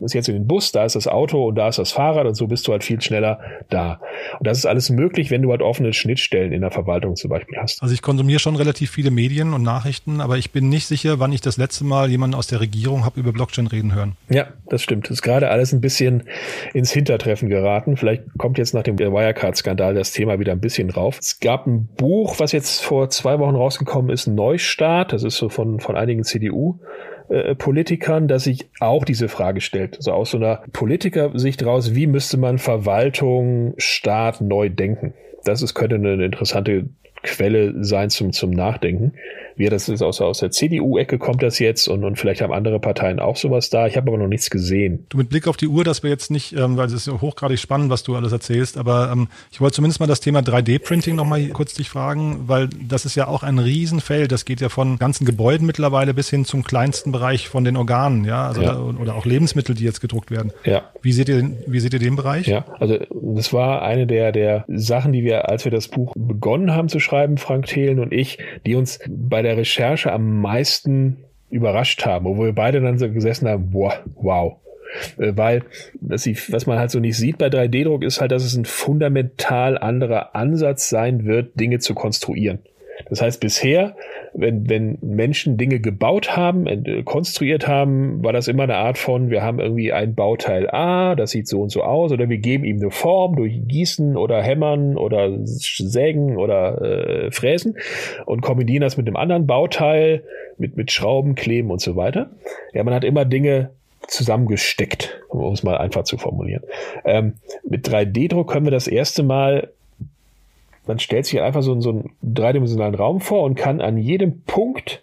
ist 0.04 0.14
jetzt 0.14 0.30
in 0.30 0.36
den 0.36 0.48
Bus, 0.48 0.72
da 0.72 0.86
ist 0.86 0.96
das 0.96 1.08
Auto 1.08 1.48
und 1.48 1.56
da 1.56 1.70
ist 1.70 1.80
das 1.80 1.92
Fahrrad 1.92 2.26
und 2.26 2.36
so 2.36 2.48
bist 2.48 2.68
du 2.68 2.72
halt 2.72 2.84
viel 2.84 3.02
schneller 3.02 3.40
da. 3.70 4.00
Und 4.40 4.48
das 4.48 4.58
ist 4.58 4.66
alles 4.66 4.90
möglich, 4.90 5.32
wenn 5.32 5.42
du 5.42 5.52
halt 5.52 5.62
offene 5.62 5.94
Schnittstellen 5.94 6.52
in 6.52 6.62
der 6.62 6.72
Verwaltung 6.72 7.16
zum 7.16 7.30
Beispiel 7.30 7.58
hast. 7.58 7.82
Also 7.82 7.94
ich 7.94 8.02
konsumiere 8.02 8.40
schon 8.40 8.56
relativ 8.56 8.92
viele 8.92 9.12
Medien 9.12 9.54
und 9.54 9.64
Nachrichten, 9.64 10.22
aber 10.22 10.38
ich 10.38 10.52
bin 10.52 10.70
nicht 10.70 10.88
sicher, 10.88 11.20
wann 11.20 11.32
ich 11.32 11.42
das 11.42 11.58
letzte 11.58 11.84
Mal 11.86 12.10
jemanden 12.10 12.36
aus 12.36 12.48
der 12.48 12.60
Regierung 12.60 13.06
habe 13.06 13.20
über 13.20 13.32
Blockchain 13.32 13.68
reden 13.68 13.94
hören. 13.96 14.16
Ja, 14.30 14.48
das 14.68 14.82
stimmt. 14.82 15.06
Das 15.06 15.12
ist 15.12 15.22
gerade 15.22 15.50
alles 15.50 15.74
ein 15.74 15.82
bisschen 15.82 16.24
ins 16.74 16.92
Hintertreffen 16.92 17.50
geraten. 17.50 17.98
Vielleicht 17.98 18.24
kommt 18.38 18.58
jetzt 18.58 18.74
nach 18.74 18.84
dem 18.84 19.00
Wirecard-Skandal 19.00 19.94
das 19.94 20.12
Thema 20.12 20.40
wieder 20.40 20.52
ein 20.52 20.60
bisschen 20.60 20.90
rauf. 20.90 21.20
Es 21.20 21.40
gab 21.40 21.68
ein 21.68 21.88
Buch, 21.98 22.40
was 22.40 22.52
jetzt 22.52 22.82
vor 22.82 23.10
zwei 23.10 23.40
Wochen 23.40 23.56
rausgekommen 23.56 24.12
ist, 24.12 24.28
Neustart. 24.28 25.14
Das 25.14 25.24
ist 25.24 25.38
so 25.38 25.50
von, 25.50 25.80
von 25.80 25.96
einigen 25.96 26.24
CDU 26.24 26.80
äh, 27.30 27.56
Politikern, 27.56 28.28
dass 28.28 28.46
sich 28.46 28.70
auch 28.80 29.06
diese 29.06 29.28
Frage 29.28 29.62
stellt. 29.62 29.98
Also 29.98 30.12
aus 30.12 30.32
so 30.32 30.38
einer 30.38 30.64
Politikersicht 30.72 31.66
raus, 31.66 31.96
wie 31.96 32.08
müsste 32.08 32.38
man 32.38 32.58
Verwaltung, 32.58 33.74
Staat 33.78 34.42
neu 34.42 34.70
denken? 34.70 35.14
Das 35.44 35.62
ist, 35.62 35.74
könnte 35.74 35.96
eine 35.96 36.24
interessante 36.24 36.86
Quelle 37.24 37.84
sein 37.84 38.10
zum, 38.10 38.34
zum 38.34 38.52
Nachdenken. 38.52 39.14
Wie 39.56 39.70
das 39.70 39.88
ist 39.88 40.02
aus, 40.02 40.20
aus 40.20 40.40
der 40.40 40.52
CDU-Ecke 40.52 41.20
kommt 41.20 41.44
das 41.44 41.60
jetzt 41.60 41.88
und, 41.88 42.04
und 42.04 42.18
vielleicht 42.18 42.42
haben 42.42 42.52
andere 42.52 42.80
Parteien 42.80 43.20
auch 43.20 43.38
sowas 43.38 43.70
da. 43.70 43.88
Ich 43.88 43.96
habe 43.98 44.10
aber 44.10 44.18
noch 44.18 44.28
nichts 44.28 44.50
gesehen. 44.50 45.06
Du 45.10 45.18
mit 45.18 45.30
Blick 45.30 45.48
auf 45.48 45.58
die 45.58 45.68
Uhr, 45.68 45.84
dass 45.84 46.04
wir 46.04 46.10
jetzt 46.10 46.32
nicht, 46.32 46.54
ähm, 46.54 46.76
weil 46.76 46.88
es 46.88 46.94
ist 46.94 47.08
ja 47.08 47.22
hochgradig 47.22 47.60
spannend, 47.60 47.90
was 47.90 48.04
du 48.04 48.16
alles 48.16 48.32
erzählst, 48.32 48.78
aber 48.78 49.12
ähm, 49.12 49.28
ich 49.52 49.62
wollte 49.62 49.76
zumindest 49.76 50.00
mal 50.00 50.08
das 50.08 50.20
Thema 50.20 50.40
3D-Printing 50.40 51.16
nochmal 51.16 51.46
kurz 51.50 51.74
dich 51.74 51.90
fragen, 51.90 52.44
weil 52.48 52.70
das 52.88 53.06
ist 53.06 53.16
ja 53.16 53.28
auch 53.28 53.44
ein 53.44 53.60
Riesenfeld. 53.60 54.32
Das 54.32 54.46
geht 54.46 54.60
ja 54.60 54.70
von 54.70 54.98
ganzen 54.98 55.26
Gebäuden 55.26 55.68
mittlerweile 55.68 56.14
bis 56.14 56.30
hin 56.30 56.46
zum 56.46 56.64
kleinsten 56.64 57.12
Bereich 57.12 57.48
von 57.48 57.64
den 57.64 57.78
Organen, 57.78 58.26
ja, 58.26 58.48
also 58.48 58.62
ja. 58.62 58.78
oder 58.78 59.16
auch 59.16 59.26
Lebensmittel, 59.26 59.76
die 59.76 59.84
jetzt 59.84 60.02
gedruckt 60.02 60.32
werden. 60.32 60.52
Ja. 60.66 60.84
Wie 61.02 61.12
seht 61.12 61.30
ihr, 61.30 61.52
wie 61.68 61.80
seht 61.80 61.94
ihr 61.94 62.00
den 62.00 62.16
Bereich? 62.16 62.48
Ja, 62.48 62.66
also 62.80 62.98
das 63.12 63.54
war 63.54 63.84
eine 63.84 64.08
der, 64.08 64.32
der 64.32 64.66
Sachen, 64.68 65.14
die 65.14 65.24
wir, 65.24 65.50
als 65.50 65.64
wir 65.66 65.72
das 65.72 65.88
Buch 65.88 66.14
begonnen 66.16 66.74
haben 66.74 66.90
zu 66.90 67.00
schreiben, 67.00 67.13
Frank 67.38 67.68
Thelen 67.68 68.00
und 68.00 68.12
ich, 68.12 68.38
die 68.66 68.76
uns 68.76 69.00
bei 69.08 69.42
der 69.42 69.58
Recherche 69.58 70.12
am 70.12 70.42
meisten 70.42 71.18
überrascht 71.50 72.06
haben, 72.06 72.26
wo 72.26 72.44
wir 72.44 72.54
beide 72.54 72.82
dann 72.82 72.98
so 72.98 73.10
gesessen 73.10 73.48
haben, 73.48 73.70
boah, 73.72 73.94
wow. 74.16 74.58
Äh, 75.18 75.34
weil, 75.36 75.64
sie, 76.16 76.38
was 76.50 76.66
man 76.66 76.80
halt 76.80 76.92
so 76.92 77.00
nicht 77.00 77.18
sieht 77.18 77.38
bei 77.38 77.48
3D-Druck, 77.48 78.04
ist 78.04 78.22
halt, 78.22 78.32
dass 78.32 78.44
es 78.44 78.56
ein 78.56 78.66
fundamental 78.66 79.78
anderer 79.78 80.36
Ansatz 80.36 80.90
sein 80.90 81.26
wird, 81.26 81.60
Dinge 81.60 81.80
zu 81.80 81.94
konstruieren. 81.94 82.60
Das 83.10 83.22
heißt, 83.22 83.40
bisher, 83.40 83.96
wenn, 84.34 84.70
wenn 84.70 84.98
Menschen 85.02 85.58
Dinge 85.58 85.80
gebaut 85.80 86.36
haben, 86.36 86.68
äh, 86.68 87.04
konstruiert 87.04 87.68
haben, 87.68 88.24
war 88.24 88.34
das 88.34 88.48
immer 88.48 88.64
eine 88.64 88.78
Art 88.78 88.98
von, 88.98 89.30
wir 89.30 89.44
haben 89.44 89.60
irgendwie 89.60 89.92
ein 89.92 90.16
Bauteil 90.16 90.70
A, 90.70 91.16
das 91.16 91.32
sieht 91.32 91.48
so 91.48 91.62
und 91.62 91.70
so 91.70 91.84
aus, 91.84 92.12
oder 92.12 92.30
wir 92.30 92.38
geben 92.38 92.64
ihm 92.64 92.78
eine 92.78 92.92
Form 92.92 93.36
durch 93.36 93.60
Gießen 93.68 94.18
oder 94.18 94.42
Hämmern 94.42 94.98
oder 94.98 95.32
Sägen 95.46 96.38
oder 96.38 96.82
äh, 96.82 97.32
Fräsen 97.32 97.78
und 98.26 98.42
kombinieren 98.42 98.82
das 98.82 98.98
mit 98.98 99.08
einem 99.08 99.16
anderen 99.16 99.48
Bauteil, 99.48 100.24
mit, 100.58 100.78
mit 100.78 100.92
Schrauben, 100.92 101.36
Kleben 101.36 101.72
und 101.72 101.82
so 101.82 101.96
weiter. 101.96 102.30
Ja, 102.74 102.84
man 102.84 102.94
hat 102.94 103.04
immer 103.04 103.26
Dinge 103.26 103.72
zusammengesteckt, 104.08 105.22
um 105.30 105.54
es 105.54 105.64
mal 105.64 105.78
einfach 105.78 106.04
zu 106.04 106.18
formulieren. 106.18 106.64
Ähm, 107.06 107.34
mit 107.68 107.88
3D-Druck 107.88 108.50
können 108.50 108.66
wir 108.66 108.72
das 108.72 108.88
erste 108.88 109.24
Mal 109.24 109.70
man 110.86 111.00
stellt 111.00 111.26
sich 111.26 111.42
einfach 111.42 111.62
so, 111.62 111.80
so 111.80 111.90
einen 111.90 112.12
dreidimensionalen 112.22 112.96
Raum 112.96 113.22
vor 113.22 113.44
und 113.44 113.56
kann 113.56 113.82
an 113.82 113.98
jedem 113.98 114.42
Punkt 114.42 115.02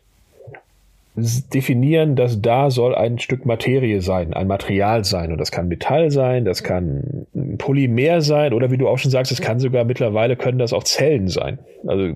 definieren, 1.17 2.17
dass 2.17 2.41
da 2.41 2.71
soll 2.71 2.95
ein 2.95 3.19
Stück 3.19 3.45
Materie 3.45 4.01
sein, 4.01 4.33
ein 4.33 4.47
Material 4.47 5.05
sein. 5.05 5.33
Und 5.33 5.39
das 5.39 5.51
kann 5.51 5.69
Metall 5.69 6.11
sein, 6.11 6.45
das 6.45 6.63
kann 6.63 7.27
Polymer 7.59 8.21
sein 8.21 8.53
oder 8.53 8.71
wie 8.71 8.79
du 8.79 8.89
auch 8.89 8.99
schon 8.99 9.11
sagst, 9.11 9.33
es 9.33 9.41
kann 9.41 9.59
sogar 9.59 9.85
mittlerweile 9.85 10.37
können 10.37 10.59
das 10.59 10.73
auch 10.73 10.85
Zellen 10.85 11.29
sein. 11.29 11.59
Also 11.87 12.15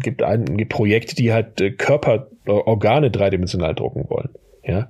gibt 0.00 0.22
ein 0.22 0.56
gibt 0.56 0.72
Projekte, 0.72 1.16
die 1.16 1.32
halt 1.32 1.60
äh, 1.60 1.70
Körper, 1.70 2.28
Organe 2.46 3.10
dreidimensional 3.10 3.74
drucken 3.74 4.08
wollen. 4.08 4.30
Ja, 4.62 4.88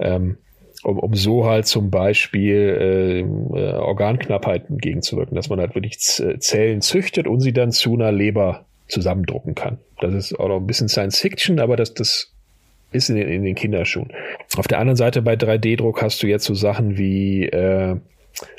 ähm, 0.00 0.36
um, 0.84 0.98
um 0.98 1.14
so 1.14 1.46
halt 1.46 1.66
zum 1.66 1.90
Beispiel 1.90 2.54
äh, 2.54 3.20
äh, 3.20 3.72
Organknappheiten 3.74 4.76
entgegenzuwirken, 4.76 5.34
dass 5.34 5.48
man 5.48 5.58
halt 5.58 5.74
wirklich 5.74 5.98
Zellen 5.98 6.80
züchtet 6.80 7.26
und 7.26 7.40
sie 7.40 7.52
dann 7.52 7.72
zu 7.72 7.94
einer 7.94 8.12
Leber 8.12 8.66
zusammendrucken 8.88 9.54
kann. 9.54 9.78
Das 10.00 10.14
ist 10.14 10.38
auch 10.38 10.48
noch 10.48 10.58
ein 10.58 10.66
bisschen 10.66 10.88
Science 10.88 11.18
Fiction, 11.18 11.58
aber 11.58 11.76
das, 11.76 11.94
das 11.94 12.32
ist 12.92 13.08
in 13.08 13.16
den, 13.16 13.28
in 13.28 13.44
den 13.44 13.54
Kinderschuhen. 13.54 14.12
Auf 14.56 14.68
der 14.68 14.78
anderen 14.78 14.96
Seite 14.96 15.22
bei 15.22 15.34
3D-Druck 15.34 16.02
hast 16.02 16.22
du 16.22 16.26
jetzt 16.26 16.44
so 16.44 16.54
Sachen 16.54 16.96
wie 16.98 17.46
äh, 17.46 17.96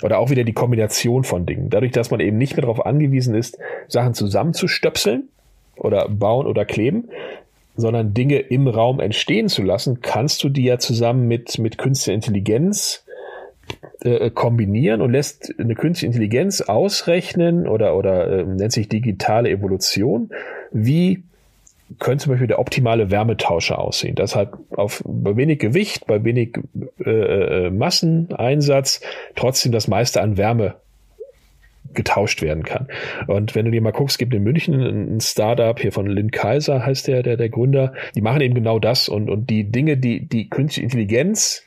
oder 0.02 0.20
auch 0.20 0.30
wieder 0.30 0.44
die 0.44 0.54
Kombination 0.54 1.24
von 1.24 1.46
Dingen. 1.46 1.70
Dadurch, 1.70 1.92
dass 1.92 2.12
man 2.12 2.20
eben 2.20 2.38
nicht 2.38 2.56
mehr 2.56 2.62
darauf 2.62 2.86
angewiesen 2.86 3.36
ist, 3.36 3.58
Sachen 3.88 4.14
zusammenzustöpseln 4.14 5.30
oder 5.76 6.08
bauen 6.10 6.48
oder 6.48 6.66
kleben, 6.66 7.10
sondern 7.76 8.14
Dinge 8.14 8.40
im 8.40 8.68
Raum 8.68 9.00
entstehen 9.00 9.50
zu 9.50 9.64
lassen, 9.64 10.02
kannst 10.02 10.44
du 10.44 10.50
die 10.50 10.64
ja 10.64 10.80
zusammen 10.80 11.28
mit, 11.28 11.58
mit 11.60 11.78
künstlicher 11.78 12.16
Intelligenz 12.16 13.06
äh, 14.02 14.30
kombinieren 14.30 15.02
und 15.02 15.12
lässt 15.12 15.54
eine 15.58 15.76
künstliche 15.76 16.08
Intelligenz 16.08 16.62
ausrechnen 16.62 17.68
oder, 17.68 17.98
oder 17.98 18.28
äh, 18.28 18.44
nennt 18.44 18.72
sich 18.72 18.88
digitale 18.90 19.50
Evolution, 19.50 20.30
wie 20.72 21.24
könnte 22.00 22.24
zum 22.24 22.32
Beispiel 22.32 22.48
der 22.48 22.60
optimale 22.60 23.12
Wärmetauscher 23.12 23.78
aussehen. 23.78 24.16
Das 24.16 24.36
halt 24.36 24.50
auf, 24.72 25.04
bei 25.06 25.36
wenig 25.36 25.60
Gewicht, 25.60 26.08
bei 26.08 26.24
wenig 26.24 26.58
äh, 27.04 27.68
äh 27.68 27.70
Masseneinsatz 27.70 29.02
trotzdem 29.36 29.72
das 29.72 29.88
meiste 29.88 30.22
an 30.22 30.38
Wärme 30.38 30.76
getauscht 31.96 32.42
werden 32.42 32.64
kann. 32.64 32.88
Und 33.28 33.56
wenn 33.56 33.66
du 33.66 33.72
dir 33.72 33.82
mal 33.82 33.92
guckst, 33.92 34.20
gibt 34.20 34.34
in 34.34 34.44
München 34.44 34.82
ein 35.16 35.20
Startup 35.22 35.80
hier 35.80 35.92
von 35.92 36.06
Lynn 36.08 36.32
Kaiser 36.32 36.86
heißt 36.86 37.08
der, 37.08 37.24
der, 37.24 37.38
der 37.38 37.50
Gründer, 37.50 37.94
die 38.16 38.22
machen 38.22 38.42
eben 38.42 38.56
genau 38.56 38.80
das 38.80 39.10
und, 39.10 39.30
und 39.30 39.50
die 39.50 39.72
Dinge, 39.72 39.98
die, 39.98 40.28
die 40.28 40.50
künstliche 40.50 40.84
Intelligenz 40.84 41.64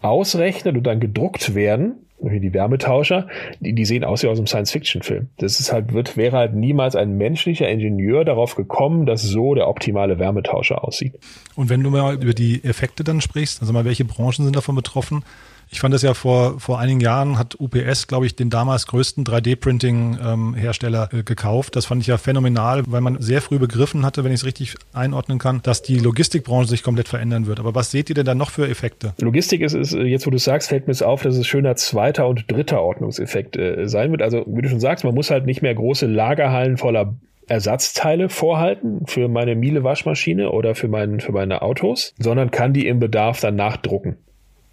ausrechnet 0.00 0.76
und 0.76 0.86
dann 0.86 1.00
gedruckt 1.00 1.54
werden, 1.54 1.96
wie 2.20 2.40
die 2.40 2.52
Wärmetauscher, 2.52 3.28
die, 3.60 3.74
die 3.74 3.84
sehen 3.84 4.04
aus 4.04 4.22
wie 4.22 4.28
aus 4.28 4.38
einem 4.38 4.46
Science-Fiction-Film. 4.46 5.28
Das 5.38 5.60
ist 5.60 5.72
halt, 5.72 5.92
wird, 5.92 6.16
wäre 6.16 6.36
halt 6.36 6.54
niemals 6.54 6.96
ein 6.96 7.16
menschlicher 7.16 7.68
Ingenieur 7.68 8.24
darauf 8.24 8.56
gekommen, 8.56 9.06
dass 9.06 9.22
so 9.22 9.54
der 9.54 9.68
optimale 9.68 10.18
Wärmetauscher 10.18 10.84
aussieht. 10.84 11.14
Und 11.54 11.70
wenn 11.70 11.82
du 11.82 11.90
mal 11.90 12.14
über 12.20 12.34
die 12.34 12.62
Effekte 12.64 13.04
dann 13.04 13.20
sprichst, 13.20 13.60
also 13.60 13.72
mal 13.72 13.84
welche 13.84 14.04
Branchen 14.04 14.44
sind 14.44 14.56
davon 14.56 14.74
betroffen? 14.74 15.22
Ich 15.70 15.80
fand 15.80 15.92
das 15.92 16.02
ja 16.02 16.14
vor, 16.14 16.58
vor 16.60 16.78
einigen 16.78 17.00
Jahren 17.00 17.38
hat 17.38 17.58
UPS, 17.60 18.06
glaube 18.06 18.26
ich, 18.26 18.34
den 18.34 18.50
damals 18.50 18.86
größten 18.86 19.24
3D-Printing-Hersteller 19.24 21.10
ähm, 21.12 21.20
äh, 21.20 21.22
gekauft. 21.22 21.76
Das 21.76 21.86
fand 21.86 22.02
ich 22.02 22.08
ja 22.08 22.16
phänomenal, 22.16 22.84
weil 22.86 23.00
man 23.00 23.20
sehr 23.20 23.42
früh 23.42 23.58
begriffen 23.58 24.04
hatte, 24.04 24.24
wenn 24.24 24.32
ich 24.32 24.40
es 24.40 24.46
richtig 24.46 24.74
einordnen 24.92 25.38
kann, 25.38 25.60
dass 25.62 25.82
die 25.82 25.98
Logistikbranche 25.98 26.68
sich 26.68 26.82
komplett 26.82 27.08
verändern 27.08 27.46
wird. 27.46 27.60
Aber 27.60 27.74
was 27.74 27.90
seht 27.90 28.08
ihr 28.08 28.14
denn 28.14 28.24
da 28.24 28.34
noch 28.34 28.50
für 28.50 28.68
Effekte? 28.68 29.12
Logistik 29.20 29.60
ist, 29.60 29.74
ist 29.74 29.92
jetzt, 29.92 30.26
wo 30.26 30.30
du 30.30 30.38
sagst, 30.38 30.68
fällt 30.68 30.86
mir 30.86 30.92
es 30.92 31.02
auf, 31.02 31.22
dass 31.22 31.36
es 31.36 31.46
schöner 31.46 31.76
zweiter 31.76 32.26
und 32.28 32.50
dritter 32.50 32.80
Ordnungseffekt 32.80 33.56
äh, 33.56 33.88
sein 33.88 34.10
wird. 34.10 34.22
Also, 34.22 34.44
wie 34.46 34.62
du 34.62 34.68
schon 34.68 34.80
sagst, 34.80 35.04
man 35.04 35.14
muss 35.14 35.30
halt 35.30 35.46
nicht 35.46 35.62
mehr 35.62 35.74
große 35.74 36.06
Lagerhallen 36.06 36.78
voller 36.78 37.14
Ersatzteile 37.46 38.28
vorhalten 38.28 39.06
für 39.06 39.28
meine 39.28 39.54
Miele-Waschmaschine 39.54 40.50
oder 40.50 40.74
für, 40.74 40.88
mein, 40.88 41.20
für 41.20 41.32
meine 41.32 41.62
Autos, 41.62 42.14
sondern 42.18 42.50
kann 42.50 42.72
die 42.72 42.86
im 42.86 43.00
Bedarf 43.00 43.40
dann 43.40 43.56
nachdrucken. 43.56 44.18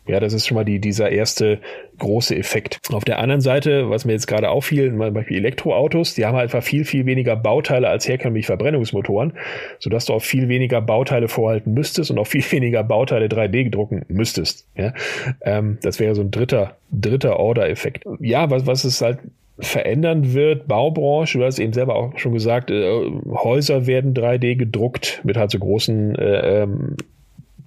Ja, 0.07 0.19
das 0.19 0.33
ist 0.33 0.45
schon 0.45 0.55
mal 0.55 0.65
die, 0.65 0.79
dieser 0.79 1.09
erste 1.09 1.59
große 1.97 2.35
Effekt. 2.35 2.79
Auf 2.91 3.05
der 3.05 3.19
anderen 3.19 3.41
Seite, 3.41 3.89
was 3.89 4.05
mir 4.05 4.13
jetzt 4.13 4.27
gerade 4.27 4.49
auffiel, 4.49 4.89
zum 4.89 5.13
Beispiel 5.13 5.37
Elektroautos, 5.37 6.13
die 6.13 6.25
haben 6.25 6.35
halt 6.35 6.53
einfach 6.53 6.63
viel, 6.63 6.85
viel 6.85 7.05
weniger 7.05 7.35
Bauteile 7.35 7.87
als 7.87 8.07
herkömmliche 8.07 8.47
Verbrennungsmotoren, 8.47 9.33
sodass 9.79 10.05
du 10.05 10.13
auch 10.13 10.21
viel 10.21 10.47
weniger 10.47 10.81
Bauteile 10.81 11.27
vorhalten 11.27 11.73
müsstest 11.73 12.11
und 12.11 12.19
auch 12.19 12.27
viel 12.27 12.43
weniger 12.51 12.83
Bauteile 12.83 13.27
3D 13.27 13.71
drucken 13.71 14.05
müsstest. 14.07 14.67
Ja, 14.77 14.93
ähm, 15.41 15.79
das 15.81 15.99
wäre 15.99 16.13
so 16.13 16.21
ein 16.21 16.31
dritter, 16.31 16.77
dritter 16.91 17.39
Order-Effekt. 17.39 18.03
Ja, 18.19 18.49
was, 18.49 18.67
was 18.67 18.83
es 18.83 19.01
halt 19.01 19.19
verändern 19.59 20.33
wird, 20.33 20.67
Baubranche, 20.67 21.39
du 21.39 21.45
hast 21.45 21.59
eben 21.59 21.73
selber 21.73 21.95
auch 21.95 22.17
schon 22.17 22.33
gesagt, 22.33 22.69
äh, 22.71 23.09
Häuser 23.31 23.87
werden 23.87 24.13
3D 24.13 24.55
gedruckt 24.55 25.21
mit 25.23 25.37
halt 25.37 25.51
so 25.51 25.59
großen 25.59 26.15
äh, 26.15 26.63
ähm, 26.63 26.97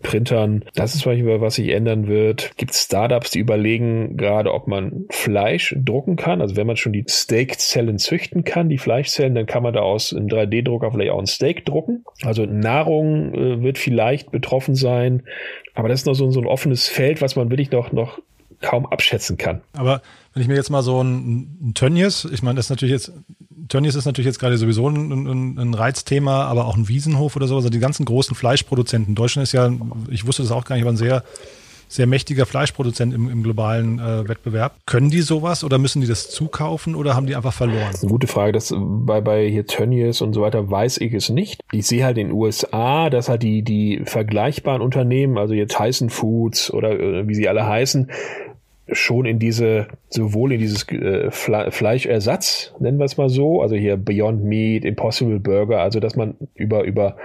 Printern. 0.02 0.64
Das 0.74 0.94
ist 0.94 1.04
beispielsweise, 1.04 1.40
was 1.40 1.54
sich 1.56 1.70
ändern 1.70 2.06
wird. 2.06 2.52
Gibt 2.56 2.74
Startups, 2.74 3.30
die 3.30 3.40
überlegen 3.40 4.16
gerade, 4.16 4.52
ob 4.52 4.68
man 4.68 5.06
Fleisch 5.10 5.74
drucken 5.78 6.16
kann. 6.16 6.40
Also 6.40 6.56
wenn 6.56 6.66
man 6.66 6.76
schon 6.76 6.92
die 6.92 7.04
Steakzellen 7.08 7.98
züchten 7.98 8.44
kann, 8.44 8.68
die 8.68 8.78
Fleischzellen, 8.78 9.34
dann 9.34 9.46
kann 9.46 9.62
man 9.62 9.74
da 9.74 9.80
aus 9.80 10.12
einem 10.12 10.26
3D-Drucker 10.26 10.92
vielleicht 10.92 11.10
auch 11.10 11.18
ein 11.18 11.26
Steak 11.26 11.64
drucken. 11.64 12.04
Also 12.22 12.46
Nahrung 12.46 13.34
äh, 13.34 13.62
wird 13.62 13.78
vielleicht 13.78 14.30
betroffen 14.30 14.74
sein. 14.74 15.24
Aber 15.74 15.88
das 15.88 16.00
ist 16.00 16.06
noch 16.06 16.14
so, 16.14 16.30
so 16.30 16.40
ein 16.40 16.46
offenes 16.46 16.88
Feld, 16.88 17.20
was 17.20 17.36
man 17.36 17.50
wirklich 17.50 17.70
noch, 17.70 17.92
noch 17.92 18.20
kaum 18.60 18.86
abschätzen 18.86 19.36
kann. 19.36 19.60
Aber 19.72 20.02
wenn 20.34 20.42
ich 20.42 20.48
mir 20.48 20.56
jetzt 20.56 20.70
mal 20.70 20.82
so 20.82 21.02
ein, 21.02 21.58
ein 21.60 21.74
Tönnies, 21.74 22.24
ich 22.24 22.42
meine, 22.42 22.56
das 22.56 22.66
ist 22.66 22.70
natürlich 22.70 22.92
jetzt, 22.92 23.12
Tönnies 23.68 23.94
ist 23.94 24.04
natürlich 24.04 24.26
jetzt 24.26 24.38
gerade 24.38 24.58
sowieso 24.58 24.88
ein, 24.88 25.10
ein, 25.10 25.58
ein, 25.58 25.74
Reizthema, 25.74 26.44
aber 26.44 26.66
auch 26.66 26.76
ein 26.76 26.88
Wiesenhof 26.88 27.36
oder 27.36 27.46
so, 27.46 27.56
also 27.56 27.68
die 27.68 27.78
ganzen 27.78 28.04
großen 28.04 28.36
Fleischproduzenten. 28.36 29.14
Deutschland 29.14 29.44
ist 29.44 29.52
ja, 29.52 29.70
ich 30.10 30.26
wusste 30.26 30.42
das 30.42 30.52
auch 30.52 30.64
gar 30.64 30.76
nicht, 30.76 30.84
aber 30.84 30.92
ein 30.92 30.96
sehr, 30.96 31.24
sehr 31.88 32.06
mächtiger 32.06 32.46
Fleischproduzent 32.46 33.14
im, 33.14 33.28
im 33.28 33.42
globalen 33.42 33.98
äh, 33.98 34.28
Wettbewerb. 34.28 34.76
Können 34.86 35.10
die 35.10 35.22
sowas 35.22 35.64
oder 35.64 35.78
müssen 35.78 36.00
die 36.00 36.06
das 36.06 36.30
zukaufen 36.30 36.94
oder 36.94 37.14
haben 37.14 37.26
die 37.26 37.34
einfach 37.34 37.52
verloren? 37.52 37.86
Das 37.86 37.96
ist 37.96 38.02
eine 38.04 38.12
gute 38.12 38.26
Frage. 38.26 38.52
Das 38.52 38.74
bei, 38.76 39.20
bei 39.20 39.48
hier 39.48 39.66
Tönnies 39.66 40.20
und 40.20 40.34
so 40.34 40.42
weiter 40.42 40.70
weiß 40.70 40.98
ich 40.98 41.14
es 41.14 41.30
nicht. 41.30 41.60
Ich 41.72 41.86
sehe 41.86 42.04
halt 42.04 42.18
in 42.18 42.28
den 42.28 42.36
USA, 42.36 43.10
dass 43.10 43.28
halt 43.28 43.42
die, 43.42 43.62
die 43.62 44.02
vergleichbaren 44.04 44.82
Unternehmen, 44.82 45.38
also 45.38 45.54
jetzt 45.54 45.76
Tyson 45.76 46.10
Foods 46.10 46.72
oder 46.72 46.98
äh, 46.98 47.26
wie 47.26 47.34
sie 47.34 47.48
alle 47.48 47.66
heißen, 47.66 48.10
schon 48.92 49.26
in 49.26 49.38
diese, 49.38 49.86
sowohl 50.08 50.52
in 50.52 50.60
dieses 50.60 50.88
äh, 50.88 51.30
Fle 51.30 51.70
Fleischersatz, 51.70 52.74
nennen 52.78 52.98
wir 52.98 53.04
es 53.04 53.16
mal 53.16 53.28
so, 53.28 53.62
also 53.62 53.76
hier 53.76 53.96
Beyond 53.96 54.44
Meat, 54.44 54.84
Impossible 54.84 55.40
Burger, 55.40 55.80
also 55.80 56.00
dass 56.00 56.16
man 56.16 56.36
über, 56.54 56.84
über 56.84 57.16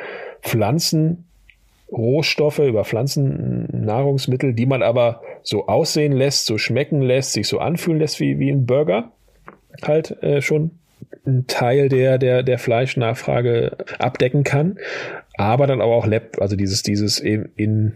Pflanzen 0.42 1.26
Rohstoffe, 1.92 2.60
über 2.60 2.84
Pflanzennahrungsmittel, 2.86 4.54
die 4.54 4.66
man 4.66 4.82
aber 4.82 5.22
so 5.44 5.68
aussehen 5.68 6.12
lässt, 6.14 6.46
so 6.46 6.58
schmecken 6.58 7.02
lässt, 7.02 7.34
sich 7.34 7.48
so 7.48 7.60
anfühlen 7.60 8.00
lässt 8.00 8.20
wie, 8.20 8.40
wie 8.40 8.50
ein 8.50 8.66
Burger, 8.66 9.12
halt 9.84 10.22
äh, 10.24 10.42
schon 10.42 10.72
ein 11.26 11.46
Teil 11.48 11.90
der, 11.90 12.18
der, 12.18 12.44
der 12.44 12.58
Fleischnachfrage 12.58 13.78
abdecken 14.00 14.44
kann. 14.44 14.78
Aber 15.36 15.68
dann 15.68 15.82
aber 15.82 15.96
auch 15.96 16.08
Lab, 16.08 16.42
also 16.42 16.56
dieses, 16.56 16.84
dieses 16.84 17.20
in, 17.20 17.50
in 17.56 17.94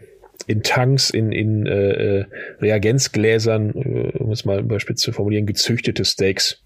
in 0.48 0.64
Tanks, 0.64 1.10
in, 1.10 1.32
in 1.32 1.68
äh, 1.68 2.20
äh, 2.20 2.26
Reagenzgläsern, 2.62 3.70
äh, 3.76 4.18
um 4.18 4.32
es 4.32 4.46
mal 4.46 4.62
überspitzt 4.62 5.04
zu 5.04 5.12
formulieren, 5.12 5.46
gezüchtete 5.46 6.06
Steaks. 6.06 6.62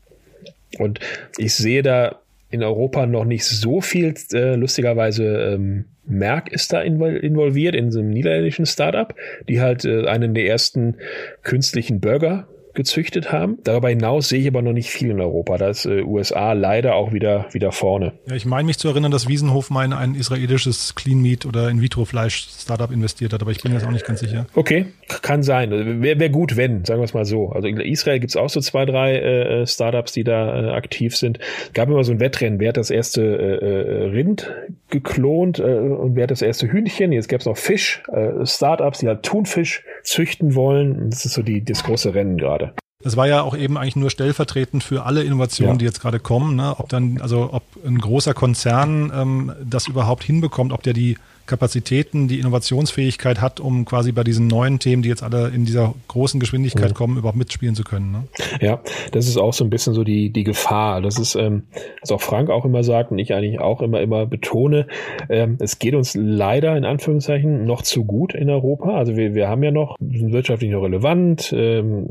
Und 0.77 0.99
ich 1.38 1.55
sehe 1.55 1.82
da 1.82 2.21
in 2.49 2.63
Europa 2.63 3.05
noch 3.05 3.25
nicht 3.25 3.45
so 3.45 3.82
viel, 3.82 4.13
äh, 4.34 4.55
lustigerweise 4.55 5.25
ähm, 5.25 5.86
Merck 6.05 6.51
ist 6.51 6.73
da 6.73 6.82
involviert 6.82 7.75
in 7.75 7.91
so 7.91 7.99
einem 7.99 8.09
niederländischen 8.09 8.65
Startup, 8.65 9.13
die 9.47 9.61
halt 9.61 9.86
äh, 9.86 10.05
einen 10.07 10.34
der 10.34 10.45
ersten 10.45 10.97
künstlichen 11.43 11.99
Burger 11.99 12.47
gezüchtet 12.74 13.32
haben. 13.32 13.57
Darüber 13.63 13.89
hinaus 13.89 14.30
sehe 14.30 14.41
ich 14.41 14.47
aber 14.47 14.61
noch 14.61 14.74
nicht 14.74 14.89
viel 14.89 15.11
in 15.11 15.22
Europa. 15.22 15.57
Da 15.57 15.69
ist 15.69 15.86
äh, 15.86 16.01
USA 16.03 16.53
leider 16.53 16.95
auch 16.95 17.13
wieder, 17.13 17.47
wieder 17.51 17.72
vorne. 17.72 18.13
Ja, 18.28 18.36
ich 18.36 18.45
meine 18.45 18.65
mich 18.65 18.78
zu 18.78 18.88
erinnern, 18.88 19.11
dass 19.11 19.28
Wiesenhof 19.28 19.69
mal 19.69 19.86
in 19.86 19.93
ein 19.93 20.15
israelisches 20.15 20.95
Clean 20.95 21.22
Meat 21.22 21.45
oder 21.45 21.69
In-vitro-Fleisch-Startup 21.69 22.91
investiert 22.91 23.34
hat, 23.34 23.41
aber 23.41 23.51
ich 23.51 23.61
bin 23.61 23.74
jetzt 23.74 23.86
auch 23.86 23.91
nicht 23.91 24.05
ganz 24.05 24.19
sicher. 24.19 24.47
Okay, 24.55 24.88
kann 25.22 25.43
sein. 25.43 25.72
Wäre 26.01 26.19
wär 26.19 26.30
gut, 26.30 26.57
wenn, 26.57 26.86
sagen 26.86 27.01
wir 27.01 27.05
es 27.05 27.13
mal 27.13 27.26
so. 27.26 27.49
Also 27.49 27.67
in 27.67 27.80
Israel 27.80 28.19
gibt 28.19 28.32
es 28.32 28.38
auch 28.38 28.49
so 28.49 28.59
zwei, 28.59 28.86
drei 28.86 29.15
äh, 29.15 29.61
äh, 29.61 29.67
Startups, 29.67 30.11
die 30.13 30.24
da 30.24 30.69
äh, 30.69 30.69
aktiv 30.72 31.15
sind. 31.15 31.39
Gab 31.74 31.89
immer 31.89 32.03
so 32.03 32.11
ein 32.11 32.19
Wettrennen, 32.19 32.59
wer 32.59 32.69
hat 32.69 32.78
das 32.78 32.89
erste 32.89 33.22
äh, 33.22 33.65
äh 33.65 34.03
Rind 34.11 34.51
geklont 34.89 35.59
äh, 35.59 35.63
und 35.63 36.15
wer 36.15 36.24
hat 36.24 36.32
das 36.32 36.41
erste 36.41 36.72
Hühnchen. 36.72 37.11
Jetzt 37.11 37.28
gäbe 37.28 37.39
es 37.39 37.45
noch 37.45 37.57
Fisch, 37.57 38.03
äh, 38.11 38.45
Startups, 38.45 38.99
die 38.99 39.07
halt 39.07 39.24
Thunfisch 39.24 39.84
züchten 40.03 40.55
wollen. 40.55 41.09
Das 41.09 41.26
ist 41.26 41.34
so 41.34 41.41
die, 41.41 41.63
das 41.63 41.84
große 41.84 42.13
Rennen 42.13 42.38
gerade. 42.38 42.61
Das 43.04 43.18
war 43.18 43.28
ja 43.28 43.41
auch 43.41 43.56
eben 43.56 43.78
eigentlich 43.78 43.95
nur 43.95 44.10
stellvertretend 44.10 44.84
für 44.84 45.06
alle 45.06 45.24
Innovationen, 45.24 45.76
ja. 45.76 45.80
die 45.80 45.86
jetzt 45.86 46.02
gerade 46.02 46.20
kommen. 46.20 46.56
Ne? 46.56 46.76
Ob 46.78 46.89
dann, 46.89 47.20
also 47.22 47.49
ob 47.52 47.64
ein 47.86 47.97
großer 47.97 48.34
Konzern 48.34 49.12
ähm, 49.14 49.54
das 49.64 49.88
überhaupt 49.88 50.24
hinbekommt, 50.24 50.72
ob 50.72 50.84
der 50.84 50.93
die 50.93 51.18
Kapazitäten, 51.52 52.30
die 52.30 52.39
Innovationsfähigkeit 52.39 53.41
hat, 53.41 53.60
um 53.60 53.84
quasi 53.84 54.14
bei 54.14 54.24
diesen 54.24 54.47
neuen 54.47 54.80
Themen, 54.80 55.04
die 55.04 55.10
jetzt 55.10 55.22
alle 55.22 55.49
in 55.49 55.66
dieser 55.66 55.93
großen 56.08 56.39
Geschwindigkeit 56.39 56.91
mhm. 56.91 56.93
kommen, 56.93 57.18
überhaupt 57.18 57.38
mitspielen 57.38 57.76
zu 57.76 57.84
können. 57.84 58.12
Ne? 58.12 58.24
Ja, 58.62 58.80
das 59.12 59.28
ist 59.28 59.38
auch 59.38 59.52
so 59.52 59.66
ein 59.66 59.70
bisschen 59.70 59.93
so 59.93 60.06
die, 60.06 60.30
die 60.30 60.45
Gefahr. 60.45 61.02
Das 61.02 61.20
ist, 61.20 61.36
ähm, 61.36 61.64
was 61.99 62.12
auch 62.12 62.22
Frank 62.22 62.49
auch 62.49 62.64
immer 62.64 62.86
sagt 62.86 63.12
und 63.12 63.20
ich 63.20 63.34
eigentlich 63.34 63.60
auch 63.60 63.82
immer, 63.82 63.99
immer 63.99 64.26
betone, 64.26 64.88
ähm, 65.30 65.58
es 65.60 65.78
geht 65.78 65.93
uns 65.93 66.16
leider 66.16 66.78
in 66.78 66.86
Anführungszeichen 66.86 67.66
noch 67.66 67.82
zu 67.82 68.06
gut 68.06 68.34
in 68.34 68.49
Europa. 68.49 68.97
Also 68.97 69.18
wir, 69.18 69.36
wir 69.36 69.49
haben 69.49 69.62
ja 69.62 69.72
noch, 69.72 69.97
sind 69.99 70.32
wirtschaftlich 70.32 70.72
noch 70.72 70.84
relevant, 70.84 71.54
ähm, 71.54 72.08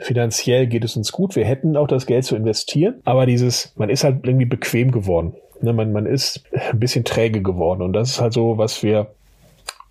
finanziell 0.00 0.66
geht 0.66 0.84
es 0.84 0.96
uns 0.96 1.12
gut, 1.12 1.36
wir 1.36 1.44
hätten 1.44 1.76
auch 1.76 1.86
das 1.86 2.06
Geld 2.06 2.24
zu 2.24 2.34
investieren, 2.34 2.96
aber 3.04 3.24
dieses, 3.24 3.72
man 3.76 3.88
ist 3.88 4.02
halt 4.02 4.26
irgendwie 4.26 4.46
bequem 4.46 4.90
geworden. 4.90 5.34
Ne, 5.62 5.72
man, 5.72 5.92
man 5.92 6.06
ist 6.06 6.44
ein 6.52 6.80
bisschen 6.80 7.04
träge 7.04 7.42
geworden. 7.42 7.82
Und 7.82 7.92
das 7.92 8.10
ist 8.10 8.20
halt 8.20 8.32
so, 8.32 8.58
was 8.58 8.82
wir, 8.82 9.08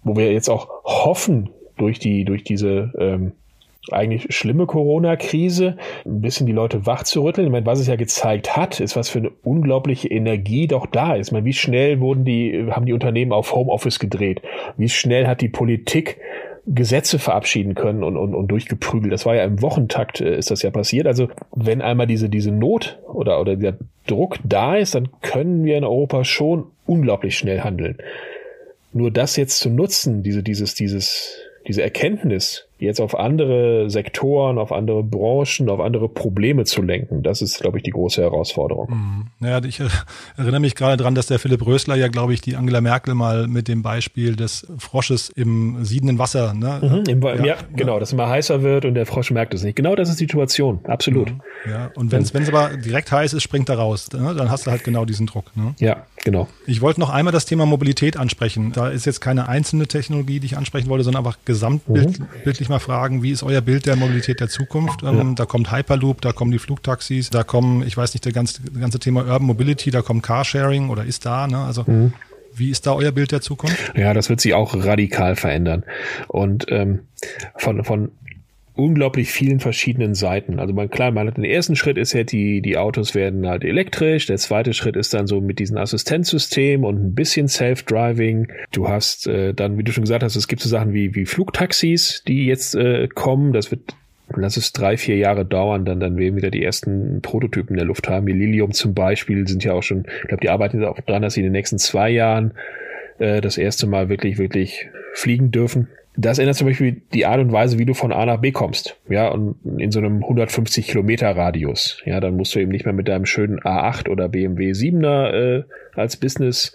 wo 0.04 0.16
wir 0.16 0.32
jetzt 0.32 0.50
auch 0.50 0.70
hoffen, 0.84 1.50
durch 1.78 1.98
die, 1.98 2.26
durch 2.26 2.44
diese 2.44 2.92
ähm, 3.00 3.32
eigentlich 3.90 4.36
schlimme 4.36 4.68
Corona-Krise, 4.68 5.78
ein 6.06 6.22
bisschen 6.22 6.46
die 6.46 6.54
Leute 6.54 6.86
wach 6.86 7.04
zu 7.04 7.24
rütteln. 7.24 7.48
Ich 7.48 7.52
meine, 7.52 7.66
was 7.66 7.80
es 7.80 7.88
ja 7.88 7.96
gezeigt 7.96 8.56
hat, 8.56 8.80
ist, 8.80 8.96
was 8.96 9.10
für 9.10 9.20
eine 9.20 9.32
unglaubliche 9.44 10.08
Energie 10.08 10.68
doch 10.68 10.86
da 10.86 11.16
ist. 11.16 11.30
Ich 11.30 11.32
meine, 11.34 11.46
wie 11.46 11.54
schnell 11.54 12.00
wurden 12.00 12.24
die, 12.24 12.68
haben 12.70 12.86
die 12.86 12.94
Unternehmen 12.94 13.32
auf 13.32 13.54
Homeoffice 13.54 13.98
gedreht? 13.98 14.42
Wie 14.78 14.90
schnell 14.90 15.26
hat 15.26 15.42
die 15.42 15.50
Politik 15.50 16.18
Gesetze 16.68 17.18
verabschieden 17.18 17.74
können 17.76 18.04
und, 18.04 18.18
und, 18.18 18.36
und 18.36 18.48
durchgeprügelt. 18.48 19.12
Das 19.12 19.26
war 19.26 19.36
ja 19.36 19.44
im 19.44 19.62
Wochentakt 19.62 20.22
äh, 20.22 20.38
ist 20.38 20.52
das 20.52 20.62
ja 20.62 20.70
passiert. 20.70 21.08
Also 21.08 21.30
wenn 21.56 21.82
einmal 21.82 22.08
diese, 22.08 22.30
diese 22.30 22.52
Not 22.52 23.00
oder, 23.12 23.40
oder 23.42 23.56
der 23.56 23.78
Druck 24.08 24.38
da 24.44 24.76
ist, 24.76 24.96
dann 24.96 25.10
können 25.22 25.66
wir 25.66 25.78
in 25.78 25.84
Europa 25.84 26.24
schon 26.24 26.68
unglaublich 26.86 27.38
schnell 27.38 27.62
handeln. 27.62 27.98
Nur 28.94 29.10
das 29.12 29.38
jetzt 29.38 29.60
zu 29.60 29.70
nutzen, 29.70 30.22
diese, 30.22 30.44
dieses, 30.44 30.76
dieses, 30.76 31.40
diese 31.68 31.82
Erkenntnis, 31.82 32.68
jetzt 32.82 33.00
auf 33.00 33.18
andere 33.18 33.90
Sektoren, 33.90 34.58
auf 34.58 34.72
andere 34.72 35.04
Branchen, 35.04 35.70
auf 35.70 35.80
andere 35.80 36.10
Probleme 36.10 36.66
zu 36.66 36.82
lenken. 36.82 37.22
Das 37.22 37.42
ist, 37.42 37.60
glaube 37.62 37.78
ich, 37.78 37.84
die 37.84 37.92
große 37.92 38.22
Herausforderung. 38.22 38.90
Mhm. 38.90 39.26
Naja, 39.40 39.64
ich 39.64 39.82
erinnere 40.38 40.60
mich 40.60 40.76
gerade 40.76 41.02
dran, 41.02 41.14
dass 41.14 41.28
der 41.28 41.38
Philipp 41.38 41.66
Rösler 41.66 41.96
ja, 41.96 42.08
glaube 42.08 42.34
ich, 42.34 42.42
die 42.42 42.56
Angela 42.56 42.82
Merkel 42.82 43.14
mal 43.14 43.48
mit 43.48 43.68
dem 43.68 43.84
Beispiel 43.84 44.36
des 44.36 44.66
Frosches 44.80 45.30
im 45.30 45.86
siedenden 45.86 46.18
Wasser. 46.18 46.54
Ne? 46.56 47.04
Mhm, 47.08 47.22
ja, 47.22 47.46
ja, 47.46 47.56
genau, 47.76 48.00
dass 48.00 48.10
es 48.10 48.14
immer 48.14 48.28
heißer 48.28 48.64
wird 48.64 48.86
und 48.86 48.96
der 48.96 49.06
Frosch 49.06 49.30
merkt 49.30 49.54
es 49.54 49.64
nicht. 49.64 49.76
Genau 49.76 49.96
das 49.96 50.10
ist 50.10 50.20
die 50.20 50.26
Situation, 50.26 50.80
absolut. 50.86 51.32
Mhm, 51.32 51.42
ja, 51.70 51.92
und 51.96 52.12
wenn 52.12 52.24
es 52.24 52.50
aber 52.50 52.78
direkt 52.78 53.12
heiß 53.12 53.34
ist, 53.34 53.44
springt 53.44 53.70
er 53.70 53.78
raus. 53.78 54.10
Ne? 54.12 54.34
Dann 54.36 54.50
hast 54.50 54.66
du 54.66 54.72
halt 54.72 54.84
genau 54.84 55.06
diesen 55.06 55.28
Druck. 55.28 55.56
Ne? 55.56 55.76
Ja, 55.78 56.08
genau. 56.24 56.48
Ich 56.66 56.82
wollte 56.82 57.00
noch 57.00 57.12
einmal 57.12 57.32
das 57.32 57.46
Thema 57.46 57.68
Mobilität 57.68 58.18
ansprechen. 58.18 58.72
Da 58.72 58.90
ist 58.90 59.06
jetzt 59.06 59.22
keine 59.22 59.48
einzelne 59.48 59.86
Technologie, 59.86 60.40
die 60.40 60.48
ich 60.48 60.58
ansprechen 60.58 60.90
wollte, 60.90 61.04
sondern 61.04 61.24
einfach 61.24 61.38
gesamtbildlich 61.46 62.70
mhm 62.70 62.71
mal 62.72 62.80
fragen, 62.80 63.22
wie 63.22 63.32
ist 63.32 63.44
euer 63.44 63.62
Bild 63.62 63.86
der 63.86 63.96
Mobilität 63.96 64.40
der 64.40 64.50
Zukunft? 64.50 65.04
Ähm, 65.04 65.18
ja. 65.18 65.34
Da 65.36 65.46
kommt 65.46 65.72
Hyperloop, 65.72 66.22
da 66.22 66.32
kommen 66.32 66.52
die 66.52 66.60
Flugtaxis, 66.60 67.30
da 67.30 67.44
kommen, 67.44 67.86
ich 67.86 67.96
weiß 67.96 68.14
nicht, 68.14 68.26
der 68.26 68.32
ganze, 68.32 68.62
ganze 68.64 69.00
Thema 69.00 69.22
Urban 69.22 69.44
Mobility, 69.44 69.92
da 69.92 70.02
kommt 70.02 70.24
Carsharing 70.24 70.90
oder 70.90 71.06
ist 71.06 71.26
da, 71.26 71.48
ne? 71.48 71.60
Also 71.60 71.84
mhm. 71.86 72.14
Wie 72.54 72.70
ist 72.70 72.86
da 72.86 72.94
euer 72.94 73.12
Bild 73.12 73.32
der 73.32 73.42
Zukunft? 73.42 73.94
Ja, 73.96 74.14
das 74.14 74.30
wird 74.30 74.42
sich 74.42 74.54
auch 74.54 74.76
radikal 74.76 75.36
verändern. 75.36 75.84
Und 76.28 76.66
ähm, 76.70 77.08
von, 77.56 77.84
von 77.84 78.12
unglaublich 78.74 79.32
vielen 79.32 79.60
verschiedenen 79.60 80.16
Seiten. 80.16 80.60
Also 80.60 80.74
man, 80.74 80.90
klar, 80.90 81.12
man 81.12 81.28
hat 81.28 81.38
den 81.38 81.44
ersten 81.44 81.76
Schritt 81.76 81.98
ist 81.98 82.14
ja, 82.14 82.24
die, 82.24 82.62
die 82.62 82.78
Autos 82.78 83.14
werden 83.16 83.48
halt 83.48 83.64
elektrisch. 83.64 84.28
Der 84.28 84.38
zweite 84.38 84.74
Schritt 84.74 84.96
ist 84.96 85.14
dann 85.14 85.28
so 85.28 85.42
mit 85.42 85.60
diesem 85.60 85.78
Assistenzsystem 85.78 86.84
und 86.84 87.04
ein 87.04 87.14
bisschen 87.14 87.48
Self-Driving. 87.48 88.48
Du 88.72 88.88
hast 88.88 89.28
äh, 89.28 89.54
dann, 89.54 89.78
wie 89.78 89.84
du 89.84 89.92
schon 89.92 90.04
gesagt 90.04 90.24
hast, 90.24 90.36
es 90.36 90.48
gibt 90.48 90.62
so 90.62 90.70
Sachen 90.70 90.94
wie, 90.94 91.16
wie 91.16 91.26
Flugtaxis, 91.26 92.24
die 92.28 92.46
jetzt 92.46 92.76
äh, 92.76 93.08
kommen. 93.08 93.54
Das 93.54 93.72
wird 93.72 93.96
lass 94.38 94.56
es 94.56 94.72
drei, 94.72 94.96
vier 94.96 95.18
Jahre 95.18 95.46
dauern, 95.46 95.84
dann, 95.84 96.00
dann 96.00 96.18
werden 96.18 96.38
wieder 96.38 96.52
die 96.52 96.64
ersten 96.64 97.22
Prototypen 97.22 97.72
in 97.72 97.80
der 97.80 97.86
Luft 97.86 98.08
haben. 98.08 98.28
Wie 98.28 98.32
Lilium 98.32 98.72
zum 98.72 98.94
Beispiel 98.94 99.48
sind 99.48 99.64
ja 99.64 99.74
auch 99.74 99.84
schon, 99.84 100.06
ich 100.22 100.28
glaube, 100.28 100.42
die 100.42 100.50
arbeiten 100.50 100.84
auch 100.86 101.00
dran, 101.02 101.22
dass 101.22 101.34
sie 101.34 101.42
in 101.42 101.46
den 101.48 101.52
nächsten 101.52 101.80
zwei 101.80 102.10
Jahren 102.10 102.54
äh, 103.20 103.42
das 103.42 103.58
erste 103.58 103.88
Mal 103.88 104.10
wirklich, 104.10 104.38
wirklich 104.38 104.90
fliegen 105.14 105.52
dürfen. 105.52 105.88
Das 106.18 106.40
ändert 106.40 106.58
zum 106.58 106.68
Beispiel 106.68 107.02
die 107.14 107.26
Art 107.26 107.40
und 107.40 107.52
Weise, 107.52 107.80
wie 107.80 107.86
du 107.86 107.94
von 107.94 108.12
A 108.12 108.26
nach 108.26 108.42
B 108.42 108.52
kommst. 108.52 108.98
Ja, 109.08 109.30
und 109.30 109.56
in 109.78 109.92
so 109.92 110.00
einem 110.00 110.24
150 110.24 110.88
Kilometer 110.88 111.36
Radius. 111.36 112.02
Ja, 112.06 112.20
dann 112.20 112.36
musst 112.36 112.54
du 112.54 112.60
eben 112.60 112.72
nicht 112.72 112.86
mehr 112.86 112.94
mit 112.94 113.08
deinem 113.08 113.26
schönen 113.26 113.60
A8 113.60 114.10
oder 114.10 114.28
BMW 114.28 114.72
7er 114.72 115.32
äh, 115.32 115.64
als 115.96 116.18
Business 116.18 116.74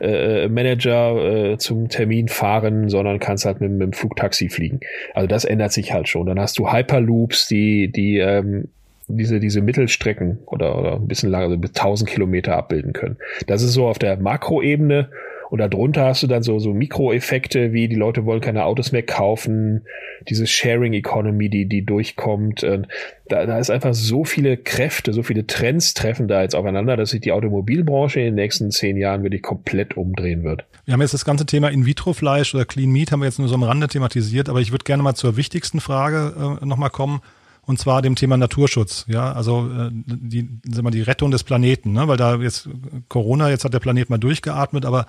äh, 0.00 0.48
Manager 0.48 1.52
äh, 1.52 1.58
zum 1.58 1.88
Termin 1.88 2.28
fahren, 2.28 2.88
sondern 2.88 3.20
kannst 3.20 3.44
halt 3.44 3.60
mit, 3.60 3.70
mit 3.70 3.82
dem 3.82 3.92
Flugtaxi 3.92 4.48
fliegen. 4.48 4.80
Also 5.14 5.28
das 5.28 5.44
ändert 5.44 5.72
sich 5.72 5.92
halt 5.92 6.08
schon. 6.08 6.26
Dann 6.26 6.40
hast 6.40 6.58
du 6.58 6.72
Hyperloops, 6.72 7.46
die, 7.46 7.92
die 7.92 8.18
ähm, 8.18 8.68
diese, 9.06 9.38
diese 9.38 9.60
Mittelstrecken 9.60 10.38
oder, 10.46 10.78
oder 10.78 10.94
ein 10.94 11.06
bisschen 11.06 11.30
länger, 11.30 11.44
also 11.44 11.58
bis 11.58 11.70
1000 11.70 12.08
Kilometer 12.08 12.56
abbilden 12.56 12.92
können. 12.92 13.18
Das 13.46 13.62
ist 13.62 13.72
so 13.72 13.86
auf 13.86 13.98
der 13.98 14.16
Makroebene 14.16 15.10
und 15.54 15.60
darunter 15.60 16.06
hast 16.06 16.20
du 16.20 16.26
dann 16.26 16.42
so, 16.42 16.58
so 16.58 16.74
Mikroeffekte, 16.74 17.72
wie 17.72 17.86
die 17.86 17.94
Leute 17.94 18.24
wollen 18.24 18.40
keine 18.40 18.64
Autos 18.64 18.90
mehr 18.90 19.04
kaufen, 19.04 19.82
diese 20.28 20.48
Sharing 20.48 20.94
Economy, 20.94 21.48
die, 21.48 21.66
die 21.66 21.86
durchkommt. 21.86 22.64
Da, 22.64 23.46
da 23.46 23.58
ist 23.60 23.70
einfach 23.70 23.94
so 23.94 24.24
viele 24.24 24.56
Kräfte, 24.56 25.12
so 25.12 25.22
viele 25.22 25.46
Trends 25.46 25.94
treffen 25.94 26.26
da 26.26 26.42
jetzt 26.42 26.56
aufeinander, 26.56 26.96
dass 26.96 27.10
sich 27.10 27.20
die 27.20 27.30
Automobilbranche 27.30 28.18
in 28.18 28.26
den 28.26 28.34
nächsten 28.34 28.72
zehn 28.72 28.96
Jahren 28.96 29.22
wirklich 29.22 29.42
komplett 29.42 29.96
umdrehen 29.96 30.42
wird. 30.42 30.64
Wir 30.86 30.94
haben 30.94 31.00
jetzt 31.02 31.14
das 31.14 31.24
ganze 31.24 31.46
Thema 31.46 31.68
In-vitro-Fleisch 31.68 32.52
oder 32.56 32.64
Clean 32.64 32.90
Meat 32.90 33.12
haben 33.12 33.20
wir 33.20 33.26
jetzt 33.26 33.38
nur 33.38 33.46
so 33.46 33.54
am 33.54 33.62
Rande 33.62 33.86
thematisiert, 33.86 34.48
aber 34.48 34.60
ich 34.60 34.72
würde 34.72 34.82
gerne 34.82 35.04
mal 35.04 35.14
zur 35.14 35.36
wichtigsten 35.36 35.78
Frage 35.78 36.58
äh, 36.60 36.66
nochmal 36.66 36.90
kommen 36.90 37.20
und 37.62 37.78
zwar 37.78 38.02
dem 38.02 38.16
Thema 38.16 38.36
Naturschutz. 38.36 39.04
Ja, 39.06 39.32
also 39.32 39.70
äh, 39.70 39.90
die, 39.92 40.48
sagen 40.68 40.84
wir, 40.84 40.90
die 40.90 41.02
Rettung 41.02 41.30
des 41.30 41.44
Planeten, 41.44 41.92
ne? 41.92 42.08
weil 42.08 42.16
da 42.16 42.34
jetzt 42.38 42.68
Corona, 43.08 43.50
jetzt 43.50 43.64
hat 43.64 43.72
der 43.72 43.78
Planet 43.78 44.10
mal 44.10 44.18
durchgeatmet, 44.18 44.84
aber 44.84 45.06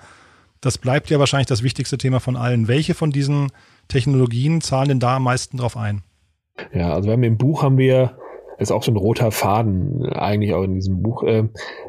das 0.66 0.78
bleibt 0.78 1.10
ja 1.10 1.18
wahrscheinlich 1.18 1.46
das 1.46 1.62
wichtigste 1.62 1.96
Thema 1.96 2.20
von 2.20 2.36
allen. 2.36 2.68
Welche 2.68 2.94
von 2.94 3.10
diesen 3.10 3.52
Technologien 3.88 4.60
zahlen 4.60 4.88
denn 4.88 5.00
da 5.00 5.16
am 5.16 5.24
meisten 5.24 5.56
drauf 5.56 5.76
ein? 5.76 6.02
Ja, 6.74 6.92
also 6.92 7.08
wir 7.08 7.12
haben 7.12 7.22
im 7.22 7.38
Buch 7.38 7.62
haben 7.62 7.78
wir 7.78 8.18
ist 8.58 8.72
auch 8.72 8.82
so 8.82 8.90
ein 8.90 8.96
roter 8.96 9.32
Faden 9.32 10.06
eigentlich 10.06 10.54
auch 10.54 10.62
in 10.62 10.74
diesem 10.74 11.02
Buch, 11.02 11.22
äh, 11.24 11.44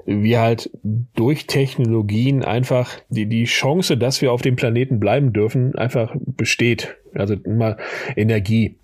wie 0.06 0.38
halt 0.38 0.70
durch 1.16 1.48
Technologien 1.48 2.44
einfach 2.44 2.92
die, 3.10 3.26
die 3.26 3.46
Chance, 3.46 3.98
dass 3.98 4.22
wir 4.22 4.32
auf 4.32 4.42
dem 4.42 4.58
Planeten 4.58 5.00
bleiben 5.00 5.34
dürfen, 5.34 5.76
einfach 5.76 6.14
besteht. 6.20 6.98
Also 7.14 7.36
immer 7.36 7.78
Energie. 8.16 8.76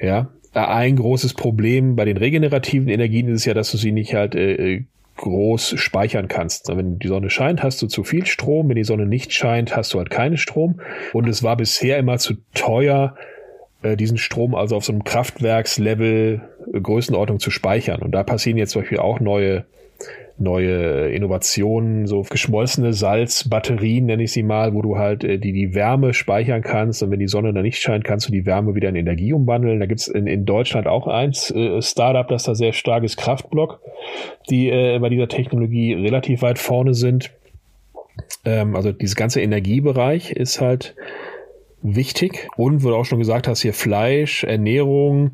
Ja, 0.00 0.30
ein 0.52 0.96
großes 0.96 1.34
Problem 1.34 1.94
bei 1.94 2.04
den 2.04 2.16
regenerativen 2.16 2.88
Energien 2.88 3.28
ist 3.28 3.44
ja, 3.44 3.54
dass 3.54 3.70
du 3.70 3.76
sie 3.76 3.92
nicht 3.92 4.14
halt 4.14 4.34
äh, 4.34 4.84
groß 5.18 5.74
speichern 5.76 6.28
kannst. 6.28 6.68
Wenn 6.68 6.98
die 6.98 7.08
Sonne 7.08 7.28
scheint, 7.28 7.62
hast 7.62 7.82
du 7.82 7.86
zu 7.86 8.04
viel 8.04 8.26
Strom. 8.26 8.68
Wenn 8.68 8.76
die 8.76 8.84
Sonne 8.84 9.06
nicht 9.06 9.32
scheint, 9.32 9.76
hast 9.76 9.92
du 9.92 9.98
halt 9.98 10.10
keinen 10.10 10.38
Strom. 10.38 10.80
Und 11.12 11.28
es 11.28 11.42
war 11.42 11.56
bisher 11.56 11.98
immer 11.98 12.18
zu 12.18 12.34
teuer, 12.54 13.14
äh, 13.82 13.96
diesen 13.96 14.16
Strom 14.16 14.54
also 14.54 14.76
auf 14.76 14.84
so 14.84 14.92
einem 14.92 15.04
Kraftwerkslevel 15.04 16.40
äh, 16.72 16.80
Größenordnung 16.80 17.38
zu 17.38 17.50
speichern. 17.50 18.00
Und 18.00 18.12
da 18.12 18.22
passieren 18.22 18.56
jetzt 18.56 18.70
zum 18.70 18.82
Beispiel 18.82 18.98
auch 18.98 19.20
neue 19.20 19.66
neue 20.38 21.10
Innovationen, 21.10 22.06
so 22.06 22.22
geschmolzene 22.22 22.92
Salzbatterien, 22.92 24.06
nenne 24.06 24.22
ich 24.22 24.32
sie 24.32 24.44
mal, 24.44 24.72
wo 24.72 24.82
du 24.82 24.96
halt 24.96 25.24
äh, 25.24 25.38
die, 25.38 25.52
die 25.52 25.74
Wärme 25.74 26.14
speichern 26.14 26.62
kannst 26.62 27.02
und 27.02 27.10
wenn 27.10 27.18
die 27.18 27.28
Sonne 27.28 27.52
dann 27.52 27.64
nicht 27.64 27.80
scheint, 27.80 28.04
kannst 28.04 28.28
du 28.28 28.32
die 28.32 28.46
Wärme 28.46 28.74
wieder 28.74 28.88
in 28.88 28.96
Energie 28.96 29.32
umwandeln. 29.32 29.80
Da 29.80 29.86
gibt's 29.86 30.06
in, 30.06 30.26
in 30.26 30.44
Deutschland 30.44 30.86
auch 30.86 31.08
eins 31.08 31.50
äh, 31.50 31.82
Startup, 31.82 32.26
das 32.28 32.44
da 32.44 32.54
sehr 32.54 32.72
starkes 32.72 33.16
Kraftblock, 33.16 33.80
die 34.48 34.68
äh, 34.68 34.98
bei 35.00 35.08
dieser 35.08 35.28
Technologie 35.28 35.94
relativ 35.94 36.42
weit 36.42 36.58
vorne 36.58 36.94
sind. 36.94 37.32
Ähm, 38.44 38.76
also 38.76 38.92
dieses 38.92 39.16
ganze 39.16 39.40
Energiebereich 39.40 40.30
ist 40.30 40.60
halt 40.60 40.94
wichtig 41.82 42.48
und, 42.56 42.84
wo 42.84 42.90
du 42.90 42.96
auch 42.96 43.04
schon 43.04 43.18
gesagt 43.18 43.48
hast, 43.48 43.62
hier 43.62 43.72
Fleisch, 43.72 44.44
Ernährung, 44.44 45.32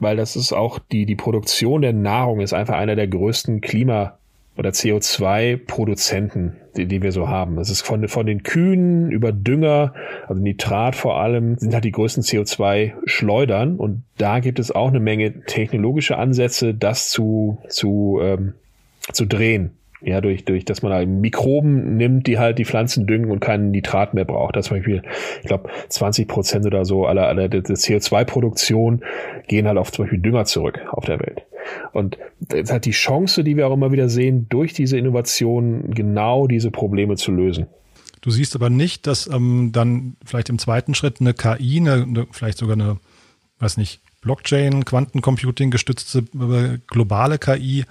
weil 0.00 0.16
das 0.16 0.34
ist 0.34 0.52
auch 0.52 0.78
die, 0.78 1.06
die 1.06 1.16
Produktion 1.16 1.82
der 1.82 1.92
Nahrung 1.92 2.40
ist 2.40 2.52
einfach 2.52 2.74
einer 2.74 2.96
der 2.96 3.06
größten 3.06 3.60
Klima 3.60 4.18
oder 4.60 4.70
CO2-Produzenten, 4.70 6.56
die, 6.76 6.84
die 6.84 7.00
wir 7.00 7.12
so 7.12 7.28
haben. 7.28 7.56
Das 7.56 7.70
ist 7.70 7.80
von, 7.80 8.06
von 8.08 8.26
den 8.26 8.42
Kühen 8.42 9.10
über 9.10 9.32
Dünger, 9.32 9.94
also 10.28 10.42
Nitrat 10.42 10.94
vor 10.94 11.18
allem, 11.18 11.56
sind 11.56 11.72
halt 11.72 11.84
die 11.84 11.92
größten 11.92 12.22
CO2-Schleudern. 12.22 13.76
Und 13.76 14.02
da 14.18 14.40
gibt 14.40 14.58
es 14.58 14.70
auch 14.70 14.88
eine 14.88 15.00
Menge 15.00 15.46
technologische 15.46 16.18
Ansätze, 16.18 16.74
das 16.74 17.08
zu, 17.08 17.58
zu, 17.68 18.20
ähm, 18.22 18.52
zu 19.10 19.24
drehen. 19.24 19.70
Ja, 20.02 20.20
durch, 20.22 20.44
durch, 20.46 20.64
dass 20.64 20.82
man 20.82 20.92
halt 20.92 21.08
Mikroben 21.08 21.96
nimmt, 21.96 22.26
die 22.26 22.38
halt 22.38 22.58
die 22.58 22.64
Pflanzen 22.64 23.06
düngen 23.06 23.30
und 23.30 23.40
keinen 23.40 23.70
Nitrat 23.70 24.14
mehr 24.14 24.24
braucht. 24.24 24.56
Das 24.56 24.66
zum 24.66 24.78
Beispiel, 24.78 25.02
ich 25.42 25.48
glaube, 25.48 25.68
20 25.88 26.26
Prozent 26.26 26.64
oder 26.64 26.86
so 26.86 27.06
aller, 27.06 27.28
aller 27.28 27.48
der 27.48 27.62
CO2-Produktion 27.62 29.02
gehen 29.46 29.66
halt 29.66 29.76
auf 29.76 29.92
zum 29.92 30.04
Beispiel 30.04 30.20
Dünger 30.20 30.46
zurück 30.46 30.80
auf 30.90 31.04
der 31.04 31.20
Welt. 31.20 31.42
Und 31.92 32.18
es 32.52 32.72
hat 32.72 32.86
die 32.86 32.92
Chance, 32.92 33.44
die 33.44 33.56
wir 33.56 33.68
auch 33.68 33.74
immer 33.74 33.92
wieder 33.92 34.08
sehen, 34.08 34.46
durch 34.48 34.72
diese 34.72 34.96
Innovation 34.96 35.90
genau 35.90 36.46
diese 36.46 36.70
Probleme 36.70 37.16
zu 37.16 37.32
lösen. 37.32 37.66
Du 38.22 38.30
siehst 38.30 38.54
aber 38.54 38.70
nicht, 38.70 39.06
dass 39.06 39.26
ähm, 39.26 39.70
dann 39.72 40.16
vielleicht 40.24 40.48
im 40.48 40.58
zweiten 40.58 40.94
Schritt 40.94 41.20
eine 41.20 41.34
KI, 41.34 41.78
eine, 41.78 42.02
eine, 42.02 42.26
vielleicht 42.30 42.58
sogar 42.58 42.76
eine, 42.76 42.98
weiß 43.58 43.76
nicht, 43.76 44.00
Blockchain, 44.20 44.84
Quantencomputing 44.84 45.70
gestützte 45.70 46.18
äh, 46.18 46.78
globale 46.86 47.38
KI 47.38 47.84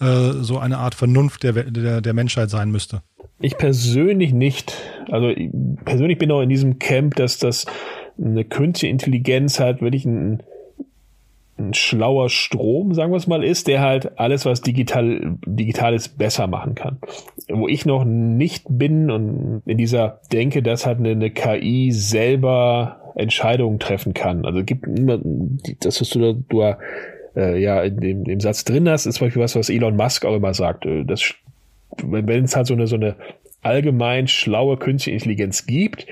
äh, 0.00 0.32
so 0.40 0.58
eine 0.58 0.78
Art 0.78 0.94
Vernunft 0.94 1.42
der, 1.42 1.52
der, 1.52 2.00
der 2.00 2.14
Menschheit 2.14 2.50
sein 2.50 2.70
müsste. 2.70 3.02
Ich 3.40 3.56
persönlich 3.56 4.32
nicht. 4.32 4.74
Also 5.10 5.28
ich 5.28 5.50
persönlich 5.84 6.18
bin 6.18 6.30
auch 6.30 6.40
in 6.40 6.48
diesem 6.48 6.78
Camp, 6.78 7.16
dass 7.16 7.38
das 7.38 7.66
eine 8.18 8.44
künstliche 8.44 8.90
Intelligenz 8.90 9.60
halt 9.60 9.82
wirklich 9.82 10.04
ein, 10.04 10.42
ein 11.58 11.74
schlauer 11.74 12.30
Strom, 12.30 12.94
sagen 12.94 13.12
wir 13.12 13.16
es 13.16 13.26
mal, 13.26 13.44
ist, 13.44 13.68
der 13.68 13.80
halt 13.80 14.18
alles, 14.18 14.44
was 14.44 14.60
digital, 14.60 15.36
ist, 15.94 16.18
besser 16.18 16.46
machen 16.46 16.74
kann. 16.74 16.98
Wo 17.48 17.68
ich 17.68 17.86
noch 17.86 18.04
nicht 18.04 18.64
bin 18.68 19.10
und 19.10 19.62
in 19.66 19.78
dieser 19.78 20.20
Denke, 20.32 20.62
dass 20.62 20.86
halt 20.86 20.98
eine, 20.98 21.10
eine 21.10 21.30
KI 21.30 21.92
selber 21.92 23.12
Entscheidungen 23.14 23.78
treffen 23.78 24.14
kann. 24.14 24.44
Also 24.44 24.64
gibt 24.64 24.86
immer, 24.86 25.20
das, 25.80 26.00
was 26.00 26.10
du 26.10 26.18
da, 26.18 26.32
du 26.48 26.62
äh, 27.36 27.60
ja 27.60 27.82
in 27.82 28.00
dem, 28.00 28.24
dem 28.24 28.40
Satz 28.40 28.64
drin 28.64 28.88
hast, 28.88 29.06
ist 29.06 29.16
zum 29.16 29.26
Beispiel 29.26 29.42
was, 29.42 29.56
was 29.56 29.70
Elon 29.70 29.96
Musk 29.96 30.24
auch 30.24 30.36
immer 30.36 30.54
sagt. 30.54 30.86
Äh, 30.86 31.04
das, 31.04 31.34
wenn 32.02 32.44
es 32.44 32.56
halt 32.56 32.66
so 32.66 32.74
eine, 32.74 32.86
so 32.86 32.96
eine 32.96 33.16
allgemein 33.62 34.28
schlaue 34.28 34.76
künstliche 34.76 35.14
Intelligenz 35.16 35.66
gibt 35.66 36.06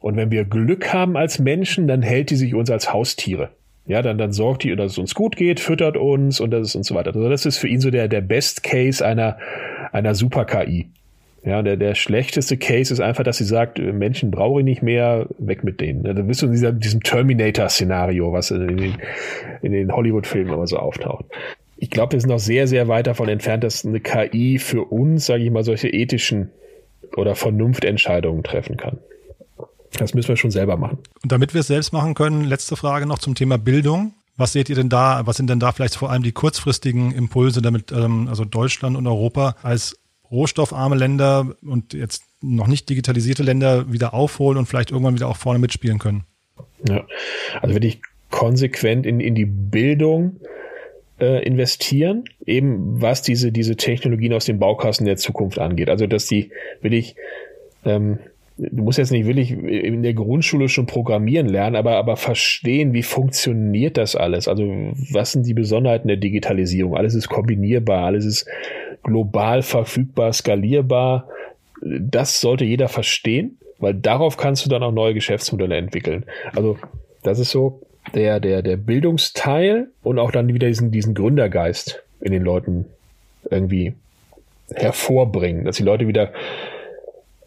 und 0.00 0.16
wenn 0.16 0.30
wir 0.30 0.44
Glück 0.44 0.92
haben 0.92 1.16
als 1.16 1.38
Menschen, 1.38 1.88
dann 1.88 2.02
hält 2.02 2.30
die 2.30 2.36
sich 2.36 2.54
uns 2.54 2.70
als 2.70 2.92
Haustiere. 2.92 3.50
Ja, 3.86 4.02
dann, 4.02 4.18
dann 4.18 4.32
sorgt 4.32 4.64
die, 4.64 4.76
dass 4.76 4.92
es 4.92 4.98
uns 4.98 5.14
gut 5.14 5.36
geht, 5.36 5.60
füttert 5.60 5.96
uns 5.96 6.40
und 6.40 6.50
das 6.50 6.68
ist 6.68 6.74
und 6.76 6.84
so 6.84 6.94
weiter. 6.94 7.14
Also 7.14 7.28
das 7.28 7.46
ist 7.46 7.56
für 7.56 7.68
ihn 7.68 7.80
so 7.80 7.90
der, 7.90 8.06
der 8.06 8.20
Best 8.20 8.62
Case 8.62 9.04
einer, 9.04 9.38
einer 9.92 10.14
Super-KI. 10.14 10.90
Ja, 11.44 11.62
der, 11.62 11.76
der 11.76 11.94
schlechteste 11.94 12.56
Case 12.56 12.92
ist 12.92 13.00
einfach, 13.00 13.22
dass 13.22 13.38
sie 13.38 13.44
sagt, 13.44 13.78
Menschen 13.78 14.30
brauche 14.30 14.60
ich 14.60 14.64
nicht 14.64 14.82
mehr, 14.82 15.26
weg 15.38 15.62
mit 15.62 15.80
denen. 15.80 16.02
Da 16.02 16.12
bist 16.12 16.42
du 16.42 16.46
in 16.46 16.52
dieser, 16.52 16.72
diesem 16.72 17.02
Terminator-Szenario, 17.02 18.32
was 18.32 18.50
in 18.50 18.76
den, 18.76 18.96
in 19.62 19.72
den 19.72 19.92
Hollywood-Filmen 19.92 20.52
immer 20.52 20.66
so 20.66 20.78
auftaucht. 20.78 21.24
Ich 21.76 21.90
glaube, 21.90 22.12
wir 22.12 22.20
sind 22.20 22.30
noch 22.30 22.40
sehr, 22.40 22.66
sehr 22.66 22.88
weit 22.88 23.06
davon 23.06 23.28
entfernt, 23.28 23.62
dass 23.62 23.86
eine 23.86 24.00
KI 24.00 24.58
für 24.58 24.82
uns, 24.82 25.26
sage 25.26 25.44
ich 25.44 25.50
mal, 25.50 25.62
solche 25.62 25.88
ethischen 25.88 26.50
oder 27.16 27.36
Vernunftentscheidungen 27.36 28.42
treffen 28.42 28.76
kann. 28.76 28.98
Das 29.96 30.14
müssen 30.14 30.28
wir 30.28 30.36
schon 30.36 30.50
selber 30.50 30.76
machen. 30.76 30.98
Und 31.22 31.32
damit 31.32 31.54
wir 31.54 31.60
es 31.60 31.68
selbst 31.68 31.92
machen 31.92 32.14
können, 32.14 32.44
letzte 32.44 32.76
Frage 32.76 33.06
noch 33.06 33.18
zum 33.18 33.34
Thema 33.34 33.58
Bildung. 33.58 34.12
Was 34.36 34.52
seht 34.52 34.68
ihr 34.68 34.76
denn 34.76 34.88
da? 34.88 35.22
Was 35.24 35.36
sind 35.36 35.50
denn 35.50 35.60
da 35.60 35.72
vielleicht 35.72 35.96
vor 35.96 36.10
allem 36.10 36.22
die 36.22 36.32
kurzfristigen 36.32 37.12
Impulse, 37.12 37.62
damit 37.62 37.90
ähm, 37.92 38.28
also 38.28 38.44
Deutschland 38.44 38.96
und 38.96 39.06
Europa 39.06 39.56
als 39.62 39.98
rohstoffarme 40.30 40.96
Länder 40.96 41.54
und 41.64 41.94
jetzt 41.94 42.24
noch 42.40 42.66
nicht 42.66 42.88
digitalisierte 42.88 43.42
Länder 43.42 43.92
wieder 43.92 44.14
aufholen 44.14 44.58
und 44.58 44.66
vielleicht 44.66 44.90
irgendwann 44.90 45.14
wieder 45.14 45.28
auch 45.28 45.36
vorne 45.36 45.58
mitspielen 45.58 45.98
können. 45.98 46.24
Ja, 46.88 47.04
also 47.60 47.74
wirklich 47.74 48.00
konsequent 48.30 49.06
in, 49.06 49.20
in 49.20 49.34
die 49.34 49.46
Bildung 49.46 50.40
äh, 51.18 51.44
investieren, 51.44 52.24
eben 52.46 53.00
was 53.00 53.22
diese, 53.22 53.50
diese 53.50 53.76
Technologien 53.76 54.32
aus 54.32 54.44
den 54.44 54.58
Baukassen 54.58 55.06
der 55.06 55.16
Zukunft 55.16 55.58
angeht. 55.58 55.90
Also 55.90 56.06
dass 56.06 56.26
die 56.26 56.50
wirklich 56.80 57.16
ähm, 57.84 58.18
du 58.58 58.82
musst 58.82 58.98
jetzt 58.98 59.12
nicht 59.12 59.26
wirklich 59.26 59.52
in 59.52 60.02
der 60.02 60.14
Grundschule 60.14 60.68
schon 60.68 60.86
programmieren 60.86 61.48
lernen, 61.48 61.76
aber, 61.76 61.96
aber 61.96 62.16
verstehen, 62.16 62.92
wie 62.92 63.02
funktioniert 63.02 63.96
das 63.96 64.16
alles? 64.16 64.48
Also, 64.48 64.64
was 65.12 65.32
sind 65.32 65.46
die 65.46 65.54
Besonderheiten 65.54 66.08
der 66.08 66.16
Digitalisierung? 66.16 66.96
Alles 66.96 67.14
ist 67.14 67.28
kombinierbar, 67.28 68.04
alles 68.06 68.24
ist 68.24 68.46
global 69.02 69.62
verfügbar, 69.62 70.32
skalierbar. 70.32 71.28
Das 71.82 72.40
sollte 72.40 72.64
jeder 72.64 72.88
verstehen, 72.88 73.58
weil 73.78 73.94
darauf 73.94 74.36
kannst 74.36 74.64
du 74.64 74.70
dann 74.70 74.82
auch 74.82 74.92
neue 74.92 75.14
Geschäftsmodelle 75.14 75.76
entwickeln. 75.76 76.24
Also, 76.54 76.78
das 77.22 77.38
ist 77.38 77.50
so 77.50 77.80
der, 78.14 78.40
der, 78.40 78.62
der 78.62 78.76
Bildungsteil 78.76 79.88
und 80.02 80.18
auch 80.18 80.30
dann 80.30 80.52
wieder 80.52 80.68
diesen, 80.68 80.90
diesen 80.90 81.14
Gründergeist 81.14 82.02
in 82.20 82.32
den 82.32 82.42
Leuten 82.42 82.86
irgendwie 83.50 83.94
hervorbringen, 84.74 85.64
dass 85.64 85.76
die 85.76 85.82
Leute 85.82 86.08
wieder 86.08 86.32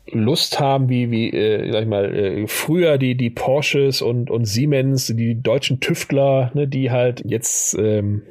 Lust 0.07 0.59
haben, 0.59 0.89
wie, 0.89 1.11
wie 1.11 1.29
äh, 1.29 1.71
sag 1.71 1.83
ich 1.83 1.87
mal, 1.87 2.13
äh, 2.13 2.47
früher 2.47 2.97
die, 2.97 3.15
die 3.15 3.29
Porsches 3.29 4.01
und, 4.01 4.29
und 4.29 4.45
Siemens, 4.45 5.07
die 5.07 5.41
deutschen 5.41 5.79
Tüftler, 5.79 6.51
ne, 6.53 6.67
die 6.67 6.91
halt 6.91 7.23
jetzt 7.25 7.75
ähm, 7.75 8.23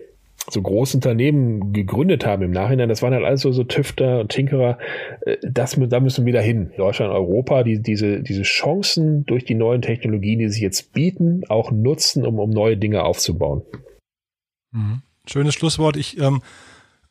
so 0.48 0.62
große 0.62 0.96
Unternehmen 0.96 1.72
gegründet 1.72 2.24
haben 2.24 2.42
im 2.42 2.50
Nachhinein, 2.50 2.88
das 2.88 3.02
waren 3.02 3.12
halt 3.12 3.24
alles 3.24 3.42
so, 3.42 3.52
so 3.52 3.64
Tüfter 3.64 4.20
und 4.20 4.30
Tinkerer, 4.30 4.78
äh, 5.22 5.36
das, 5.42 5.78
da 5.78 6.00
müssen 6.00 6.24
wir 6.24 6.32
wieder 6.32 6.42
hin. 6.42 6.72
Deutschland, 6.76 7.12
Europa, 7.12 7.62
die, 7.62 7.82
diese, 7.82 8.22
diese 8.22 8.42
Chancen 8.42 9.26
durch 9.26 9.44
die 9.44 9.54
neuen 9.54 9.82
Technologien, 9.82 10.38
die 10.38 10.48
sich 10.48 10.62
jetzt 10.62 10.92
bieten, 10.92 11.42
auch 11.48 11.70
nutzen, 11.70 12.26
um, 12.26 12.38
um 12.38 12.50
neue 12.50 12.76
Dinge 12.76 13.04
aufzubauen. 13.04 13.62
Mhm. 14.72 15.02
Schönes 15.26 15.54
Schlusswort. 15.54 15.96
Ich 15.96 16.18
ähm, 16.18 16.42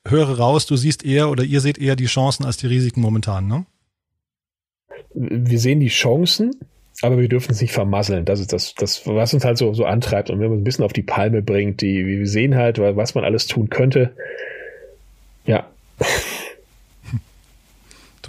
höre 0.08 0.38
raus, 0.38 0.66
du 0.66 0.76
siehst 0.76 1.06
eher 1.06 1.30
oder 1.30 1.44
ihr 1.44 1.62
seht 1.62 1.78
eher 1.78 1.96
die 1.96 2.06
Chancen 2.06 2.46
als 2.46 2.58
die 2.58 2.68
Risiken 2.68 3.02
momentan, 3.02 3.48
ne? 3.48 3.66
wir 5.14 5.60
sehen 5.60 5.80
die 5.80 5.88
Chancen, 5.88 6.56
aber 7.02 7.18
wir 7.20 7.30
dürfen 7.30 7.52
es 7.52 7.62
nicht 7.62 7.74
vermasseln. 7.74 8.26
Das 8.26 8.40
ist 8.40 8.54
das, 8.54 8.76
das, 8.76 9.06
was 9.08 9.34
uns 9.34 9.46
halt 9.46 9.58
so, 9.58 9.74
so 9.74 9.86
antreibt 9.86 10.30
und 10.30 10.40
wenn 10.40 10.50
man 10.50 10.60
ein 10.60 10.64
bisschen 10.64 10.86
auf 10.86 10.94
die 10.94 11.04
Palme 11.04 11.42
bringt, 11.42 11.82
die, 11.82 12.06
wir 12.06 12.28
sehen 12.28 12.56
halt, 12.56 12.80
was 12.80 13.16
man 13.16 13.24
alles 13.24 13.48
tun 13.48 13.70
könnte. 13.70 14.12
Ja. 15.46 15.68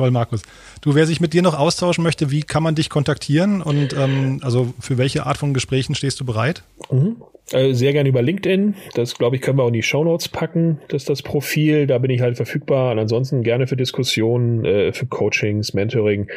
Toll, 0.01 0.13
Markus. 0.13 0.41
Du, 0.81 0.95
wer 0.95 1.05
sich 1.05 1.21
mit 1.21 1.35
dir 1.35 1.43
noch 1.43 1.59
austauschen 1.59 2.03
möchte, 2.03 2.31
wie 2.31 2.41
kann 2.41 2.63
man 2.63 2.75
dich 2.75 2.89
kontaktieren 2.89 3.61
und 3.61 3.93
ähm, 3.93 4.41
also 4.41 4.73
für 4.81 4.97
welche 4.97 5.27
Art 5.27 5.37
von 5.37 5.53
Gesprächen 5.53 5.95
stehst 5.95 6.19
du 6.21 6.25
bereit? 6.25 6.63
Mhm. 6.91 7.17
Äh, 7.53 7.75
sehr 7.75 7.93
gerne 7.93 8.09
über 8.09 8.23
LinkedIn. 8.23 8.77
Das, 8.95 9.19
glaube 9.19 9.37
ich, 9.37 9.43
können 9.43 9.59
wir 9.59 9.65
auch 9.65 9.69
in 9.69 9.75
die 9.75 9.83
Show 9.83 10.03
Notes 10.03 10.31
packen. 10.31 10.81
Das 10.89 11.03
ist 11.03 11.11
das 11.11 11.21
Profil. 11.21 11.87
Da 11.87 11.99
bin 11.99 12.11
ich 12.11 12.23
halt 12.23 12.37
verfügbar. 12.37 12.93
Und 12.93 12.99
ansonsten 12.99 13.43
gerne 13.43 13.67
für 13.67 13.77
Diskussionen, 13.77 14.65
äh, 14.65 14.95
für 14.95 15.05
Coachings, 15.05 15.75
Mentoring. 15.75 16.29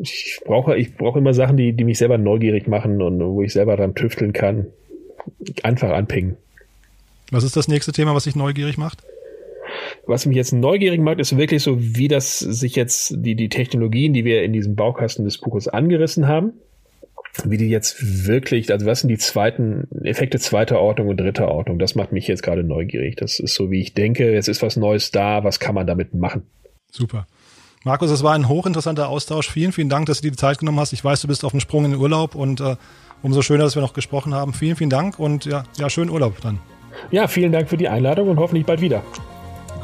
Ich 0.00 0.40
brauche, 0.46 0.78
ich 0.78 0.96
brauche 0.96 1.18
immer 1.18 1.34
Sachen, 1.34 1.58
die, 1.58 1.74
die 1.74 1.84
mich 1.84 1.98
selber 1.98 2.16
neugierig 2.16 2.66
machen 2.68 3.02
und 3.02 3.20
wo 3.20 3.42
ich 3.42 3.52
selber 3.52 3.76
dran 3.76 3.94
tüfteln 3.94 4.32
kann. 4.32 4.68
Einfach 5.62 5.90
anpingen. 5.90 6.38
Was 7.30 7.44
ist 7.44 7.54
das 7.54 7.68
nächste 7.68 7.92
Thema, 7.92 8.14
was 8.14 8.24
dich 8.24 8.34
neugierig 8.34 8.78
macht? 8.78 9.02
Was 10.06 10.26
mich 10.26 10.36
jetzt 10.36 10.52
neugierig 10.52 11.00
macht, 11.00 11.18
ist 11.18 11.36
wirklich 11.36 11.62
so, 11.62 11.76
wie 11.78 12.08
das 12.08 12.38
sich 12.38 12.76
jetzt 12.76 13.14
die, 13.16 13.34
die 13.34 13.48
Technologien, 13.48 14.12
die 14.12 14.24
wir 14.24 14.42
in 14.42 14.52
diesem 14.52 14.76
Baukasten 14.76 15.24
des 15.24 15.38
Buches 15.38 15.68
angerissen 15.68 16.28
haben, 16.28 16.52
wie 17.42 17.56
die 17.56 17.68
jetzt 17.68 18.26
wirklich, 18.26 18.70
also 18.72 18.86
was 18.86 19.00
sind 19.00 19.08
die 19.08 19.18
zweiten 19.18 19.88
Effekte 20.04 20.38
zweiter 20.38 20.80
Ordnung 20.80 21.08
und 21.08 21.18
dritter 21.18 21.48
Ordnung? 21.48 21.78
Das 21.78 21.94
macht 21.96 22.12
mich 22.12 22.28
jetzt 22.28 22.42
gerade 22.42 22.62
neugierig. 22.62 23.16
Das 23.16 23.40
ist 23.40 23.54
so, 23.54 23.70
wie 23.70 23.80
ich 23.80 23.92
denke, 23.92 24.32
jetzt 24.32 24.48
ist 24.48 24.62
was 24.62 24.76
Neues 24.76 25.10
da, 25.10 25.42
was 25.42 25.58
kann 25.58 25.74
man 25.74 25.86
damit 25.86 26.14
machen? 26.14 26.42
Super. 26.90 27.26
Markus, 27.82 28.10
es 28.10 28.22
war 28.22 28.34
ein 28.34 28.48
hochinteressanter 28.48 29.08
Austausch. 29.08 29.50
Vielen, 29.50 29.72
vielen 29.72 29.88
Dank, 29.88 30.06
dass 30.06 30.20
du 30.20 30.28
dir 30.28 30.30
die 30.30 30.38
Zeit 30.38 30.58
genommen 30.58 30.78
hast. 30.78 30.92
Ich 30.92 31.04
weiß, 31.04 31.20
du 31.20 31.28
bist 31.28 31.44
auf 31.44 31.50
dem 31.50 31.60
Sprung 31.60 31.84
in 31.84 31.90
den 31.90 32.00
Urlaub 32.00 32.34
und 32.34 32.60
äh, 32.60 32.76
umso 33.22 33.42
schöner, 33.42 33.64
dass 33.64 33.74
wir 33.74 33.82
noch 33.82 33.94
gesprochen 33.94 34.32
haben. 34.32 34.54
Vielen, 34.54 34.76
vielen 34.76 34.90
Dank 34.90 35.18
und 35.18 35.44
ja, 35.44 35.64
ja, 35.76 35.90
schönen 35.90 36.10
Urlaub 36.10 36.40
dann. 36.40 36.60
Ja, 37.10 37.26
vielen 37.26 37.52
Dank 37.52 37.68
für 37.68 37.76
die 37.76 37.88
Einladung 37.88 38.28
und 38.28 38.38
hoffentlich 38.38 38.64
bald 38.64 38.80
wieder. 38.80 39.02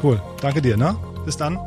Cool. 0.03 0.19
Danke 0.41 0.61
dir, 0.61 0.77
ne? 0.77 0.95
Bis 1.25 1.37
dann. 1.37 1.59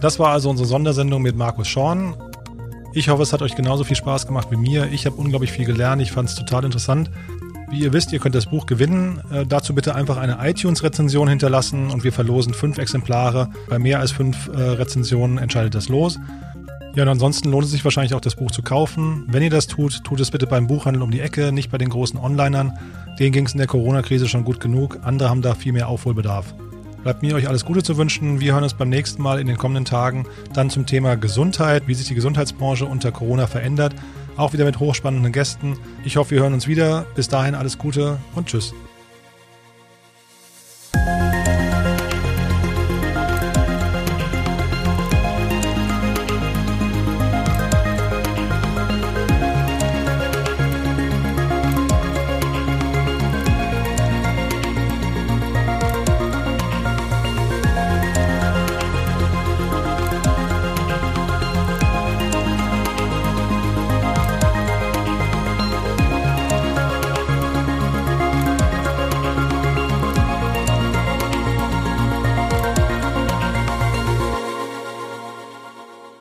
Das 0.00 0.18
war 0.18 0.32
also 0.32 0.50
unsere 0.50 0.68
Sondersendung 0.68 1.22
mit 1.22 1.34
Markus 1.34 1.66
Schorn. 1.66 2.14
Ich 2.96 3.08
hoffe, 3.08 3.24
es 3.24 3.32
hat 3.32 3.42
euch 3.42 3.56
genauso 3.56 3.82
viel 3.82 3.96
Spaß 3.96 4.24
gemacht 4.24 4.52
wie 4.52 4.56
mir. 4.56 4.88
Ich 4.92 5.04
habe 5.04 5.16
unglaublich 5.16 5.50
viel 5.50 5.64
gelernt. 5.64 6.00
Ich 6.00 6.12
fand 6.12 6.28
es 6.28 6.36
total 6.36 6.64
interessant. 6.64 7.10
Wie 7.68 7.80
ihr 7.80 7.92
wisst, 7.92 8.12
ihr 8.12 8.20
könnt 8.20 8.36
das 8.36 8.46
Buch 8.46 8.66
gewinnen. 8.66 9.20
Äh, 9.32 9.44
dazu 9.46 9.74
bitte 9.74 9.96
einfach 9.96 10.16
eine 10.16 10.38
iTunes-Rezension 10.40 11.26
hinterlassen 11.26 11.90
und 11.90 12.04
wir 12.04 12.12
verlosen 12.12 12.54
fünf 12.54 12.78
Exemplare. 12.78 13.50
Bei 13.68 13.80
mehr 13.80 13.98
als 13.98 14.12
fünf 14.12 14.46
äh, 14.46 14.60
Rezensionen 14.60 15.38
entscheidet 15.38 15.74
das 15.74 15.88
los. 15.88 16.20
Ja, 16.94 17.02
und 17.02 17.08
ansonsten 17.08 17.50
lohnt 17.50 17.64
es 17.64 17.72
sich 17.72 17.82
wahrscheinlich 17.82 18.14
auch, 18.14 18.20
das 18.20 18.36
Buch 18.36 18.52
zu 18.52 18.62
kaufen. 18.62 19.24
Wenn 19.26 19.42
ihr 19.42 19.50
das 19.50 19.66
tut, 19.66 20.04
tut 20.04 20.20
es 20.20 20.30
bitte 20.30 20.46
beim 20.46 20.68
Buchhandel 20.68 21.02
um 21.02 21.10
die 21.10 21.18
Ecke, 21.18 21.50
nicht 21.50 21.72
bei 21.72 21.78
den 21.78 21.88
großen 21.88 22.16
Onlinern. 22.16 22.78
Denen 23.18 23.32
ging 23.32 23.46
es 23.46 23.52
in 23.54 23.58
der 23.58 23.66
Corona-Krise 23.66 24.28
schon 24.28 24.44
gut 24.44 24.60
genug. 24.60 25.00
Andere 25.02 25.30
haben 25.30 25.42
da 25.42 25.56
viel 25.56 25.72
mehr 25.72 25.88
Aufholbedarf. 25.88 26.54
Bleibt 27.04 27.22
mir 27.22 27.34
euch 27.34 27.48
alles 27.48 27.66
Gute 27.66 27.82
zu 27.82 27.98
wünschen. 27.98 28.40
Wir 28.40 28.54
hören 28.54 28.64
uns 28.64 28.72
beim 28.72 28.88
nächsten 28.88 29.22
Mal 29.22 29.38
in 29.38 29.46
den 29.46 29.58
kommenden 29.58 29.84
Tagen 29.84 30.26
dann 30.54 30.70
zum 30.70 30.86
Thema 30.86 31.16
Gesundheit, 31.16 31.86
wie 31.86 31.92
sich 31.92 32.08
die 32.08 32.14
Gesundheitsbranche 32.14 32.86
unter 32.86 33.12
Corona 33.12 33.46
verändert. 33.46 33.94
Auch 34.38 34.54
wieder 34.54 34.64
mit 34.64 34.80
hochspannenden 34.80 35.30
Gästen. 35.30 35.76
Ich 36.06 36.16
hoffe, 36.16 36.30
wir 36.30 36.40
hören 36.40 36.54
uns 36.54 36.66
wieder. 36.66 37.04
Bis 37.14 37.28
dahin 37.28 37.54
alles 37.54 37.76
Gute 37.76 38.16
und 38.34 38.46
Tschüss. 38.46 38.72